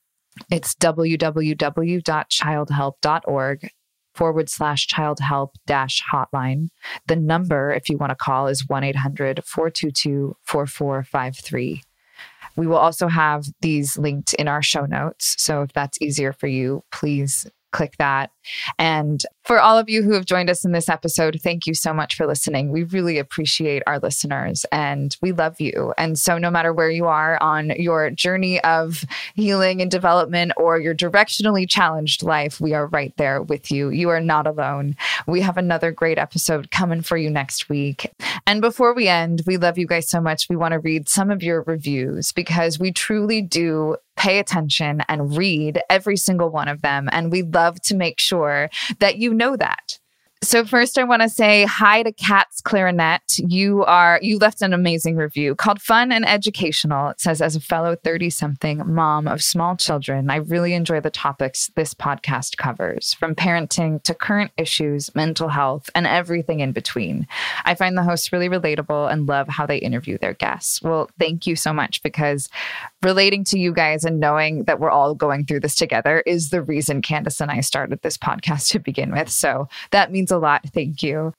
It's 0.49 0.73
www.childhelp.org 0.75 3.69
forward 4.15 4.49
slash 4.49 4.87
child 4.87 5.19
help 5.19 5.57
dash 5.65 6.01
hotline. 6.11 6.69
The 7.07 7.15
number, 7.15 7.71
if 7.71 7.89
you 7.89 7.97
want 7.97 8.11
to 8.11 8.15
call, 8.15 8.47
is 8.47 8.67
1 8.67 8.83
800 8.83 9.43
422 9.45 10.35
4453. 10.43 11.83
We 12.55 12.67
will 12.67 12.77
also 12.77 13.07
have 13.07 13.47
these 13.61 13.97
linked 13.97 14.35
in 14.35 14.47
our 14.47 14.61
show 14.61 14.85
notes. 14.85 15.35
So 15.39 15.63
if 15.63 15.73
that's 15.73 15.99
easier 16.01 16.33
for 16.33 16.47
you, 16.47 16.83
please 16.91 17.47
click 17.73 17.97
that. 17.97 18.31
And 18.77 19.21
for 19.43 19.59
all 19.59 19.77
of 19.77 19.89
you 19.89 20.03
who 20.03 20.13
have 20.13 20.25
joined 20.25 20.49
us 20.49 20.63
in 20.63 20.71
this 20.71 20.87
episode, 20.87 21.39
thank 21.43 21.67
you 21.67 21.73
so 21.73 21.93
much 21.93 22.15
for 22.15 22.25
listening. 22.25 22.71
We 22.71 22.83
really 22.83 23.17
appreciate 23.17 23.83
our 23.87 23.99
listeners 23.99 24.65
and 24.71 25.17
we 25.21 25.33
love 25.33 25.59
you. 25.59 25.93
And 25.97 26.17
so, 26.17 26.37
no 26.37 26.49
matter 26.49 26.71
where 26.71 26.89
you 26.89 27.05
are 27.05 27.41
on 27.41 27.71
your 27.71 28.09
journey 28.11 28.63
of 28.63 29.03
healing 29.35 29.81
and 29.81 29.91
development 29.91 30.53
or 30.55 30.79
your 30.79 30.95
directionally 30.95 31.67
challenged 31.67 32.23
life, 32.23 32.61
we 32.61 32.73
are 32.73 32.87
right 32.87 33.13
there 33.17 33.41
with 33.41 33.71
you. 33.71 33.89
You 33.89 34.09
are 34.09 34.21
not 34.21 34.47
alone. 34.47 34.95
We 35.27 35.41
have 35.41 35.57
another 35.57 35.91
great 35.91 36.17
episode 36.17 36.71
coming 36.71 37.01
for 37.01 37.17
you 37.17 37.29
next 37.29 37.69
week. 37.69 38.11
And 38.45 38.61
before 38.61 38.93
we 38.93 39.07
end, 39.07 39.41
we 39.45 39.57
love 39.57 39.77
you 39.77 39.87
guys 39.87 40.09
so 40.09 40.21
much. 40.21 40.47
We 40.49 40.55
want 40.55 40.73
to 40.73 40.79
read 40.79 41.09
some 41.09 41.31
of 41.31 41.43
your 41.43 41.63
reviews 41.63 42.31
because 42.31 42.79
we 42.79 42.91
truly 42.91 43.41
do 43.41 43.97
pay 44.15 44.39
attention 44.39 45.01
and 45.07 45.35
read 45.35 45.81
every 45.89 46.17
single 46.17 46.49
one 46.49 46.67
of 46.67 46.81
them. 46.81 47.09
And 47.11 47.31
we 47.31 47.41
love 47.43 47.81
to 47.83 47.95
make 47.95 48.19
sure 48.19 48.69
that 48.99 49.17
you 49.17 49.33
know 49.33 49.55
that. 49.55 49.99
So 50.43 50.65
first 50.65 50.97
I 50.97 51.05
want 51.05 51.21
to 51.21 51.29
say 51.29 51.63
hi 51.63 52.03
to 52.03 52.11
Cat's 52.11 52.59
Clarinet. 52.59 53.39
You 53.47 53.85
are 53.85 54.19
you 54.21 54.37
left 54.37 54.61
an 54.61 54.73
amazing 54.73 55.15
review 55.15 55.55
called 55.55 55.81
Fun 55.81 56.11
and 56.11 56.27
Educational. 56.27 57.11
It 57.11 57.21
says 57.21 57.41
as 57.41 57.55
a 57.55 57.61
fellow 57.61 57.95
30 57.95 58.29
something 58.29 58.83
mom 58.85 59.25
of 59.25 59.41
small 59.41 59.77
children, 59.77 60.29
I 60.29 60.37
really 60.37 60.73
enjoy 60.73 60.99
the 60.99 61.09
topics 61.09 61.71
this 61.77 61.93
podcast 61.93 62.57
covers, 62.57 63.13
from 63.13 63.35
parenting 63.35 64.03
to 64.03 64.13
current 64.13 64.51
issues, 64.57 65.15
mental 65.15 65.47
health, 65.47 65.89
and 65.95 66.05
everything 66.05 66.59
in 66.59 66.73
between. 66.73 67.25
I 67.63 67.73
find 67.73 67.97
the 67.97 68.03
hosts 68.03 68.33
really 68.33 68.49
relatable 68.49 69.09
and 69.09 69.29
love 69.29 69.47
how 69.47 69.65
they 69.65 69.77
interview 69.77 70.17
their 70.17 70.33
guests. 70.33 70.81
Well, 70.81 71.09
thank 71.17 71.47
you 71.47 71.55
so 71.55 71.71
much 71.71 72.03
because 72.03 72.49
relating 73.03 73.43
to 73.45 73.59
you 73.59 73.73
guys 73.73 74.05
and 74.05 74.19
knowing 74.19 74.63
that 74.63 74.79
we're 74.79 74.89
all 74.89 75.13
going 75.13 75.45
through 75.45 75.59
this 75.59 75.75
together 75.75 76.21
is 76.25 76.49
the 76.49 76.61
reason 76.61 77.01
Candice 77.01 77.41
and 77.41 77.51
I 77.51 77.59
started 77.61 78.01
this 78.01 78.17
podcast 78.17 78.69
to 78.69 78.79
begin 78.79 79.11
with. 79.11 79.29
So 79.29 79.67
that 79.91 80.11
means 80.11 80.31
a 80.31 80.37
lot. 80.37 80.63
Thank 80.73 81.03
you. 81.03 81.33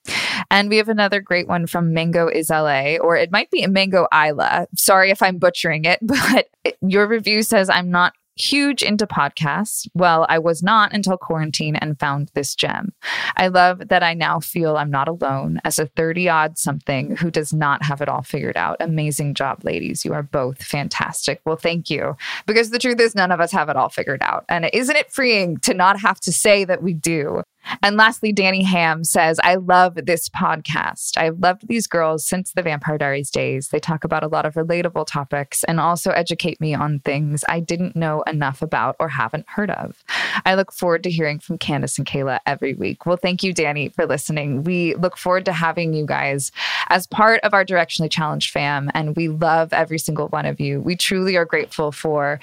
And 0.50 0.68
we 0.68 0.76
have 0.76 0.88
another 0.88 1.20
great 1.20 1.48
one 1.48 1.66
from 1.66 1.92
Mango 1.92 2.28
is 2.28 2.50
LA, 2.50 2.96
or 2.96 3.16
it 3.16 3.32
might 3.32 3.50
be 3.50 3.66
Mango 3.66 4.06
Isla. 4.12 4.66
Sorry 4.76 5.10
if 5.10 5.22
I'm 5.22 5.38
butchering 5.38 5.84
it, 5.84 5.98
but 6.02 6.48
your 6.80 7.06
review 7.06 7.42
says 7.42 7.70
I'm 7.70 7.90
not 7.90 8.12
huge 8.36 8.82
into 8.82 9.06
podcasts. 9.06 9.86
Well, 9.94 10.26
I 10.28 10.38
was 10.38 10.62
not 10.62 10.92
until 10.92 11.16
quarantine 11.16 11.76
and 11.76 11.98
found 11.98 12.30
this 12.34 12.54
gem. 12.54 12.92
I 13.36 13.48
love 13.48 13.88
that 13.88 14.02
I 14.02 14.14
now 14.14 14.40
feel 14.40 14.76
I'm 14.76 14.90
not 14.90 15.08
alone 15.08 15.60
as 15.64 15.78
a 15.78 15.86
30 15.86 16.28
odd 16.28 16.58
something 16.58 17.16
who 17.16 17.30
does 17.30 17.52
not 17.52 17.82
have 17.84 18.00
it 18.00 18.08
all 18.08 18.22
figured 18.22 18.56
out. 18.56 18.76
Amazing 18.80 19.34
job, 19.34 19.64
ladies. 19.64 20.04
You 20.04 20.12
are 20.14 20.22
both 20.22 20.62
fantastic. 20.62 21.40
Well, 21.44 21.56
thank 21.56 21.90
you. 21.90 22.16
Because 22.46 22.70
the 22.70 22.78
truth 22.78 23.00
is, 23.00 23.14
none 23.14 23.32
of 23.32 23.40
us 23.40 23.52
have 23.52 23.68
it 23.68 23.76
all 23.76 23.88
figured 23.88 24.22
out. 24.22 24.44
And 24.48 24.68
isn't 24.72 24.96
it 24.96 25.12
freeing 25.12 25.58
to 25.58 25.74
not 25.74 26.00
have 26.00 26.20
to 26.20 26.32
say 26.32 26.64
that 26.64 26.82
we 26.82 26.92
do? 26.92 27.42
And 27.82 27.96
lastly, 27.96 28.32
Danny 28.32 28.62
Ham 28.62 29.04
says, 29.04 29.40
I 29.42 29.56
love 29.56 29.94
this 29.94 30.28
podcast. 30.28 31.16
I've 31.16 31.38
loved 31.38 31.68
these 31.68 31.86
girls 31.86 32.26
since 32.26 32.52
the 32.52 32.62
Vampire 32.62 32.98
Diaries 32.98 33.30
days. 33.30 33.68
They 33.68 33.80
talk 33.80 34.04
about 34.04 34.22
a 34.22 34.28
lot 34.28 34.46
of 34.46 34.54
relatable 34.54 35.06
topics 35.06 35.64
and 35.64 35.80
also 35.80 36.10
educate 36.10 36.60
me 36.60 36.74
on 36.74 37.00
things 37.00 37.44
I 37.48 37.60
didn't 37.60 37.96
know 37.96 38.22
enough 38.22 38.62
about 38.62 38.96
or 38.98 39.08
haven't 39.08 39.48
heard 39.48 39.70
of. 39.70 40.02
I 40.44 40.54
look 40.54 40.72
forward 40.72 41.02
to 41.04 41.10
hearing 41.10 41.38
from 41.38 41.58
Candice 41.58 41.98
and 41.98 42.06
Kayla 42.06 42.38
every 42.46 42.74
week. 42.74 43.06
Well, 43.06 43.16
thank 43.16 43.42
you, 43.42 43.52
Danny, 43.52 43.88
for 43.88 44.06
listening. 44.06 44.64
We 44.64 44.94
look 44.94 45.16
forward 45.16 45.44
to 45.46 45.52
having 45.52 45.94
you 45.94 46.06
guys 46.06 46.52
as 46.88 47.06
part 47.06 47.40
of 47.42 47.54
our 47.54 47.64
Directionally 47.64 48.10
Challenged 48.10 48.50
fam, 48.50 48.90
and 48.94 49.16
we 49.16 49.28
love 49.28 49.72
every 49.72 49.98
single 49.98 50.28
one 50.28 50.46
of 50.46 50.60
you. 50.60 50.80
We 50.80 50.96
truly 50.96 51.36
are 51.36 51.44
grateful 51.44 51.92
for 51.92 52.40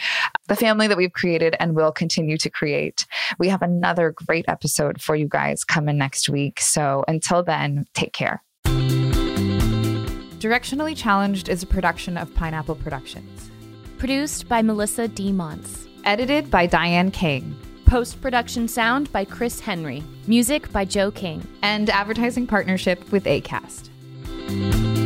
the 0.51 0.57
family 0.57 0.85
that 0.85 0.97
we've 0.97 1.13
created 1.13 1.55
and 1.61 1.77
will 1.77 1.93
continue 1.93 2.37
to 2.37 2.49
create. 2.49 3.05
We 3.39 3.47
have 3.47 3.61
another 3.61 4.11
great 4.11 4.43
episode 4.49 5.01
for 5.01 5.15
you 5.15 5.29
guys 5.29 5.63
coming 5.63 5.97
next 5.97 6.27
week. 6.27 6.59
So 6.59 7.05
until 7.07 7.41
then, 7.41 7.85
take 7.93 8.11
care. 8.11 8.43
Directionally 10.41 10.97
Challenged 10.97 11.47
is 11.47 11.63
a 11.63 11.67
production 11.67 12.17
of 12.17 12.35
Pineapple 12.35 12.75
Productions. 12.75 13.49
Produced 13.97 14.49
by 14.49 14.61
Melissa 14.61 15.07
D. 15.07 15.31
Monts. 15.31 15.87
Edited 16.03 16.51
by 16.51 16.65
Diane 16.65 17.11
King. 17.11 17.55
Post 17.85 18.19
production 18.19 18.67
sound 18.67 19.09
by 19.13 19.23
Chris 19.23 19.61
Henry. 19.61 20.03
Music 20.27 20.69
by 20.73 20.83
Joe 20.83 21.11
King. 21.11 21.47
And 21.61 21.89
advertising 21.89 22.45
partnership 22.45 23.09
with 23.09 23.23
ACAST. 23.23 25.00